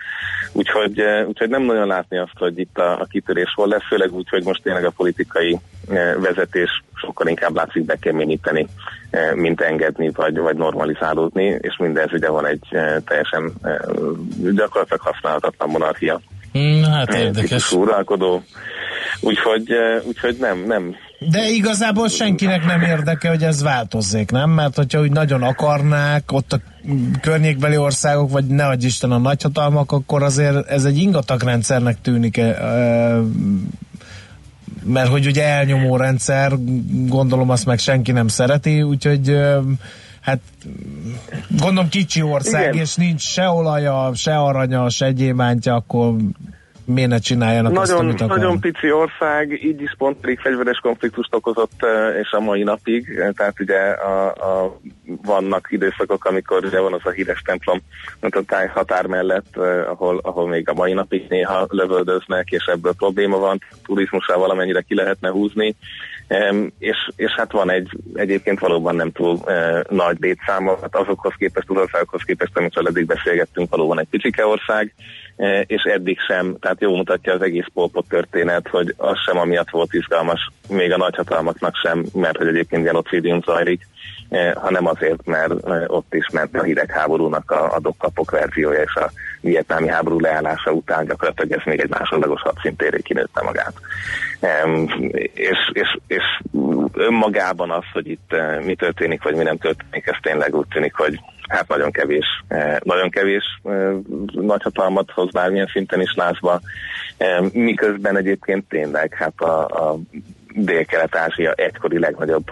Úgyhogy, 0.53 1.01
úgyhogy 1.27 1.49
nem 1.49 1.61
nagyon 1.61 1.87
látni 1.87 2.17
azt, 2.17 2.37
hogy 2.37 2.59
itt 2.59 2.77
a, 2.77 2.99
a 2.99 3.07
kitörés 3.09 3.53
hol 3.55 3.67
lesz, 3.67 3.87
főleg 3.87 4.13
úgy, 4.13 4.29
hogy 4.29 4.43
most 4.43 4.63
tényleg 4.63 4.85
a 4.85 4.93
politikai 4.97 5.59
vezetés 6.19 6.83
sokkal 6.93 7.27
inkább 7.27 7.55
látszik 7.55 7.85
bekeményíteni, 7.85 8.67
mint 9.35 9.61
engedni, 9.61 10.09
vagy, 10.09 10.37
vagy 10.37 10.55
normalizálódni, 10.55 11.57
és 11.61 11.77
mindez 11.77 12.13
ugye 12.13 12.29
van 12.29 12.47
egy 12.47 12.67
teljesen 13.05 13.53
gyakorlatilag 14.55 15.01
használhatatlan 15.01 15.69
monarchia. 15.69 16.21
Hmm, 16.51 16.83
hát 16.83 17.13
érdekes. 17.13 17.71
Uralkodó. 17.71 18.43
Úgyhogy, 19.21 19.67
úgyhogy 20.07 20.37
nem, 20.39 20.63
nem, 20.67 20.95
De 21.19 21.49
igazából 21.49 22.07
senkinek 22.07 22.65
nem 22.65 22.81
érdeke, 22.81 23.29
hogy 23.29 23.43
ez 23.43 23.63
változzék, 23.63 24.31
nem? 24.31 24.49
Mert 24.49 24.75
hogyha 24.75 25.01
úgy 25.01 25.11
nagyon 25.11 25.43
akarnák, 25.43 26.31
ott 26.31 26.53
a 26.53 26.59
környékbeli 27.21 27.77
országok, 27.77 28.31
vagy 28.31 28.45
ne 28.45 28.65
adj 28.65 28.85
Isten 28.85 29.11
a 29.11 29.17
nagyhatalmak, 29.17 29.91
akkor 29.91 30.23
azért 30.23 30.67
ez 30.67 30.85
egy 30.85 30.97
ingatagrendszernek 30.97 32.01
tűnik 32.01 32.41
mert 34.83 35.09
hogy 35.09 35.25
ugye 35.25 35.43
elnyomó 35.43 35.97
rendszer, 35.97 36.51
gondolom 37.07 37.49
azt 37.49 37.65
meg 37.65 37.79
senki 37.79 38.11
nem 38.11 38.27
szereti, 38.27 38.81
úgyhogy 38.81 39.37
hát 40.21 40.39
gondolom 41.49 41.89
kicsi 41.89 42.21
ország, 42.21 42.73
Igen. 42.73 42.83
és 42.83 42.95
nincs 42.95 43.21
se 43.21 43.49
olaja, 43.49 44.11
se 44.15 44.37
aranya, 44.37 44.89
se 44.89 45.11
gyémántja, 45.11 45.75
akkor 45.75 46.15
miért 46.87 47.09
ne 47.09 47.17
csináljanak 47.17 47.71
nagyon, 47.71 48.07
azt, 48.07 48.21
amit? 48.21 48.27
Nagyon 48.27 48.59
pici 48.59 48.91
ország, 48.91 49.63
így 49.63 49.81
is 49.81 49.95
pont 49.97 50.17
pedig 50.17 50.39
fegyveres 50.39 50.77
konfliktust 50.77 51.35
okozott, 51.35 51.85
és 52.21 52.31
a 52.31 52.39
mai 52.39 52.63
napig, 52.63 53.05
tehát 53.35 53.59
ugye 53.59 53.79
a, 53.79 54.27
a, 54.27 54.79
vannak 55.05 55.67
időszakok, 55.69 56.25
amikor 56.25 56.65
ugye 56.65 56.79
van 56.79 56.93
az 56.93 57.01
a 57.03 57.09
híres 57.09 57.41
templom 57.41 57.81
a 58.19 58.41
tájhatár 58.45 59.05
mellett, 59.05 59.57
ahol, 59.87 60.19
ahol 60.23 60.47
még 60.47 60.69
a 60.69 60.73
mai 60.73 60.93
napig 60.93 61.25
néha 61.29 61.65
lövöldöznek, 61.69 62.49
és 62.49 62.65
ebből 62.65 62.93
probléma 62.93 63.37
van, 63.37 63.61
turizmusra 63.83 64.37
valamennyire 64.37 64.81
ki 64.81 64.95
lehetne 64.95 65.29
húzni, 65.29 65.75
és, 66.79 67.09
és 67.15 67.31
hát 67.31 67.51
van 67.51 67.71
egy 67.71 67.89
egyébként 68.13 68.59
valóban 68.59 68.95
nem 68.95 69.11
túl 69.11 69.39
e, 69.45 69.85
nagy 69.89 70.17
létszáma, 70.19 70.77
hát 70.81 70.95
azokhoz 70.95 71.33
képest, 71.37 71.69
az 71.69 71.77
országokhoz 71.77 72.21
képest, 72.21 72.57
amit 72.57 72.77
eddig 72.77 73.05
beszélgettünk, 73.05 73.69
valóban 73.69 73.99
egy 73.99 74.07
picike 74.09 74.45
ország, 74.45 74.93
e, 75.35 75.61
és 75.61 75.83
eddig 75.83 76.19
sem, 76.27 76.57
tehát 76.59 76.81
jó 76.81 76.95
mutatja 76.95 77.33
az 77.33 77.41
egész 77.41 77.67
polpot 77.73 78.07
történet, 78.07 78.67
hogy 78.67 78.93
az 78.97 79.17
sem 79.25 79.37
amiatt 79.37 79.69
volt 79.69 79.93
izgalmas, 79.93 80.51
még 80.69 80.91
a 80.91 80.97
nagyhatalmaknak 80.97 81.75
sem, 81.75 82.05
mert 82.13 82.37
hogy 82.37 82.47
egyébként 82.47 82.83
genocidium 82.83 83.41
zajlik, 83.41 83.87
hanem 84.55 84.87
azért, 84.87 85.25
mert 85.25 85.67
e, 85.67 85.83
ott 85.87 86.13
is 86.13 86.29
ment 86.33 86.55
a 86.57 86.63
hidegháborúnak 86.63 87.51
a, 87.51 87.73
a 87.75 87.79
dokkapok 87.79 88.31
verziója, 88.31 88.81
és 88.81 88.95
a 88.95 89.11
vietnámi 89.41 89.87
háború 89.87 90.19
leállása 90.19 90.71
után 90.71 91.05
gyakorlatilag 91.05 91.51
ez 91.51 91.65
még 91.65 91.79
egy 91.79 91.89
másodlagos 91.89 92.41
hadszintéré 92.41 92.99
kinőtte 93.01 93.41
magát. 93.41 93.73
És, 95.33 95.57
és, 95.73 95.97
és 96.07 96.23
önmagában 96.93 97.71
az, 97.71 97.83
hogy 97.93 98.07
itt 98.09 98.33
eh, 98.33 98.63
mi 98.63 98.75
történik, 98.75 99.23
vagy 99.23 99.35
mi 99.35 99.43
nem 99.43 99.57
történik, 99.57 100.07
ez 100.07 100.17
tényleg 100.21 100.55
úgy 100.55 100.67
tűnik, 100.67 100.93
hogy 100.93 101.19
hát 101.47 101.67
nagyon 101.67 101.91
kevés, 101.91 102.25
eh, 102.47 102.77
nagyon 102.83 103.09
kevés 103.09 103.43
eh, 103.63 103.91
nagyhatalmat 104.31 105.11
hoz 105.11 105.31
bármilyen 105.31 105.69
szinten 105.73 106.01
is 106.01 106.13
lázba, 106.15 106.61
miközben 107.51 108.17
egyébként 108.17 108.69
tényleg 108.69 109.13
hát 109.13 109.41
a, 109.41 109.65
a 109.65 109.97
Dél-Kelet-Ázsia 110.59 111.51
egykori 111.51 111.99
legnagyobb 111.99 112.51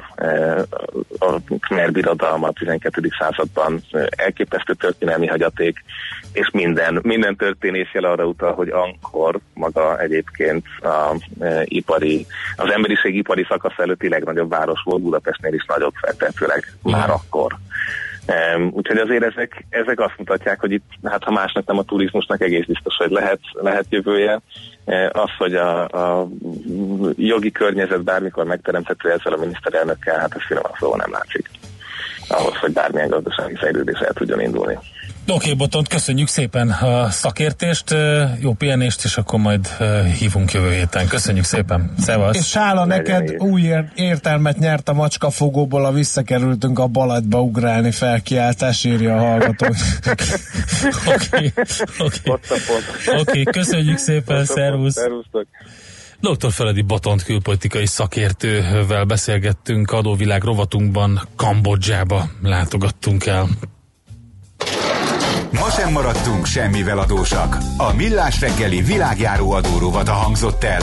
a 1.19 1.35
Khmer 1.59 1.91
birodalma 1.91 2.47
a 2.47 2.51
12. 2.51 3.09
században 3.19 3.81
elképesztő 4.09 4.73
történelmi 4.73 5.27
hagyaték, 5.27 5.83
és 6.33 6.49
minden, 6.53 6.99
minden 7.03 7.35
történés 7.35 7.93
jel 7.93 8.03
arra 8.03 8.25
utal, 8.25 8.53
hogy 8.53 8.69
Ankor 8.69 9.39
maga 9.53 9.99
egyébként 9.99 10.65
a, 10.81 11.15
e, 11.39 11.61
ipari, 11.65 12.25
az 12.55 12.71
emberiség 12.71 13.15
ipari 13.15 13.45
szakasz 13.49 13.77
előtti 13.77 14.09
legnagyobb 14.09 14.49
város 14.49 14.81
volt, 14.83 15.01
Budapestnél 15.01 15.53
is 15.53 15.65
nagyobb 15.65 15.93
feltehetőleg 16.01 16.73
már 16.81 17.09
akkor. 17.09 17.57
Úgyhogy 18.71 18.97
azért 18.97 19.23
ezek, 19.23 19.65
ezek 19.69 19.99
azt 19.99 20.17
mutatják, 20.17 20.59
hogy 20.59 20.71
itt, 20.71 20.89
hát 21.03 21.23
ha 21.23 21.31
másnak 21.31 21.65
nem 21.65 21.77
a 21.77 21.83
turizmusnak 21.83 22.41
egész 22.41 22.65
biztos, 22.65 22.95
hogy 22.95 23.11
lehet, 23.11 23.39
lehet 23.51 23.85
jövője. 23.89 24.41
Az, 25.11 25.29
hogy 25.37 25.55
a, 25.55 25.87
a 25.87 26.27
jogi 27.15 27.51
környezet 27.51 28.03
bármikor 28.03 28.45
megteremthető 28.45 29.11
ezzel 29.11 29.33
a 29.33 29.37
miniszterelnökkel, 29.37 30.19
hát 30.19 30.35
ez 30.35 30.45
finoman 30.47 30.71
szóval 30.79 30.97
nem 30.97 31.11
látszik 31.11 31.49
ahhoz, 32.27 32.55
hogy 32.55 32.73
bármilyen 32.73 33.09
gazdasági 33.09 33.55
fejlődés 33.55 33.99
el 33.99 34.13
tudjon 34.13 34.41
indulni. 34.41 34.77
Oké, 35.27 35.33
okay, 35.33 35.53
Botont, 35.53 35.87
köszönjük 35.87 36.27
szépen 36.27 36.69
a 36.69 37.09
szakértést, 37.09 37.95
jó 38.39 38.53
pihenést, 38.53 39.03
és 39.03 39.17
akkor 39.17 39.39
majd 39.39 39.67
hívunk 40.19 40.51
jövő 40.51 40.71
héten. 40.71 41.07
Köszönjük 41.07 41.45
szépen, 41.45 41.93
szevasz! 41.99 42.37
És 42.37 42.47
Sála, 42.47 42.85
neked 42.85 43.35
új 43.37 43.73
értelmet 43.95 44.59
nyert 44.59 44.89
a 44.89 44.93
macskafogóból, 44.93 45.85
a 45.85 45.91
visszakerültünk 45.91 46.79
a 46.79 46.87
balatba 46.87 47.41
ugrálni 47.41 47.91
felkiáltás, 47.91 48.83
írja 48.83 49.15
a 49.15 49.19
hallgató. 49.19 49.65
Oké, 51.15 51.53
oké. 53.17 53.43
köszönjük 53.43 53.97
szépen, 53.97 54.45
szervusz! 54.45 54.97
Dr. 56.19 56.51
Feledi 56.51 56.81
Batont 56.81 57.23
külpolitikai 57.23 57.85
szakértővel 57.85 59.03
beszélgettünk, 59.03 59.91
adóvilág 59.91 60.43
rovatunkban 60.43 61.27
Kambodzsába 61.35 62.29
látogattunk 62.41 63.25
el. 63.25 63.47
Ma 65.59 65.69
sem 65.69 65.91
maradtunk 65.91 66.45
semmivel 66.45 66.99
adósak. 66.99 67.57
A 67.77 67.93
Millás 67.93 68.39
reggeli 68.39 68.81
világjáró 68.81 69.51
adórovata 69.51 70.11
hangzott 70.11 70.63
el. 70.63 70.81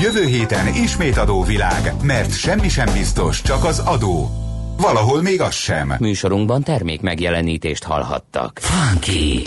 Jövő 0.00 0.26
héten 0.26 0.74
ismét 0.74 1.16
adóvilág, 1.16 1.92
mert 2.02 2.38
semmi 2.38 2.68
sem 2.68 2.92
biztos, 2.92 3.42
csak 3.42 3.64
az 3.64 3.78
adó. 3.78 4.30
Valahol 4.76 5.22
még 5.22 5.40
az 5.40 5.54
sem. 5.54 5.94
Műsorunkban 5.98 6.62
termék 6.62 7.00
megjelenítést 7.00 7.84
hallhattak. 7.84 8.58
Funky! 8.62 9.42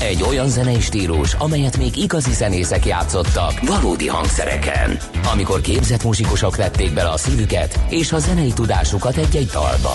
Egy 0.00 0.22
olyan 0.28 0.48
zenei 0.48 0.80
stílus, 0.80 1.34
amelyet 1.34 1.76
még 1.76 1.96
igazi 1.96 2.32
zenészek 2.32 2.86
játszottak 2.86 3.60
valódi 3.60 4.08
hangszereken. 4.08 4.98
Amikor 5.32 5.60
képzett 5.60 6.04
muzsikusok 6.04 6.56
vették 6.56 6.94
bele 6.94 7.08
a 7.08 7.16
szívüket 7.16 7.78
és 7.88 8.12
a 8.12 8.18
zenei 8.18 8.52
tudásukat 8.52 9.16
egy-egy 9.16 9.50
dalba. 9.52 9.94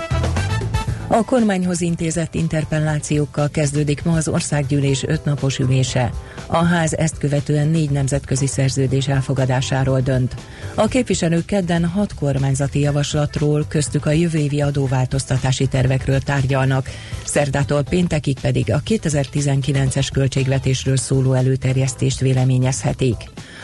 A 1.13 1.23
kormányhoz 1.23 1.81
intézett 1.81 2.35
interpellációkkal 2.35 3.49
kezdődik 3.49 4.03
ma 4.03 4.11
az 4.15 4.27
országgyűlés 4.27 5.03
ötnapos 5.03 5.59
ülése. 5.59 6.11
A 6.53 6.63
ház 6.63 6.93
ezt 6.93 7.17
követően 7.17 7.67
négy 7.67 7.89
nemzetközi 7.89 8.47
szerződés 8.47 9.07
elfogadásáról 9.07 9.99
dönt. 9.99 10.35
A 10.75 10.87
képviselők 10.87 11.45
kedden 11.45 11.85
hat 11.85 12.13
kormányzati 12.13 12.79
javaslatról, 12.79 13.65
köztük 13.67 14.05
a 14.05 14.11
jövő 14.11 14.37
évi 14.37 14.61
adóváltoztatási 14.61 15.67
tervekről 15.67 16.19
tárgyalnak, 16.19 16.89
szerdától 17.23 17.83
péntekig 17.83 18.39
pedig 18.39 18.73
a 18.73 18.81
2019-es 18.85 20.07
költségvetésről 20.13 20.97
szóló 20.97 21.33
előterjesztést 21.33 22.19
véleményezhetik. 22.19 23.15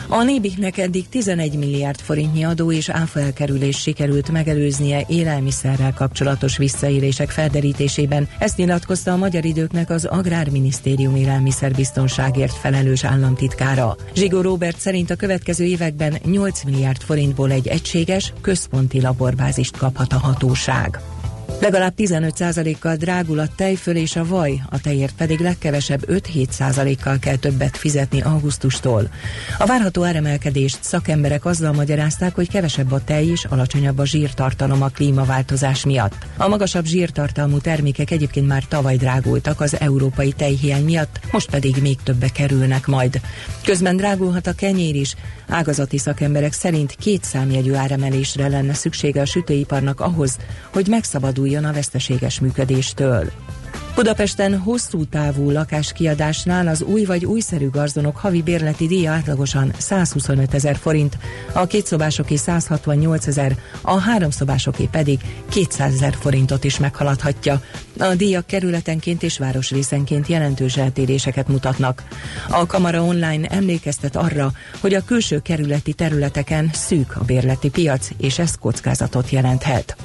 A 0.08 0.22
Nébiknek 0.22 0.78
eddig 0.78 1.08
11 1.08 1.58
milliárd 1.58 2.00
forintnyi 2.00 2.44
adó 2.44 2.72
és 2.72 2.88
áfa 2.88 3.20
elkerülés 3.20 3.78
sikerült 3.78 4.30
megelőznie 4.30 5.04
élelmiszerrel 5.08 5.92
kapcsolatos 5.92 6.56
visszaélések 6.56 7.30
felderítésében. 7.30 8.28
Ezt 8.38 8.56
nyilatkozta 8.56 9.12
a 9.12 9.16
Magyar 9.16 9.44
Időknek 9.44 9.90
az 9.90 10.04
Agrárminisztérium 10.04 11.16
élelmiszerbiztonságért 11.16 12.52
felelős 12.52 12.76
államtitkára. 13.02 13.96
Zsigó 14.14 14.40
Robert 14.40 14.78
szerint 14.78 15.10
a 15.10 15.16
következő 15.16 15.64
években 15.64 16.18
8 16.24 16.64
milliárd 16.64 17.02
forintból 17.02 17.50
egy 17.50 17.68
egységes, 17.68 18.32
központi 18.40 19.00
laborbázist 19.00 19.76
kaphat 19.76 20.12
a 20.12 20.18
hatóság. 20.18 21.00
Legalább 21.60 21.94
15%-kal 21.96 22.96
drágul 22.96 23.38
a 23.38 23.48
tejföl 23.56 23.96
és 23.96 24.16
a 24.16 24.24
vaj, 24.24 24.62
a 24.70 24.80
tejért 24.80 25.14
pedig 25.14 25.40
legkevesebb 25.40 26.04
5-7%-kal 26.06 27.18
kell 27.18 27.36
többet 27.36 27.76
fizetni 27.76 28.20
augusztustól. 28.20 29.08
A 29.58 29.66
várható 29.66 30.04
áremelkedést 30.04 30.78
szakemberek 30.80 31.44
azzal 31.44 31.72
magyarázták, 31.72 32.34
hogy 32.34 32.48
kevesebb 32.48 32.92
a 32.92 33.04
tej 33.04 33.26
és 33.26 33.44
alacsonyabb 33.44 33.98
a 33.98 34.06
zsírtartalom 34.06 34.82
a 34.82 34.88
klímaváltozás 34.88 35.84
miatt. 35.84 36.26
A 36.36 36.48
magasabb 36.48 36.84
zsírtartalmú 36.84 37.58
termékek 37.58 38.10
egyébként 38.10 38.46
már 38.46 38.64
tavaly 38.68 38.96
drágultak 38.96 39.60
az 39.60 39.80
európai 39.80 40.32
tejhiány 40.32 40.84
miatt, 40.84 41.20
most 41.30 41.50
pedig 41.50 41.76
még 41.82 41.98
többe 42.02 42.28
kerülnek 42.28 42.86
majd. 42.86 43.20
Közben 43.64 43.96
drágulhat 43.96 44.46
a 44.46 44.52
kenyér 44.52 44.94
is. 44.94 45.14
Ágazati 45.48 45.98
szakemberek 45.98 46.52
szerint 46.52 46.94
két 46.94 47.24
számjegyű 47.24 47.72
áremelésre 47.72 48.48
lenne 48.48 48.74
szüksége 48.74 49.20
a 49.20 49.24
sütőiparnak 49.24 50.00
ahhoz, 50.00 50.36
hogy 50.72 50.86
megszabaduljon 50.88 51.64
a 51.64 51.72
veszteséges 51.72 52.40
működéstől. 52.40 53.30
Budapesten 53.98 54.58
hosszú 54.58 55.04
távú 55.04 55.50
lakáskiadásnál 55.50 56.66
az 56.68 56.82
új 56.82 57.04
vagy 57.04 57.24
újszerű 57.24 57.70
garzonok 57.70 58.16
havi 58.16 58.42
bérleti 58.42 58.86
díja 58.86 59.12
átlagosan 59.12 59.72
125 59.78 60.54
ezer 60.54 60.76
forint, 60.76 61.18
a 61.52 61.66
kétszobásoké 61.66 62.36
168 62.36 63.26
ezer, 63.26 63.56
a 63.80 63.98
háromszobásoké 63.98 64.88
pedig 64.90 65.20
200 65.48 65.94
ezer 65.94 66.14
forintot 66.20 66.64
is 66.64 66.78
meghaladhatja. 66.78 67.62
A 67.98 68.14
díjak 68.14 68.46
kerületenként 68.46 69.22
és 69.22 69.38
városrészenként 69.38 70.26
jelentős 70.26 70.76
eltéréseket 70.76 71.48
mutatnak. 71.48 72.02
A 72.50 72.66
Kamara 72.66 73.02
Online 73.02 73.46
emlékeztet 73.46 74.16
arra, 74.16 74.52
hogy 74.80 74.94
a 74.94 75.04
külső 75.04 75.38
kerületi 75.38 75.92
területeken 75.92 76.70
szűk 76.72 77.16
a 77.16 77.24
bérleti 77.24 77.70
piac, 77.70 78.08
és 78.18 78.38
ez 78.38 78.54
kockázatot 78.54 79.30
jelenthet. 79.30 79.96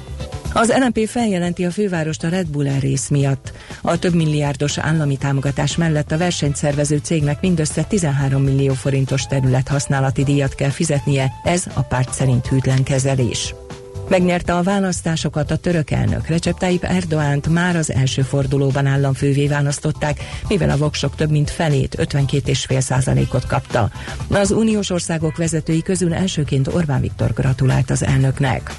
Az 0.56 0.74
LNP 0.78 1.08
feljelenti 1.08 1.64
a 1.64 1.70
fővárost 1.70 2.24
a 2.24 2.28
Red 2.28 2.46
Bull 2.46 2.78
rész 2.80 3.08
miatt. 3.08 3.52
A 3.82 3.98
több 3.98 4.14
milliárdos 4.14 4.78
állami 4.78 5.16
támogatás 5.16 5.76
mellett 5.76 6.12
a 6.12 6.18
versenyszervező 6.18 7.00
cégnek 7.02 7.40
mindössze 7.40 7.82
13 7.82 8.42
millió 8.42 8.72
forintos 8.72 9.22
terület 9.22 9.68
használati 9.68 10.22
díjat 10.22 10.54
kell 10.54 10.70
fizetnie, 10.70 11.32
ez 11.44 11.64
a 11.74 11.80
párt 11.80 12.12
szerint 12.12 12.46
hűtlen 12.46 12.82
kezelés. 12.82 13.54
Megnyerte 14.08 14.54
a 14.54 14.62
választásokat 14.62 15.50
a 15.50 15.56
török 15.56 15.90
elnök. 15.90 16.26
Recep 16.26 16.58
Tayyip 16.58 16.84
Erdoánt 16.84 17.48
már 17.48 17.76
az 17.76 17.92
első 17.92 18.22
fordulóban 18.22 18.86
államfővé 18.86 19.46
választották, 19.46 20.20
mivel 20.48 20.70
a 20.70 20.76
voksok 20.76 21.14
több 21.14 21.30
mint 21.30 21.50
felét, 21.50 21.96
52,5 21.98 22.80
százalékot 22.80 23.46
kapta. 23.46 23.90
Az 24.28 24.50
uniós 24.50 24.90
országok 24.90 25.36
vezetői 25.36 25.82
közül 25.82 26.14
elsőként 26.14 26.68
Orbán 26.68 27.00
Viktor 27.00 27.32
gratulált 27.32 27.90
az 27.90 28.02
elnöknek. 28.04 28.74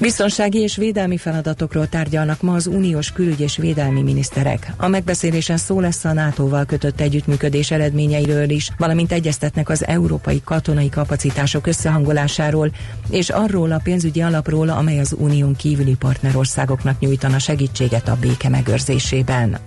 Biztonsági 0.00 0.58
és 0.58 0.76
védelmi 0.76 1.16
feladatokról 1.16 1.88
tárgyalnak 1.88 2.42
ma 2.42 2.54
az 2.54 2.66
uniós 2.66 3.12
külügy 3.12 3.40
és 3.40 3.56
védelmi 3.56 4.02
miniszterek. 4.02 4.72
A 4.76 4.88
megbeszélésen 4.88 5.56
szó 5.56 5.80
lesz 5.80 6.04
a 6.04 6.12
NATO-val 6.12 6.64
kötött 6.64 7.00
együttműködés 7.00 7.70
eredményeiről 7.70 8.50
is, 8.50 8.70
valamint 8.78 9.12
egyeztetnek 9.12 9.68
az 9.68 9.86
európai 9.86 10.40
katonai 10.44 10.88
kapacitások 10.88 11.66
összehangolásáról, 11.66 12.70
és 13.10 13.30
arról 13.30 13.72
a 13.72 13.80
pénzügyi 13.82 14.20
alapról, 14.20 14.68
amely 14.68 14.98
az 14.98 15.14
unión 15.18 15.56
kívüli 15.56 15.94
partnerországoknak 15.94 16.98
nyújtana 17.00 17.38
segítséget 17.38 18.08
a 18.08 18.16
béke 18.20 18.48
megőrzésében. 18.48 19.58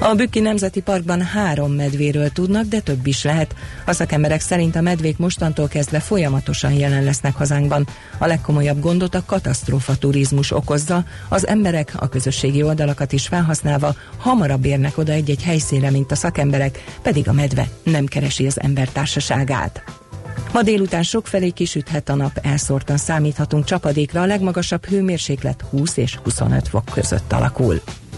A 0.00 0.14
Bükki 0.14 0.40
Nemzeti 0.40 0.80
Parkban 0.80 1.22
három 1.22 1.72
medvéről 1.72 2.28
tudnak, 2.28 2.64
de 2.64 2.80
több 2.80 3.06
is 3.06 3.24
lehet. 3.24 3.54
A 3.86 3.92
szakemberek 3.92 4.40
szerint 4.40 4.76
a 4.76 4.80
medvék 4.80 5.16
mostantól 5.16 5.68
kezdve 5.68 6.00
folyamatosan 6.00 6.72
jelen 6.72 7.04
lesznek 7.04 7.34
hazánkban. 7.34 7.86
A 8.18 8.26
legkomolyabb 8.26 8.80
gondot 8.80 9.14
a 9.14 9.22
katasztrófa 9.26 9.96
turizmus 9.96 10.52
okozza, 10.52 11.04
az 11.28 11.46
emberek 11.46 11.92
a 11.96 12.08
közösségi 12.08 12.62
oldalakat 12.62 13.12
is 13.12 13.26
felhasználva 13.26 13.94
hamarabb 14.16 14.64
érnek 14.64 14.98
oda 14.98 15.12
egy-egy 15.12 15.42
helyszínre, 15.42 15.90
mint 15.90 16.12
a 16.12 16.14
szakemberek, 16.14 16.84
pedig 17.02 17.28
a 17.28 17.32
medve 17.32 17.68
nem 17.82 18.06
keresi 18.06 18.46
az 18.46 18.60
ember 18.60 18.88
társaságát. 18.88 19.82
Ma 20.52 20.62
délután 20.62 21.02
sokfelé 21.02 21.50
kisüthet 21.50 22.08
a 22.08 22.14
nap, 22.14 22.38
elszórtan 22.42 22.96
számíthatunk 22.96 23.64
csapadékra, 23.64 24.20
a 24.20 24.26
legmagasabb 24.26 24.86
hőmérséklet 24.86 25.64
20 25.70 25.96
és 25.96 26.16
25 26.22 26.68
fok 26.68 26.84
között 26.84 27.32
alakul. 27.32 27.80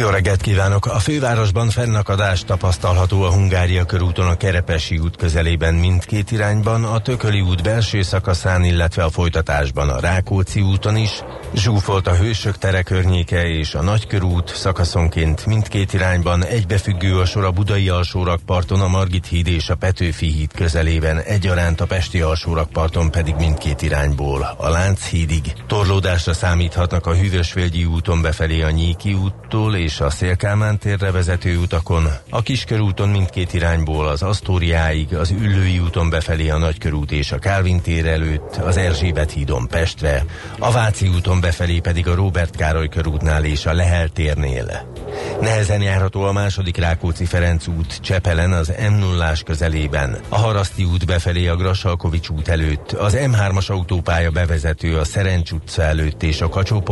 jó 0.00 0.08
reggelt 0.08 0.40
kívánok! 0.40 0.86
A 0.86 0.98
fővárosban 0.98 1.70
fennakadás 1.70 2.44
tapasztalható 2.44 3.22
a 3.22 3.32
Hungária 3.32 3.84
körúton 3.84 4.26
a 4.26 4.36
Kerepesi 4.36 4.98
út 4.98 5.16
közelében 5.16 5.74
mindkét 5.74 6.30
irányban, 6.30 6.84
a 6.84 6.98
Tököli 6.98 7.40
út 7.40 7.62
belső 7.62 8.02
szakaszán, 8.02 8.64
illetve 8.64 9.04
a 9.04 9.10
folytatásban 9.10 9.88
a 9.88 10.00
Rákóczi 10.00 10.60
úton 10.60 10.96
is. 10.96 11.22
Zsúfolt 11.54 12.06
a 12.06 12.14
Hősök 12.14 12.58
tere 12.58 12.82
környéke 12.82 13.48
és 13.48 13.74
a 13.74 13.82
Nagykörút 13.82 14.54
szakaszonként 14.54 15.46
mindkét 15.46 15.92
irányban 15.92 16.44
egybefüggő 16.44 17.18
a 17.18 17.24
sor 17.24 17.44
a 17.44 17.50
Budai 17.50 17.88
alsórakparton, 17.88 18.80
a 18.80 18.88
Margit 18.88 19.26
híd 19.26 19.46
és 19.46 19.68
a 19.70 19.74
Petőfi 19.74 20.26
híd 20.26 20.52
közelében, 20.52 21.18
egyaránt 21.18 21.80
a 21.80 21.86
Pesti 21.86 22.20
alsórakparton 22.20 23.10
pedig 23.10 23.34
mindkét 23.34 23.82
irányból 23.82 24.54
a 24.56 24.68
Lánchídig. 24.68 25.52
Torlódásra 25.66 26.32
számíthatnak 26.32 27.06
a 27.06 27.14
Hűvösvölgyi 27.14 27.84
úton 27.84 28.22
befelé 28.22 28.62
a 28.62 28.70
Nyíki 28.70 29.12
úttól 29.12 29.76
és 29.76 29.89
a 29.98 30.10
Szélkámán 30.10 30.78
térre 30.78 31.10
vezető 31.10 31.56
utakon, 31.56 32.06
a 32.30 32.42
Kiskörúton 32.42 33.08
mindkét 33.08 33.52
irányból 33.52 34.08
az 34.08 34.22
Asztóriáig, 34.22 35.14
az 35.14 35.30
Üllői 35.30 35.78
úton 35.78 36.10
befelé 36.10 36.48
a 36.48 36.58
Nagykörút 36.58 37.12
és 37.12 37.32
a 37.32 37.38
Kálvin 37.38 37.80
tér 37.80 38.06
előtt, 38.06 38.56
az 38.56 38.76
Erzsébet 38.76 39.30
hídon 39.30 39.68
Pestre, 39.68 40.24
a 40.58 40.70
Váci 40.70 41.08
úton 41.08 41.40
befelé 41.40 41.78
pedig 41.78 42.08
a 42.08 42.14
Róbert 42.14 42.56
Károly 42.56 42.88
körútnál 42.88 43.44
és 43.44 43.66
a 43.66 43.72
Lehel 43.72 44.08
térnél. 44.08 44.92
Nehezen 45.40 45.82
járható 45.82 46.22
a 46.22 46.32
második 46.32 46.76
Rákóczi-Ferenc 46.76 47.66
út 47.66 47.98
Csepelen 48.00 48.52
az 48.52 48.72
m 48.90 48.94
0 48.94 49.32
közelében, 49.44 50.18
a 50.28 50.38
Haraszti 50.38 50.84
út 50.84 51.06
befelé 51.06 51.46
a 51.46 51.56
Grassalkovics 51.56 52.28
út 52.28 52.48
előtt, 52.48 52.92
az 52.92 53.16
M3-as 53.18 53.70
autópálya 53.70 54.30
bevezető 54.30 54.98
a 54.98 55.04
Szerencs 55.04 55.50
utca 55.50 55.82
előtt 55.82 56.22
és 56.22 56.40
a 56.40 56.48
kacsó 56.48 56.82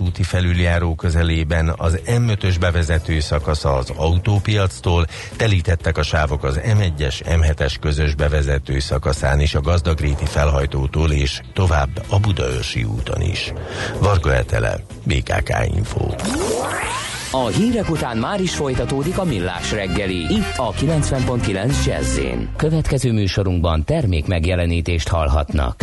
úti 0.00 0.22
felüljáró 0.22 0.94
közelében 0.94 1.74
az 1.76 1.98
M5-ös 2.34 2.56
bevezető 2.60 3.20
szakasza 3.20 3.74
az 3.74 3.90
autópiactól, 3.96 5.06
telítettek 5.36 5.98
a 5.98 6.02
sávok 6.02 6.44
az 6.44 6.60
M1-es, 6.64 7.20
M7-es 7.24 7.74
közös 7.80 8.14
bevezető 8.14 8.78
szakaszán 8.78 9.40
is 9.40 9.54
a 9.54 9.60
Gazdagréti 9.60 10.24
felhajtótól 10.24 11.12
és 11.12 11.40
tovább 11.52 12.04
a 12.08 12.18
Budaörsi 12.18 12.84
úton 12.84 13.20
is. 13.20 13.52
Varga 13.98 14.34
Etele, 14.34 14.80
BKK 15.04 15.50
Info. 15.74 16.06
A 17.30 17.46
hírek 17.46 17.90
után 17.90 18.16
már 18.16 18.40
is 18.40 18.54
folytatódik 18.54 19.18
a 19.18 19.24
millás 19.24 19.72
reggeli, 19.72 20.34
itt 20.34 20.52
a 20.56 20.72
90.9 20.72 21.84
jazz 21.86 22.20
Következő 22.56 23.12
műsorunkban 23.12 23.84
termék 23.84 24.26
megjelenítést 24.26 25.08
hallhatnak. 25.08 25.82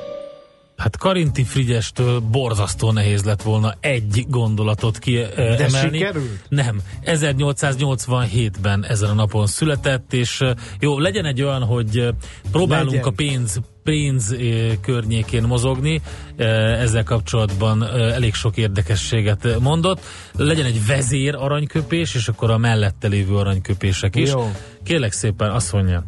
Hát 0.81 0.97
Karinti 0.97 1.43
Frigyestől 1.43 2.19
borzasztó 2.19 2.91
nehéz 2.91 3.23
lett 3.23 3.41
volna 3.41 3.73
egy 3.79 4.25
gondolatot 4.27 4.99
kiemelni. 4.99 5.55
De 5.55 5.67
sikerült? 5.67 6.45
Nem. 6.49 6.81
1887-ben 7.05 8.85
ezen 8.85 9.09
a 9.09 9.13
napon 9.13 9.47
született, 9.47 10.13
és 10.13 10.43
jó, 10.79 10.99
legyen 10.99 11.25
egy 11.25 11.41
olyan, 11.41 11.63
hogy 11.63 12.07
próbálunk 12.51 12.91
legyen. 12.91 13.07
a 13.07 13.09
pénz 13.09 13.59
pénz 13.83 14.35
környékén 14.81 15.43
mozogni, 15.43 16.01
ezzel 16.37 17.03
kapcsolatban 17.03 17.83
elég 17.93 18.33
sok 18.33 18.57
érdekességet 18.57 19.59
mondott. 19.59 20.01
Legyen 20.35 20.65
egy 20.65 20.85
vezér 20.85 21.35
aranyköpés, 21.35 22.15
és 22.15 22.27
akkor 22.27 22.51
a 22.51 22.57
mellette 22.57 23.07
lévő 23.07 23.35
aranyköpések 23.35 24.15
is. 24.15 24.29
Jó. 24.29 24.51
Kérlek 24.83 25.11
szépen, 25.11 25.51
azt 25.51 25.73
mondja, 25.73 26.03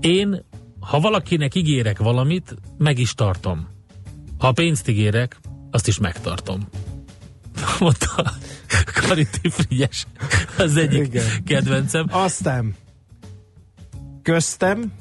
én, 0.00 0.44
ha 0.80 1.00
valakinek 1.00 1.54
ígérek 1.54 1.98
valamit, 1.98 2.56
meg 2.78 2.98
is 2.98 3.14
tartom. 3.14 3.72
Ha 4.44 4.52
pénzt 4.52 4.88
ígérek, 4.88 5.36
azt 5.70 5.88
is 5.88 5.98
megtartom. 5.98 6.68
Mondta 7.80 8.32
Kariti 9.06 9.48
Frigyes, 9.48 10.06
az 10.58 10.76
egyik 10.76 11.04
Igen. 11.04 11.44
kedvencem. 11.44 12.06
Aztán 12.10 12.74
köztem 14.22 14.92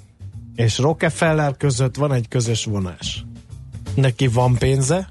és 0.55 0.77
Rockefeller 0.77 1.57
között 1.57 1.95
van 1.95 2.13
egy 2.13 2.27
közös 2.27 2.65
vonás. 2.65 3.25
Neki 3.95 4.27
van 4.27 4.57
pénze, 4.57 5.09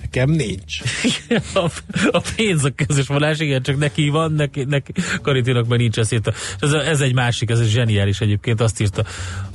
nekem 0.00 0.30
nincs. 0.30 0.80
a, 1.54 1.70
a 2.10 2.22
pénz 2.36 2.64
a 2.64 2.70
közös 2.86 3.06
vonás, 3.06 3.38
igen, 3.38 3.62
csak 3.62 3.78
neki 3.78 4.08
van, 4.08 4.32
neki, 4.32 4.64
neki 4.64 4.92
Karitinak 5.22 5.66
meg 5.66 5.78
nincs 5.78 5.98
ezt 5.98 6.12
írta. 6.12 6.32
Ez, 6.60 6.72
ez 6.72 7.00
egy 7.00 7.14
másik, 7.14 7.50
ez 7.50 7.60
egy 7.60 7.68
zseniális 7.68 8.20
egyébként, 8.20 8.60
azt 8.60 8.80
írta. 8.80 9.04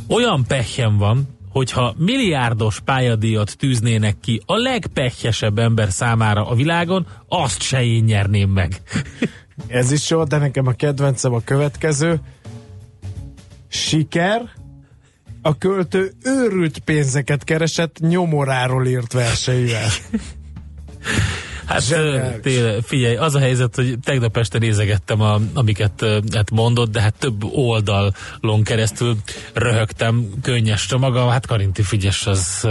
Olyan 0.08 0.46
pehjem 0.48 0.98
van, 0.98 1.28
hogyha 1.54 1.94
milliárdos 1.98 2.80
pályadíjat 2.80 3.58
tűznének 3.58 4.20
ki 4.20 4.42
a 4.46 4.56
legpehjesebb 4.56 5.58
ember 5.58 5.92
számára 5.92 6.48
a 6.48 6.56
világon, 6.56 7.08
azt 7.28 7.62
se 7.62 7.84
én 7.84 8.04
nyerném 8.04 8.50
meg. 8.50 8.82
Ez 9.68 9.92
is 9.92 10.10
jó, 10.10 10.24
de 10.24 10.38
nekem 10.38 10.68
a 10.68 10.72
kedvencem 10.72 11.34
a 11.34 11.42
következő. 11.44 12.20
Siker, 13.68 14.42
a 15.42 15.58
költő 15.58 16.12
őrült 16.24 16.80
pénzeket 16.80 17.44
keresett 17.44 18.00
nyomoráról 18.00 18.88
írt 18.88 19.14
verseivel. 19.14 19.90
Hát 21.66 21.84
tényleg, 22.42 22.82
figyelj, 22.84 23.16
az 23.16 23.36
a 23.36 23.40
helyzet, 23.40 23.76
hogy 23.76 24.00
tegnap 24.04 24.38
este 24.38 24.58
nézegettem, 24.58 25.22
a, 25.22 25.40
amiket 25.54 26.06
hát 26.34 26.52
mondott, 26.52 26.92
de 26.92 27.02
hát 27.02 27.14
több 27.20 27.44
oldalon 27.44 28.64
keresztül 28.64 29.18
röhögtem 29.54 30.30
könnyes 30.42 30.94
maga, 30.94 31.30
hát 31.30 31.48
Karinti 31.48 31.82
Figyes 31.82 32.28
az 32.28 32.68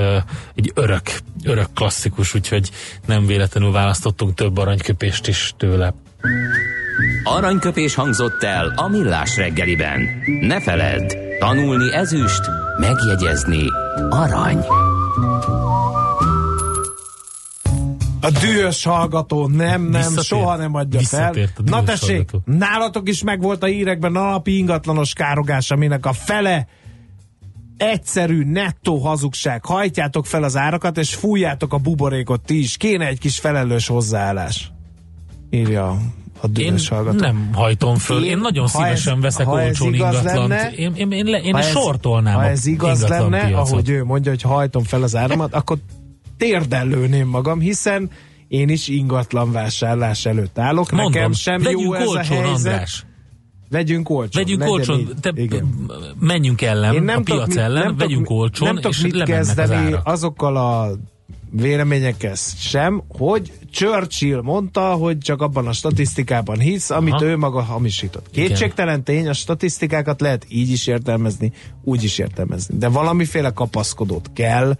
egy 0.54 0.72
örök, 0.74 1.18
örök 1.44 1.68
klasszikus, 1.74 2.34
úgyhogy 2.34 2.70
nem 3.06 3.26
véletlenül 3.26 3.70
választottunk 3.70 4.34
több 4.34 4.58
aranyköpést 4.58 5.28
is 5.28 5.54
tőle. 5.56 5.94
Aranyköpés 7.24 7.94
hangzott 7.94 8.42
el 8.42 8.72
a 8.76 8.88
millás 8.88 9.36
reggeliben. 9.36 10.08
Ne 10.40 10.60
feledd, 10.60 11.12
tanulni 11.38 11.92
ezüst, 11.92 12.42
megjegyezni 12.80 13.66
arany. 14.10 14.64
A 18.22 18.30
dühös 18.30 18.84
hallgató 18.84 19.46
nem, 19.46 19.82
nem, 19.82 19.90
Visszatért. 19.90 20.24
soha 20.26 20.56
nem 20.56 20.74
adja 20.74 21.00
fel. 21.00 21.34
Na 21.64 21.82
tessék, 21.82 22.30
hallgató. 22.30 22.42
nálatok 22.44 23.08
is 23.08 23.22
megvolt 23.22 23.62
a 23.62 23.66
hírekben 23.66 24.16
a 24.16 24.30
napi 24.30 24.56
ingatlanos 24.56 25.12
károgás, 25.12 25.70
aminek 25.70 26.06
a 26.06 26.12
fele 26.12 26.66
egyszerű, 27.76 28.44
nettó 28.44 28.98
hazugság. 28.98 29.64
Hajtjátok 29.64 30.26
fel 30.26 30.42
az 30.42 30.56
árakat, 30.56 30.98
és 30.98 31.14
fújjátok 31.14 31.72
a 31.72 31.78
buborékot 31.78 32.40
ti 32.40 32.58
is. 32.58 32.76
Kéne 32.76 33.06
egy 33.06 33.18
kis 33.18 33.38
felelős 33.38 33.86
hozzáállás. 33.86 34.70
Írja 35.50 35.98
a 36.40 36.46
dühös 36.46 36.90
én 36.90 36.96
hallgató. 36.96 37.18
nem 37.18 37.50
hajtom 37.52 37.96
föl. 37.96 38.24
Én, 38.24 38.30
én 38.30 38.38
nagyon 38.38 38.66
szívesen 38.66 39.16
ez, 39.16 39.22
veszek 39.22 39.48
olcsón 39.48 39.94
ingatlant. 39.94 40.48
Lenne, 40.48 40.70
én, 40.70 40.92
én, 40.94 41.10
én, 41.10 41.26
én 41.26 41.54
ha 41.54 41.62
sortolnám 41.62 42.34
Ha 42.34 42.44
ez 42.44 42.66
igaz 42.66 43.08
lenne, 43.08 43.46
piacot. 43.46 43.68
ahogy 43.72 43.88
ő 43.88 44.04
mondja, 44.04 44.30
hogy 44.30 44.42
hajtom 44.42 44.82
fel 44.82 45.02
az 45.02 45.16
áramat, 45.16 45.54
akkor 45.54 45.78
térdellőném 46.36 47.28
magam, 47.28 47.60
hiszen 47.60 48.10
én 48.48 48.68
is 48.68 48.88
ingatlan 48.88 49.52
vásárlás 49.52 50.26
előtt 50.26 50.58
állok. 50.58 50.90
Mondom, 50.90 51.12
Nekem 51.12 51.32
sem 51.32 51.62
jó 51.62 51.94
ez 51.94 52.08
a 52.08 52.18
helyzet. 52.18 52.72
András. 52.72 53.04
Vegyünk 53.70 54.10
olcsón. 54.10 54.42
Vegyünk 54.42 54.64
olcsón, 54.64 55.08
te, 55.20 55.32
igen. 55.34 55.88
menjünk 56.18 56.62
ellen, 56.62 56.94
Én 56.94 57.02
nem 57.02 57.18
a 57.18 57.22
piac 57.22 57.54
mi, 57.54 57.60
ellen, 57.60 57.84
nem 57.84 57.96
vegyünk 57.96 58.26
tuk, 58.26 58.36
olcsón, 58.36 58.74
nem 58.74 58.90
és 58.90 59.00
mit 59.00 59.22
kezdeni 59.22 59.92
az 59.92 60.00
azokkal 60.04 60.56
a 60.56 60.90
véleményekkel 61.50 62.34
sem, 62.56 63.02
hogy 63.08 63.52
Churchill 63.70 64.40
mondta, 64.42 64.92
hogy 64.92 65.18
csak 65.18 65.40
abban 65.40 65.66
a 65.66 65.72
statisztikában 65.72 66.58
hisz, 66.58 66.90
amit 66.90 67.12
Aha. 67.12 67.24
ő 67.24 67.36
maga 67.36 67.62
hamisított. 67.62 68.30
Kétségtelen 68.30 69.02
tény, 69.02 69.28
a 69.28 69.32
statisztikákat 69.32 70.20
lehet 70.20 70.46
így 70.48 70.70
is 70.70 70.86
értelmezni, 70.86 71.52
úgy 71.82 72.02
is 72.04 72.18
értelmezni. 72.18 72.78
De 72.78 72.88
valamiféle 72.88 73.50
kapaszkodót 73.50 74.30
kell 74.34 74.76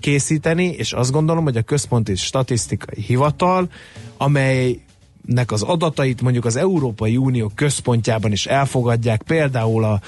készíteni, 0.00 0.64
és 0.64 0.92
azt 0.92 1.12
gondolom, 1.12 1.44
hogy 1.44 1.56
a 1.56 1.62
Központi 1.62 2.14
Statisztikai 2.14 3.02
Hivatal, 3.02 3.68
amely 4.16 4.78
nek 5.26 5.52
az 5.52 5.62
adatait 5.62 6.22
mondjuk 6.22 6.44
az 6.44 6.56
Európai 6.56 7.16
Unió 7.16 7.52
központjában 7.54 8.32
is 8.32 8.46
elfogadják, 8.46 9.22
például 9.22 9.84
a, 9.84 10.00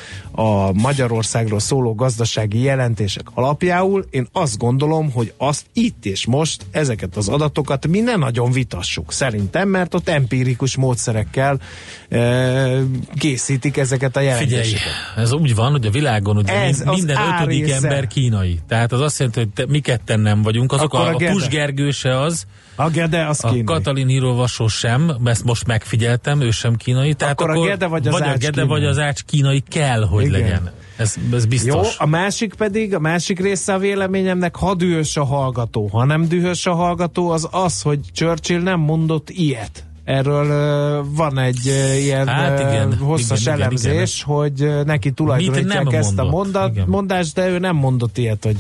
a 0.43 0.73
Magyarországról 0.73 1.59
szóló 1.59 1.95
gazdasági 1.95 2.63
jelentések 2.63 3.27
alapjául, 3.35 4.07
én 4.11 4.29
azt 4.33 4.59
gondolom, 4.59 5.11
hogy 5.13 5.33
azt 5.37 5.67
itt 5.73 6.05
és 6.05 6.27
most 6.27 6.67
ezeket 6.71 7.17
az 7.17 7.29
adatokat 7.29 7.87
mi 7.87 8.01
ne 8.01 8.17
nagyon 8.17 8.53
vitassuk, 8.53 9.13
szerintem, 9.13 9.69
mert 9.69 9.95
ott 9.95 10.09
empirikus 10.09 10.77
módszerekkel 10.77 11.61
e, 12.09 12.81
készítik 13.15 13.77
ezeket 13.77 14.17
a 14.17 14.21
jelentéseket. 14.21 14.65
Figyelj, 14.65 14.85
ez 15.17 15.33
úgy 15.33 15.55
van, 15.55 15.71
hogy 15.71 15.87
a 15.87 15.91
világon 15.91 16.37
ugye 16.37 16.53
ez 16.53 16.83
minden 16.83 17.17
ötödik 17.33 17.71
ember 17.71 18.07
kínai. 18.07 18.61
Tehát 18.69 18.93
az 18.93 19.01
azt 19.01 19.19
jelenti, 19.19 19.41
hogy 19.41 19.49
te, 19.49 19.67
mi 19.67 19.81
ketten 19.81 20.21
nem 20.21 20.43
vagyunk, 20.43 20.73
azok 20.73 20.95
Akkor 20.95 21.07
a, 21.07 21.11
a, 21.11 21.29
a 21.29 21.33
Pusgergő 21.33 21.91
se 21.91 22.21
az, 22.21 22.47
a 22.77 22.91
Gede 22.91 23.27
az 23.27 23.41
kínai. 23.41 23.61
A 23.61 23.65
Katalin 23.65 24.07
Hirovasó 24.07 24.69
sem, 24.69 25.17
ezt 25.25 25.45
most 25.45 25.67
megfigyeltem, 25.67 26.41
ő 26.41 26.51
sem 26.51 26.77
kínai. 26.77 27.15
Tehát 27.15 27.41
akkor, 27.41 27.51
akkor 27.51 27.67
a 27.67 27.69
Gede 27.69 27.87
vagy 27.87 28.07
az, 28.07 28.13
vagy 28.13 28.29
a 28.29 28.37
Gede 28.37 28.51
kínai. 28.51 28.67
vagy 28.67 28.85
az 28.85 28.99
Ács 28.99 29.23
kínai 29.23 29.63
kell, 29.69 30.07
hogy 30.07 30.25
Igen. 30.25 30.41
legyen. 30.41 30.71
Ez, 30.97 31.15
ez 31.33 31.47
biztos. 31.47 31.75
Jó, 31.75 31.91
a 31.99 32.07
másik 32.07 32.55
pedig, 32.55 32.95
a 32.95 32.99
másik 32.99 33.41
része 33.41 33.75
a 33.75 33.79
véleményemnek, 33.79 34.57
ha 34.57 34.75
dühös 34.75 35.17
a 35.17 35.25
hallgató. 35.25 35.89
Ha 35.93 36.05
nem 36.05 36.29
dühös 36.29 36.67
a 36.67 36.75
hallgató, 36.75 37.31
az 37.31 37.49
az, 37.51 37.83
hogy 37.83 37.99
Churchill 38.13 38.61
nem 38.61 38.81
mondott 38.81 39.31
ilyet. 39.31 39.85
Erről 40.05 40.45
uh, 40.45 41.07
van 41.17 41.39
egy 41.39 41.61
uh, 41.67 42.03
ilyen 42.03 42.29
hát 42.29 42.61
igen, 42.61 42.89
uh, 42.89 42.99
hosszas 42.99 43.41
igen, 43.41 43.61
elemzés, 43.61 44.23
igen, 44.23 44.45
igen. 44.55 44.75
hogy 44.77 44.85
neki 44.87 45.11
tulajdonítják 45.11 45.93
ezt 45.93 46.19
a 46.19 46.25
mondat, 46.25 46.87
mondást, 46.87 47.35
de 47.35 47.49
ő 47.49 47.59
nem 47.59 47.77
mondott 47.77 48.19
ilyet, 48.19 48.45
hogy 48.45 48.57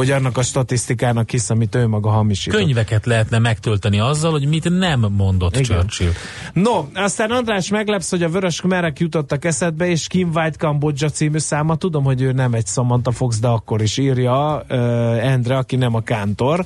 hogy 0.00 0.10
annak 0.10 0.38
a 0.38 0.42
statisztikának 0.42 1.30
hisz, 1.30 1.50
amit 1.50 1.74
ő 1.74 1.86
maga 1.86 2.10
hamisított. 2.10 2.60
Könyveket 2.60 3.06
lehetne 3.06 3.38
megtölteni 3.38 4.00
azzal, 4.00 4.30
hogy 4.30 4.48
mit 4.48 4.78
nem 4.78 5.00
mondott 5.16 5.56
Igen. 5.56 5.64
Churchill. 5.64 6.10
No, 6.52 6.84
aztán 6.94 7.30
András 7.30 7.68
meglepsz, 7.68 8.10
hogy 8.10 8.22
a 8.22 8.28
vörös 8.28 8.60
merek 8.60 8.98
jutottak 8.98 9.44
eszedbe, 9.44 9.88
és 9.88 10.06
Kim 10.06 10.30
White 10.34 10.56
Kambodzsa 10.58 11.08
című 11.08 11.38
száma, 11.38 11.76
tudom, 11.76 12.04
hogy 12.04 12.22
ő 12.22 12.32
nem 12.32 12.54
egy 12.54 12.66
Samantha 12.66 13.12
Fox, 13.12 13.38
de 13.40 13.48
akkor 13.48 13.82
is 13.82 13.96
írja 13.96 14.64
uh, 14.68 14.78
Endre, 15.26 15.56
aki 15.56 15.76
nem 15.76 15.94
a 15.94 16.00
kántor. 16.00 16.64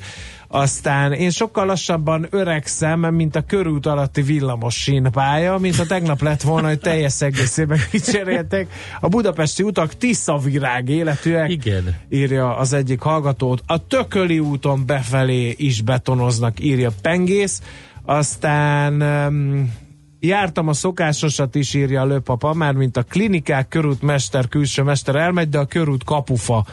Aztán 0.57 1.13
én 1.13 1.31
sokkal 1.31 1.67
lassabban 1.67 2.27
öregszem, 2.31 3.01
mint 3.01 3.37
a 3.37 3.43
körút 3.43 3.87
alatti 3.87 4.23
villamos 4.23 4.75
sínpálya, 4.75 5.59
mint 5.59 5.79
a 5.79 5.87
tegnap 5.87 6.23
lett 6.23 6.43
volna, 6.43 6.69
hogy 6.69 6.79
teljes 6.79 7.21
egészében 7.21 7.79
kicseréltek. 7.91 8.73
A 9.01 9.09
budapesti 9.09 9.63
utak 9.63 9.97
tiszavirág 9.97 10.89
életűek, 10.89 11.51
Igen. 11.51 11.97
írja 12.09 12.57
az 12.57 12.73
egyik 12.73 13.01
hallgatót. 13.01 13.63
A 13.67 13.87
Tököli 13.87 14.39
úton 14.39 14.87
befelé 14.87 15.55
is 15.57 15.83
betonoznak, 15.83 16.61
írja 16.61 16.91
Pengész. 17.03 17.63
Aztán 18.05 19.03
um, 19.03 19.73
jártam 20.21 20.69
a 20.69 20.73
szokásosat 20.73 21.55
is, 21.55 21.75
írja 21.75 22.01
a 22.01 22.07
lőpapa, 22.07 22.53
már 22.53 22.73
mint 22.73 22.97
a 22.97 23.03
klinikák, 23.03 23.69
körút 23.69 24.03
mester, 24.03 24.49
külső 24.49 24.83
mester 24.83 25.17
elmegy, 25.17 25.49
de 25.49 25.59
a 25.59 25.67
körút 25.67 26.05
kapufa 26.05 26.67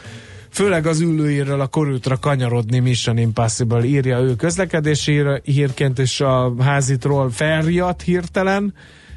főleg 0.52 0.86
az 0.86 1.00
ülőiről 1.00 1.60
a 1.60 1.66
korútra 1.66 2.16
kanyarodni 2.16 2.78
Mission 2.78 3.18
Impossible 3.18 3.84
írja 3.84 4.18
ő 4.18 4.36
közlekedési 4.36 5.22
hírként, 5.44 5.98
és 5.98 6.20
a 6.20 6.54
házitról 6.58 7.30
felriadt 7.30 8.02
hirtelen, 8.02 8.74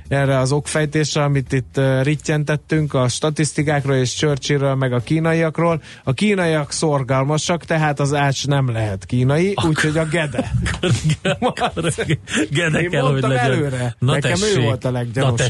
erre 0.08 0.38
az 0.38 0.52
okfejtésre, 0.52 1.24
amit 1.24 1.54
itt 1.54 1.80
rittyentettünk 2.02 2.94
a 2.94 3.08
statisztikákról 3.08 3.96
és 3.96 4.14
Churchillről, 4.16 4.76
meg 4.76 4.94
a 4.94 5.00
kínaiakról. 5.00 5.82
A 6.04 6.14
kínaiak 6.14 6.72
szorgalmasak, 6.72 7.66
tehát 7.66 8.00
az 8.00 8.14
ács 8.14 8.48
nem 8.48 8.72
lehet 8.72 9.06
kínai, 9.06 9.54
úgyhogy 9.68 9.98
a 9.98 10.06
gede. 10.06 10.52
gede 12.52 12.80
Én 12.80 12.90
kell, 12.90 13.02
hogy 13.02 13.22
legyen. 13.22 13.38
előre. 13.40 13.96
Na 14.00 14.12
Nekem 14.12 14.32
tessék. 14.32 14.58
ő 14.58 14.62
volt 14.62 14.86
a 14.86 14.92
leggyanúsabb 14.92 15.50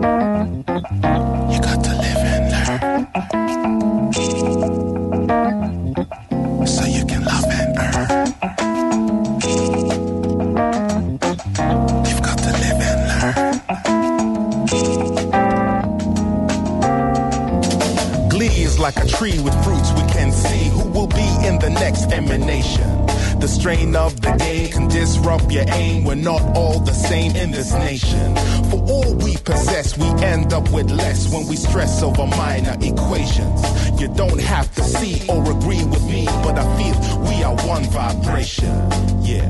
a 0.00 0.13
You 0.44 1.58
got 1.58 1.82
to 1.84 1.90
live 2.04 2.22
and 2.34 2.50
learn. 2.52 3.06
So 6.66 6.84
you 6.84 7.06
can 7.06 7.24
love 7.24 7.44
and 7.48 7.78
earn. 7.78 8.26
You've 12.04 12.22
got 12.22 12.38
to 12.38 12.52
live 12.62 12.80
and 12.90 13.00
learn. 13.08 13.48
Glee 18.28 18.62
is 18.62 18.78
like 18.78 18.98
a 18.98 19.06
tree 19.06 19.40
with 19.40 19.54
strain 23.64 23.96
of 23.96 24.20
the 24.20 24.30
game 24.32 24.68
can 24.68 24.88
disrupt 24.88 25.50
your 25.50 25.64
aim. 25.68 26.04
We're 26.04 26.16
not 26.16 26.42
all 26.54 26.80
the 26.80 26.92
same 26.92 27.34
in 27.34 27.50
this 27.50 27.72
nation. 27.72 28.36
For 28.68 28.76
all 28.76 29.14
we 29.14 29.38
possess, 29.38 29.96
we 29.96 30.06
end 30.22 30.52
up 30.52 30.70
with 30.70 30.90
less 30.90 31.32
when 31.32 31.46
we 31.46 31.56
stress 31.56 32.02
over 32.02 32.26
minor 32.26 32.76
equations. 32.82 33.62
You 33.98 34.08
don't 34.08 34.38
have 34.38 34.70
to 34.74 34.82
see 34.84 35.26
or 35.30 35.40
agree 35.50 35.82
with 35.82 36.04
me, 36.04 36.26
but 36.44 36.58
I 36.58 36.66
feel 36.76 37.20
we 37.20 37.42
are 37.42 37.56
one 37.66 37.84
vibration. 37.84 38.74
Yeah. 39.22 39.48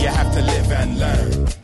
You 0.00 0.08
have 0.08 0.34
to 0.34 0.42
live 0.42 0.72
and 0.72 0.98
learn. 0.98 1.63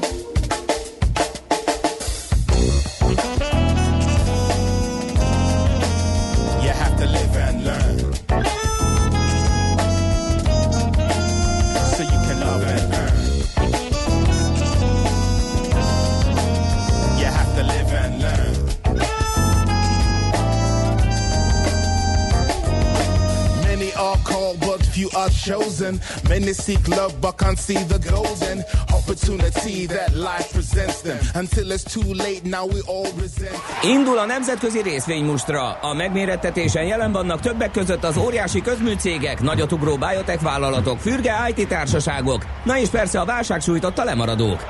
Chosen. 25.45 25.99
Many 26.29 26.53
seek 26.53 26.87
love 26.87 27.13
but 27.21 27.37
can't 27.37 27.59
see 27.59 27.83
the 27.87 27.99
golden 28.11 28.63
opportunity 28.93 29.87
that 29.87 30.15
life 30.15 30.47
presents 30.53 31.01
them. 31.01 31.19
Until 31.35 31.71
it's 31.71 31.83
too 31.83 32.13
late, 32.13 32.41
now 32.43 32.65
we 32.73 32.81
all 32.87 33.09
resent. 33.21 33.55
Indul 33.83 34.17
a 34.17 34.25
nemzetközi 34.25 34.81
részvénymustra. 34.81 35.71
A 35.71 35.93
megmérettetésen 35.93 36.83
jelen 36.83 37.11
vannak 37.11 37.39
többek 37.39 37.71
között 37.71 38.03
az 38.03 38.17
óriási 38.17 38.61
közműcégek, 38.61 39.41
nagyotugró 39.41 39.97
biotech 39.97 40.43
vállalatok, 40.43 40.99
fürge 40.99 41.53
IT 41.55 41.67
társaságok, 41.67 42.45
na 42.63 42.77
és 42.77 42.89
persze 42.89 43.19
a 43.19 43.25
válság 43.25 43.61
sújtotta 43.61 44.03
lemaradók. 44.03 44.65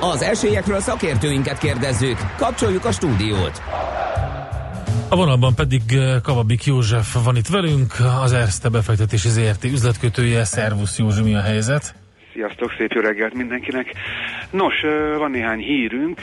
Az 0.00 0.22
esélyekről 0.22 0.80
szakértőinket 0.80 1.58
kérdezzük. 1.58 2.18
Kapcsoljuk 2.36 2.84
a 2.84 2.92
stúdiót. 2.92 3.62
A 5.10 5.16
vonalban 5.16 5.54
pedig 5.54 5.82
eh, 5.88 6.20
Kavabik 6.22 6.64
József 6.64 7.24
van 7.24 7.36
itt 7.36 7.46
velünk, 7.46 7.92
az 8.22 8.32
Erste 8.32 8.68
befektetési 8.68 9.28
ZRT 9.28 9.64
üzletkötője. 9.64 10.44
Szervusz 10.44 10.98
Józsi, 10.98 11.22
mi 11.22 11.34
a 11.34 11.40
helyzet? 11.40 11.94
Sziasztok, 12.32 12.74
szép 12.78 12.92
jó 12.92 13.00
reggelt 13.00 13.34
mindenkinek. 13.34 13.92
Nos, 14.50 14.74
eh, 14.82 15.18
van 15.18 15.30
néhány 15.30 15.58
hírünk. 15.58 16.20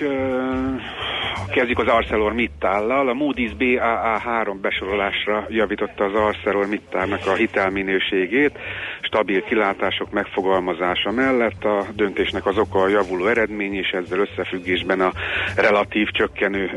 Eh, 1.56 1.62
kezdjük 1.62 1.80
az 1.88 1.94
ArcelorMittállal. 1.94 3.10
A 3.10 3.14
Moody's 3.14 3.52
BAA3 3.60 4.56
besorolásra 4.62 5.46
javította 5.50 6.04
az 6.04 6.14
ArcelorMittálnak 6.14 7.28
a 7.28 7.34
hitelminőségét 7.34 8.58
stabil 9.02 9.44
kilátások 9.44 10.12
megfogalmazása 10.12 11.12
mellett 11.12 11.64
a 11.64 11.86
döntésnek 11.94 12.46
az 12.46 12.58
oka 12.58 12.82
a 12.82 12.88
javuló 12.88 13.26
eredmény, 13.28 13.74
és 13.74 13.90
ezzel 13.90 14.20
összefüggésben 14.20 15.02
a 15.02 15.12
relatív 15.56 16.08
csökkenő 16.08 16.70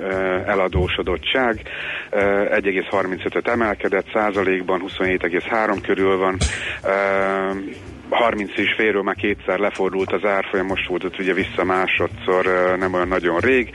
eladósodottság. 0.47 1.63
1,35-öt 2.11 3.49
emelkedett, 3.49 4.07
százalékban 4.13 4.83
27,3 4.87 5.79
körül 5.83 6.17
van 6.17 6.37
30 8.11 8.57
és 8.57 8.75
félről 8.77 9.03
már 9.03 9.15
kétszer 9.15 9.59
lefordult 9.59 10.13
az 10.13 10.25
árfolyam, 10.25 10.67
most 10.67 10.89
volt 10.89 11.05
ott 11.05 11.19
ugye 11.19 11.33
vissza 11.33 11.65
másodszor, 11.65 12.77
nem 12.79 12.95
olyan 12.95 13.09
nagyon 13.09 13.39
rég. 13.39 13.71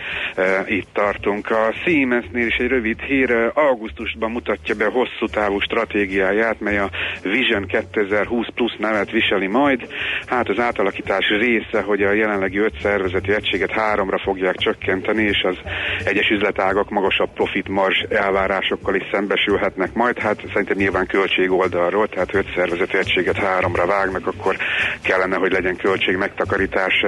Itt 0.65 0.88
tartunk. 0.93 1.49
A 1.49 1.73
Siemensnél 1.84 2.47
is 2.47 2.55
egy 2.55 2.67
rövid 2.67 2.99
hír, 2.99 3.51
augusztusban 3.53 4.31
mutatja 4.31 4.75
be 4.75 4.86
hosszú 4.86 5.25
távú 5.31 5.59
stratégiáját, 5.59 6.59
mely 6.59 6.77
a 6.77 6.89
Vision 7.21 7.65
2020 7.65 8.47
Plus 8.55 8.75
nevet 8.79 9.11
viseli 9.11 9.47
majd. 9.47 9.88
Hát 10.25 10.49
az 10.49 10.59
átalakítás 10.59 11.27
része, 11.27 11.81
hogy 11.81 12.01
a 12.01 12.11
jelenlegi 12.11 12.57
öt 12.57 12.79
szervezeti 12.81 13.34
egységet 13.34 13.71
háromra 13.71 14.17
fogják 14.17 14.55
csökkenteni, 14.55 15.23
és 15.23 15.41
az 15.43 15.57
egyes 16.05 16.29
üzletágak 16.29 16.89
magasabb 16.89 17.34
profit 17.34 17.67
marzs 17.67 18.01
elvárásokkal 18.09 18.95
is 18.95 19.03
szembesülhetnek 19.11 19.93
majd. 19.93 20.19
Hát 20.19 20.41
szerintem 20.47 20.77
nyilván 20.77 21.07
költség 21.07 21.51
oldalról, 21.51 22.07
tehát 22.07 22.34
öt 22.36 22.53
szervezeti 22.55 22.97
egységet 22.97 23.38
háromra 23.38 23.86
vágnak 23.86 24.22
cégnek, 24.24 24.28
akkor 24.28 24.57
kellene, 25.01 25.36
hogy 25.36 25.51
legyen 25.51 25.76
költség 25.76 26.15
megtakarítás 26.15 27.05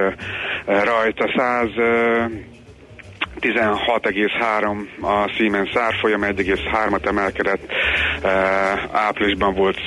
rajta. 0.66 1.34
100 1.38 1.70
16,3 3.46 5.02
a 5.02 5.28
Siemens 5.28 5.76
árfolyam, 5.76 6.22
1,3-at 6.22 7.06
emelkedett, 7.06 7.72
áprilisban 8.92 9.54
volt, 9.54 9.78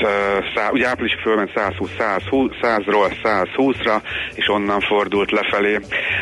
ugye 0.70 0.88
április 0.88 1.16
fölment 1.22 1.50
120, 1.54 1.90
120 1.98 2.52
100-ról 2.62 3.12
120-ra, 3.22 4.02
és 4.34 4.48
onnan 4.48 4.80
fordult 4.80 5.30
lefelé. 5.30 5.78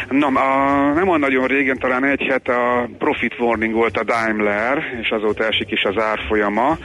Na, 0.09 0.27
a, 0.27 0.93
nem 0.93 1.09
olyan 1.09 1.21
nagyon 1.21 1.47
régen, 1.47 1.79
talán 1.79 2.05
egy 2.05 2.27
hete 2.31 2.55
a 2.55 2.89
profit 2.99 3.39
warning 3.39 3.75
volt 3.75 3.97
a 3.97 4.05
Daimler, 4.05 4.99
és 5.03 5.09
azóta 5.11 5.45
esik 5.45 5.71
is 5.71 5.83
az 5.83 6.03
árfolyama. 6.03 6.79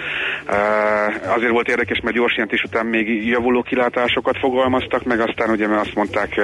Azért 1.35 1.51
volt 1.51 1.69
érdekes, 1.69 1.99
mert 1.99 2.15
gyors 2.15 2.33
jelentés 2.33 2.63
után 2.63 2.85
még 2.85 3.27
javuló 3.27 3.61
kilátásokat 3.61 4.37
fogalmaztak, 4.37 5.03
meg 5.03 5.19
aztán 5.19 5.49
ugye 5.49 5.67
azt 5.67 5.95
mondták, 5.95 6.41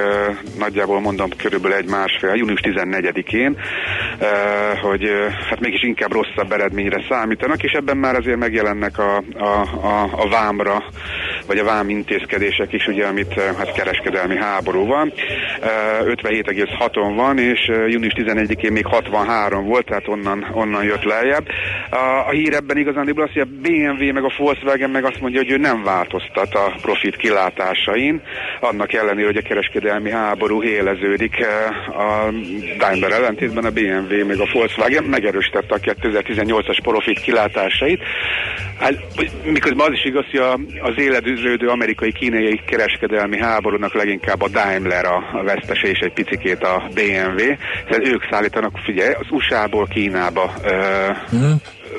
nagyjából 0.58 1.00
mondom 1.00 1.28
körülbelül 1.36 1.76
egy 1.76 1.88
másfél, 1.88 2.34
június 2.34 2.60
14-én, 2.62 3.56
hogy 4.82 5.10
hát 5.48 5.60
mégis 5.60 5.82
inkább 5.82 6.12
rosszabb 6.12 6.52
eredményre 6.52 7.04
számítanak, 7.08 7.62
és 7.62 7.72
ebben 7.72 7.96
már 7.96 8.14
azért 8.14 8.38
megjelennek 8.38 8.98
a, 8.98 9.22
a, 9.38 9.60
a, 9.86 10.02
a 10.12 10.28
vámra 10.28 10.82
vagy 11.48 11.58
a 11.58 11.64
vám 11.64 11.88
intézkedések 11.88 12.72
is, 12.72 12.86
ugye, 12.86 13.06
amit 13.06 13.40
hát 13.40 13.72
kereskedelmi 13.72 14.36
háború 14.36 14.86
van. 14.86 15.12
57,6-on 16.04 17.12
van, 17.16 17.38
és 17.38 17.70
június 17.88 18.12
11-én 18.16 18.72
még 18.72 18.86
63 18.86 19.64
volt, 19.64 19.86
tehát 19.86 20.08
onnan, 20.08 20.46
onnan 20.52 20.84
jött 20.84 21.02
lejjebb. 21.02 21.46
A, 21.90 21.96
a 22.26 22.30
hír 22.30 22.54
ebben 22.54 22.76
igazán 22.76 23.12
az, 23.16 23.30
hogy 23.32 23.42
a 23.42 23.44
BMW 23.62 24.12
meg 24.12 24.24
a 24.24 24.32
Volkswagen 24.36 24.90
meg 24.90 25.04
azt 25.04 25.20
mondja, 25.20 25.40
hogy 25.40 25.50
ő 25.50 25.56
nem 25.56 25.82
változtat 25.82 26.54
a 26.54 26.74
profit 26.82 27.16
kilátásain, 27.16 28.22
annak 28.60 28.92
ellenére, 28.92 29.26
hogy 29.26 29.36
a 29.36 29.48
kereskedelmi 29.48 30.10
háború 30.10 30.62
éleződik. 30.62 31.46
A 31.88 32.30
Daimler 32.78 33.12
ellentétben 33.12 33.64
a 33.64 33.70
BMW 33.78 34.26
meg 34.26 34.40
a 34.40 34.48
Volkswagen 34.52 35.04
megerősítette 35.04 35.74
a 35.74 35.78
2018-as 35.78 36.78
profit 36.82 37.20
kilátásait. 37.20 38.02
Hát, 38.78 38.94
miközben 39.44 39.86
az 39.86 39.92
is 39.92 40.04
igaz, 40.04 40.24
hogy 40.30 40.40
az 40.80 40.94
éledőződő 40.96 41.66
amerikai-kínai 41.66 42.60
kereskedelmi 42.66 43.38
háborúnak 43.38 43.94
leginkább 43.94 44.42
a 44.42 44.48
Daimler 44.48 45.04
a, 45.04 45.42
vesztese 45.44 45.88
és 45.88 45.98
egy 45.98 46.12
picikét 46.12 46.62
a 46.62 46.88
BMW. 46.94 47.56
Tehát 47.88 48.06
ők 48.06 48.22
szállítanak, 48.30 48.78
figyelj, 48.84 49.12
az 49.12 49.26
USA-ból 49.30 49.86
Kínába 49.86 50.52
uh, 50.64 51.40
mm 51.40 51.52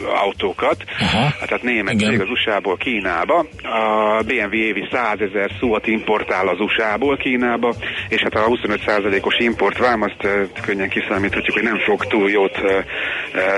autókat, 0.06 0.84
Aha. 1.00 1.46
tehát 1.46 1.64
német 1.64 1.98
cég 1.98 2.22
az 2.22 2.30
USA-ból 2.30 2.78
Kínába, 2.78 3.46
a 3.64 4.22
BMW 4.24 4.54
évi 4.54 4.88
100 4.92 5.20
ezer 5.20 5.52
szót 5.60 5.88
importál 5.88 6.48
az 6.48 6.60
USA-ból 6.60 7.18
Kínába, 7.18 7.74
és 8.10 8.22
hát 8.22 8.36
a 8.36 8.48
25%-os 8.48 9.38
importvám 9.38 10.02
azt 10.02 10.28
könnyen 10.62 10.90
kiszámíthatjuk, 10.90 11.56
hogy 11.56 11.64
nem 11.64 11.80
fog 11.80 12.06
túl 12.06 12.30
jót 12.30 12.60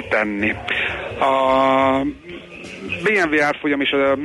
tenni. 0.09 0.51
A 1.19 2.05
BMW 3.03 3.41
árfolyam 3.41 3.81
is 3.81 3.91
a 3.91 4.15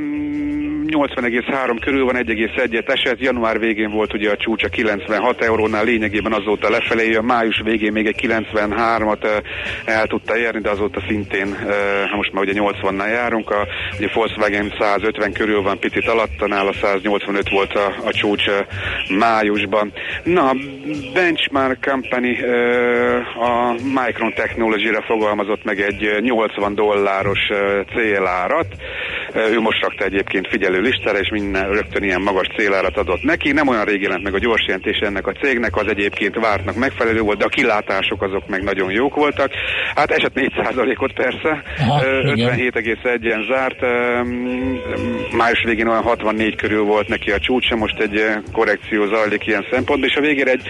80,3 0.88 1.76
körül 1.80 2.04
van, 2.04 2.14
1,1-et 2.16 2.88
esett, 2.88 3.20
január 3.20 3.58
végén 3.58 3.90
volt 3.90 4.14
ugye 4.14 4.30
a 4.30 4.36
csúcsa 4.36 4.68
96 4.68 5.42
eurónál, 5.42 5.84
lényegében 5.84 6.32
azóta 6.32 6.70
lefelé 6.70 7.10
jön, 7.10 7.24
május 7.24 7.60
végén 7.64 7.92
még 7.92 8.06
egy 8.06 8.20
93-at 8.22 9.42
el 9.84 10.06
tudta 10.06 10.38
érni, 10.38 10.60
de 10.60 10.70
azóta 10.70 11.02
szintén, 11.08 11.56
most 12.16 12.32
már 12.32 12.44
ugye 12.44 12.60
80-nál 12.60 13.10
járunk, 13.10 13.50
a 13.50 13.66
ugye 13.98 14.10
Volkswagen 14.14 14.72
150 14.78 15.32
körül 15.32 15.62
van, 15.62 15.78
picit 15.78 16.08
alatta, 16.08 16.46
nála 16.46 16.72
185 16.72 17.48
volt 17.48 17.72
a, 17.74 17.94
a 18.04 18.12
csúcs 18.12 18.44
májusban. 19.18 19.92
Na, 20.24 20.52
Benchmark 21.14 21.84
Company 21.84 22.38
a 23.40 23.72
Micron 23.72 24.32
Technology-re 24.34 25.02
fogalmazott 25.02 25.64
meg 25.64 25.80
egy 25.80 26.22
80 26.22 26.74
dolláros 26.74 27.40
célárat, 27.94 28.66
ő 29.50 29.60
most 29.60 29.82
rakta 29.82 30.04
egyébként 30.04 30.48
figyelő 30.48 30.75
listára, 30.80 31.18
és 31.18 31.28
minden 31.28 31.72
rögtön 31.72 32.02
ilyen 32.02 32.20
magas 32.20 32.46
célárat 32.56 32.96
adott 32.96 33.22
neki. 33.22 33.52
Nem 33.52 33.68
olyan 33.68 33.84
rég 33.84 34.02
jelent 34.02 34.22
meg 34.22 34.34
a 34.34 34.38
gyors 34.38 34.64
jelentés 34.66 34.98
ennek 34.98 35.26
a 35.26 35.32
cégnek, 35.32 35.76
az 35.76 35.86
egyébként 35.88 36.34
vártnak 36.34 36.76
megfelelő 36.76 37.20
volt, 37.20 37.38
de 37.38 37.44
a 37.44 37.48
kilátások 37.48 38.22
azok 38.22 38.48
meg 38.48 38.62
nagyon 38.62 38.90
jók 38.90 39.14
voltak. 39.14 39.50
Hát 39.94 40.10
esett 40.10 40.32
4%-ot 40.34 41.12
persze, 41.12 41.62
57,1-en 42.22 43.46
zárt, 43.48 43.80
május 45.36 45.62
végén 45.64 45.88
olyan 45.88 46.02
64 46.02 46.56
körül 46.56 46.82
volt 46.82 47.08
neki 47.08 47.30
a 47.30 47.38
csúcsa, 47.38 47.76
most 47.76 47.98
egy 47.98 48.22
korrekció 48.52 49.06
zajlik 49.06 49.46
ilyen 49.46 49.66
szempontból, 49.70 50.08
és 50.08 50.16
a 50.16 50.20
végére 50.20 50.50
egy 50.50 50.62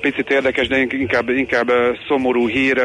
picit 0.00 0.30
érdekes, 0.30 0.66
de 0.66 0.78
inkább, 0.78 1.28
inkább 1.28 1.70
szomorú 2.08 2.48
hír, 2.48 2.82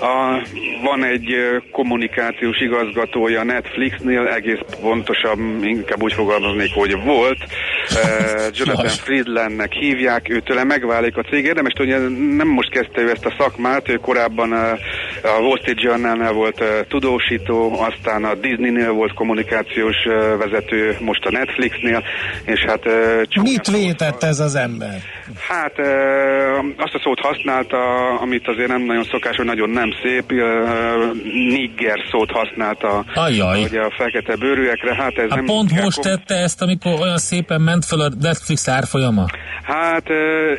a, 0.00 0.46
van 0.82 1.04
egy 1.04 1.34
kommunikációs 1.72 2.60
igazgatója 2.60 3.42
Netflixnél, 3.42 4.26
egész 4.26 4.58
pontosan 4.80 5.64
inkább 5.64 6.02
úgy 6.02 6.12
fogalmaznék, 6.12 6.74
hogy 6.74 7.02
volt. 7.04 7.38
Jonathan 8.52 8.88
Friedlandnek 8.88 9.72
hívják, 9.72 10.28
őtőle 10.28 10.64
megválik 10.64 11.16
a 11.16 11.22
cég. 11.22 11.44
Érdemes 11.44 11.72
hogy 11.76 11.88
nem 12.36 12.48
most 12.48 12.70
kezdte 12.70 13.00
ő 13.00 13.10
ezt 13.10 13.26
a 13.26 13.34
szakmát, 13.38 13.88
ő 13.88 13.96
korábban 13.96 14.52
a, 15.26 15.36
a 15.36 15.40
Wall 15.40 15.58
Street 15.58 15.80
Journalnál 15.80 16.32
volt 16.32 16.64
tudósító, 16.88 17.80
aztán 17.80 18.24
a 18.24 18.34
Disneynél 18.34 18.92
volt 18.92 19.14
kommunikációs 19.14 19.96
vezető, 20.38 20.96
most 21.00 21.24
a 21.24 21.30
Netflixnél, 21.30 22.02
és 22.44 22.64
hát... 22.66 22.82
Mit 23.42 23.66
vétett 23.66 24.22
ez 24.22 24.40
az 24.40 24.54
ember? 24.54 25.02
Hát 25.48 25.78
azt 26.76 26.94
a 26.94 27.00
szót 27.04 27.20
használta, 27.20 27.78
amit 28.20 28.48
azért 28.48 28.68
nem 28.68 28.82
nagyon 28.82 29.04
szokás, 29.04 29.36
hogy 29.36 29.44
nagyon 29.44 29.70
nem 29.70 29.90
szép, 30.02 30.32
nigger 31.48 31.98
szót 32.10 32.30
használta 32.30 33.04
Ajaj. 33.14 33.62
ugye 33.62 33.80
a 33.80 33.90
fekete 33.96 34.36
bőrűekre. 34.36 34.94
Hát, 34.94 35.18
ez 35.18 35.28
hát 35.28 35.34
nem 35.34 35.44
pont 35.44 35.82
most 35.82 36.00
tette 36.00 36.34
ezt, 36.34 36.62
amikor 36.62 36.92
olyan 37.00 37.18
szépen 37.18 37.60
ment 37.60 37.84
fel 37.84 38.00
a 38.00 38.10
Netflix 38.20 38.68
árfolyama? 38.68 39.24
Hát 39.62 40.08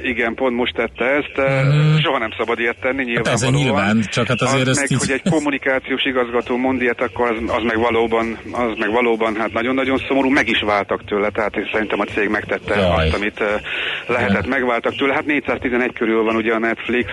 igen, 0.03 0.35
pont 0.35 0.55
most 0.55 0.73
tette 0.73 1.05
ezt. 1.05 1.41
Mm. 1.41 1.95
Soha 1.95 2.17
nem 2.17 2.29
szabad 2.37 2.59
ilyet 2.59 2.77
tenni, 2.81 3.03
nyilván. 3.03 3.25
Hát 3.25 3.33
ez 3.33 3.49
nyilván, 3.49 4.03
csak 4.09 4.27
hát 4.27 4.41
azért 4.59 4.67
az 4.67 4.77
meg, 4.77 4.91
így... 4.91 4.97
hogy 4.99 5.11
egy 5.11 5.31
kommunikációs 5.31 6.05
igazgató 6.05 6.57
mond 6.57 6.81
ilyet, 6.81 7.01
akkor 7.01 7.31
az, 7.31 7.37
az 7.47 7.63
meg 7.63 7.77
valóban, 7.77 8.37
az 8.51 8.77
meg 8.77 8.91
valóban 8.91 9.35
hát 9.35 9.53
nagyon-nagyon 9.53 9.97
szomorú, 10.07 10.29
meg 10.29 10.47
is 10.49 10.61
váltak 10.65 11.05
tőle, 11.05 11.29
tehát 11.29 11.55
én 11.55 11.69
szerintem 11.71 11.99
a 11.99 12.05
cég 12.05 12.29
megtette 12.29 12.75
Jaj. 12.75 13.05
azt, 13.05 13.15
amit 13.15 13.43
lehetett, 14.07 14.43
ja. 14.43 14.49
megváltak 14.49 14.95
tőle. 14.95 15.13
Hát 15.13 15.25
411 15.25 15.93
körül 15.93 16.23
van 16.23 16.35
ugye 16.35 16.53
a 16.53 16.59
Netflix, 16.59 17.09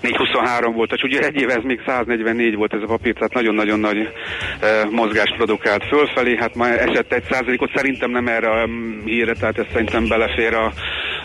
423 0.00 0.74
volt, 0.74 0.92
és 0.92 1.02
ugye 1.02 1.20
egy 1.20 1.40
év 1.40 1.48
ez 1.48 1.62
még 1.62 1.80
144 1.86 2.54
volt 2.54 2.74
ez 2.74 2.82
a 2.82 2.86
papír, 2.86 3.14
tehát 3.14 3.34
nagyon-nagyon 3.34 3.80
nagy 3.80 3.98
uh, 3.98 4.90
mozgást 4.90 5.36
produkált 5.36 5.84
fölfelé, 5.84 6.36
hát 6.36 6.54
ma 6.54 6.68
esett 6.68 7.12
egy 7.12 7.24
százalékot, 7.30 7.70
szerintem 7.74 8.10
nem 8.10 8.26
erre 8.28 8.50
a 8.50 8.68
hírre, 9.04 9.32
tehát 9.32 9.58
ez 9.58 9.66
szerintem 9.72 10.08
belefér 10.08 10.54
a, 10.54 10.72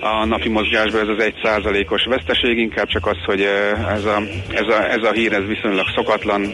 a 0.01 0.25
napi 0.25 0.49
mozgásba, 0.49 0.99
ez 0.99 1.07
az 1.07 1.23
egy 1.23 1.35
százalékos 1.43 2.05
veszteség, 2.05 2.57
inkább 2.57 2.87
csak 2.87 3.05
az, 3.05 3.17
hogy 3.25 3.41
ez 3.95 4.05
a, 4.05 4.21
ez, 4.49 4.67
a, 4.67 4.91
ez 4.97 5.09
a 5.09 5.11
hír, 5.11 5.33
ez 5.33 5.45
viszonylag 5.47 5.85
szokatlan, 5.95 6.53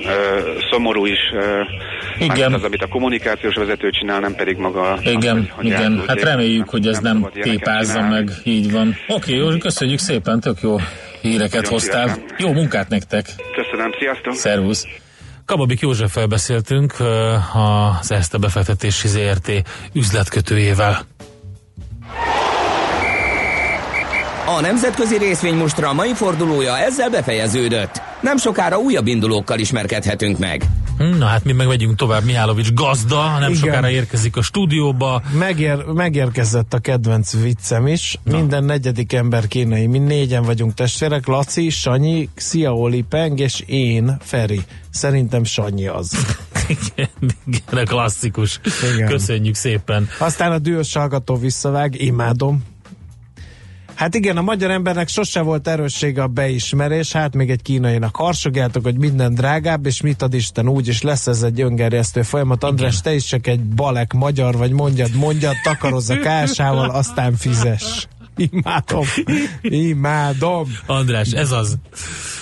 szomorú 0.72 1.06
is, 1.06 1.20
uh, 1.34 2.28
igen. 2.28 2.54
az, 2.54 2.64
amit 2.64 2.82
a 2.82 2.88
kommunikációs 2.88 3.56
vezető 3.56 3.90
csinál, 3.90 4.20
nem 4.20 4.36
pedig 4.36 4.58
maga. 4.58 5.00
Igen, 5.02 5.38
az, 5.38 5.56
hogy, 5.56 5.66
igen. 5.66 6.04
Hát 6.08 6.22
reméljük, 6.22 6.70
hogy 6.70 6.88
ez 6.88 7.00
nem, 7.00 7.18
nem 7.18 7.32
tépázza 7.42 8.02
meg, 8.02 8.30
így 8.44 8.72
van. 8.72 8.96
Oké, 9.08 9.42
okay, 9.42 9.58
köszönjük 9.58 10.00
szépen, 10.00 10.40
tök 10.40 10.58
jó 10.62 10.78
híreket 11.22 11.54
Nagyon 11.54 11.72
hoztál. 11.72 12.08
Szívesen. 12.08 12.36
Jó 12.38 12.52
munkát 12.52 12.90
nektek! 12.90 13.26
Köszönöm, 13.56 13.92
sziasztok! 14.00 14.34
Szervusz! 14.34 14.88
Kababik 15.46 15.80
Józseffel 15.80 16.28
beszéltünk 16.28 16.94
az 17.54 18.12
Erste 18.12 18.38
befektetési 18.38 19.08
ZRT 19.08 19.52
üzletkötőjével. 19.94 21.06
A 24.46 24.62
nemzetközi 24.62 25.18
részvény 25.18 25.56
mostra 25.56 25.94
mai 25.94 26.14
fordulója 26.14 26.78
ezzel 26.78 27.10
befejeződött. 27.10 28.02
Nem 28.22 28.38
sokára 28.38 28.78
újabb 28.78 29.08
indulókkal 29.08 29.60
ismerkedhetünk 29.60 30.40
meg. 30.40 30.64
Na 30.98 31.26
hát 31.26 31.44
mi 31.44 31.52
meg 31.52 31.68
megyünk 31.68 31.96
tovább, 31.96 32.24
Mihálovics 32.24 32.74
gazda, 32.74 33.40
nem 33.40 33.50
Igen. 33.50 33.56
sokára 33.56 33.90
érkezik 33.90 34.38
a 34.38 34.42
stúdióba. 34.42 35.22
Megér, 35.40 35.84
megérkezett 35.86 36.74
a 36.74 36.80
kedvenc 36.80 37.34
viccem 37.42 37.88
is. 37.88 38.20
Na. 38.24 38.38
Minden 38.38 38.64
negyedik 38.64 39.14
ember 39.14 39.48
kínai. 39.48 39.88
Mi 39.88 39.98
négyen 39.98 40.44
vagyunk 40.44 40.74
testvérek. 40.74 41.28
Laci, 41.28 41.70
Sanyi, 41.70 42.30
Xiaoli 42.36 43.02
Peng 43.10 43.40
és 43.40 43.64
én, 43.66 44.18
Feri. 44.22 44.62
Szerintem 44.90 45.44
Sanyi 45.44 45.88
az. 45.88 46.12
igen, 46.68 47.10
igen, 47.46 47.86
klasszikus. 47.86 48.60
Igen. 48.94 49.08
Köszönjük 49.08 49.56
szépen. 49.56 50.10
Aztán 50.18 50.52
a 50.52 50.60
dühös 50.60 50.94
hallgató 50.94 51.36
visszavág, 51.36 52.02
imádom. 52.02 52.72
Hát 53.96 54.16
igen, 54.16 54.38
a 54.38 54.42
magyar 54.42 54.72
embernek 54.72 55.08
sose 55.08 55.42
volt 55.42 55.68
erőssége 55.68 56.22
a 56.22 56.28
beismerés, 56.28 57.12
hát 57.12 57.36
még 57.36 57.50
egy 57.50 57.62
kínainak 57.62 58.16
harsogjátok, 58.16 58.84
hogy 58.84 58.98
minden 58.98 59.34
drágább, 59.34 59.86
és 59.86 60.02
mit 60.02 60.22
ad 60.22 60.34
Isten, 60.34 60.70
úgy 60.70 60.88
is 60.88 61.02
lesz 61.02 61.28
ez 61.28 61.44
egy 61.44 61.62
öngerjesztő 61.62 62.22
folyamat. 62.22 62.64
András, 62.64 63.02
te 63.02 63.14
is 63.14 63.24
csak 63.24 63.48
egy 63.48 63.64
balek 63.64 64.14
magyar 64.14 64.58
vagy, 64.58 64.72
mondjad, 64.72 65.16
mondjad, 65.16 65.56
takarozz 65.64 66.10
a 66.10 66.20
kásával, 66.20 66.90
aztán 66.90 67.36
fizes. 67.36 68.08
Imádom. 68.36 69.06
Imádom. 69.62 70.72
András, 70.86 71.32
ez 71.32 71.52
az. 71.52 71.78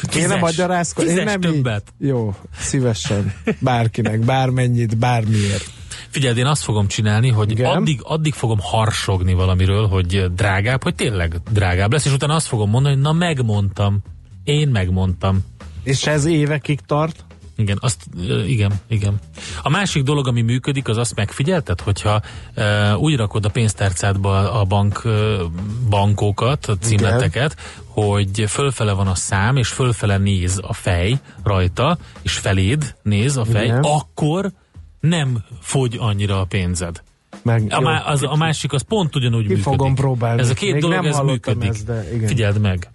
Kéne 0.02 0.36
magyarázkodni? 0.36 1.12
Én 1.12 1.24
nem 1.24 1.42
többet. 1.42 1.94
Így. 2.02 2.08
Jó, 2.08 2.36
szívesen. 2.60 3.34
Bárkinek, 3.60 4.20
bármennyit, 4.20 4.98
bármiért. 4.98 5.72
Figyeld, 6.10 6.38
én 6.38 6.46
azt 6.46 6.64
fogom 6.64 6.88
csinálni, 6.88 7.30
hogy 7.30 7.62
addig, 7.62 8.00
addig 8.04 8.34
fogom 8.34 8.60
harsogni 8.62 9.34
valamiről, 9.34 9.88
hogy 9.88 10.34
drágább, 10.34 10.84
hogy 10.84 10.96
tényleg 10.96 11.36
drágább 11.52 11.92
lesz, 11.92 12.06
és 12.06 12.14
utána 12.14 12.36
azt 12.36 12.48
fogom 12.48 12.70
mondani, 12.70 12.94
hogy 12.94 13.04
na 13.04 13.12
megmondtam. 13.12 14.00
Én 14.44 14.68
megmondtam. 14.68 15.40
És 15.84 16.06
ez 16.06 16.26
évekig 16.26 16.80
tart? 16.86 17.26
Igen, 17.62 17.78
azt, 17.82 18.06
igen, 18.46 18.72
igen. 18.88 19.20
A 19.62 19.70
másik 19.70 20.04
dolog, 20.04 20.28
ami 20.28 20.42
működik, 20.42 20.88
az 20.88 20.98
azt 20.98 21.16
megfigyelted, 21.16 21.82
hogyha 21.82 22.22
uh, 22.56 23.02
úgy 23.02 23.16
rakod 23.16 23.46
a 23.46 23.50
pénztárcádba 23.50 24.52
a 24.52 24.64
bank, 24.64 25.04
bankokat, 25.90 26.66
a 26.66 26.78
címleteket, 26.78 27.56
igen. 27.56 28.06
hogy 28.06 28.46
fölfele 28.48 28.92
van 28.92 29.08
a 29.08 29.16
szám, 29.16 29.58
és 29.58 29.68
fölfele 29.68 30.18
néz 30.18 30.60
a 30.68 30.74
fej 30.74 31.20
rajta, 31.44 31.98
és 32.22 32.34
feléd 32.34 32.96
néz 33.04 33.38
a 33.38 33.46
fej, 33.46 33.66
igen. 33.66 33.80
akkor 33.80 34.52
nem 35.02 35.44
fogy 35.60 35.98
annyira 36.00 36.40
a 36.40 36.46
pénzed. 36.46 37.04
Meg, 37.42 37.66
a, 37.70 37.82
jó, 37.82 37.88
az, 38.06 38.24
a 38.24 38.36
másik 38.36 38.74
az 38.74 38.82
pont 38.82 39.16
ugyanúgy 39.16 39.42
ki 39.42 39.48
működik. 39.48 39.64
fogom 39.64 39.96
próbálni. 39.96 40.42
Ez 40.42 40.50
a 40.50 40.54
két 40.54 40.74
Még 40.74 40.82
dolog, 40.82 40.96
nem 40.96 41.06
ez 41.06 41.20
működik. 41.20 41.70
Ezt, 41.70 41.86
de 41.86 42.14
igen. 42.14 42.28
Figyeld 42.28 42.60
meg. 42.60 42.92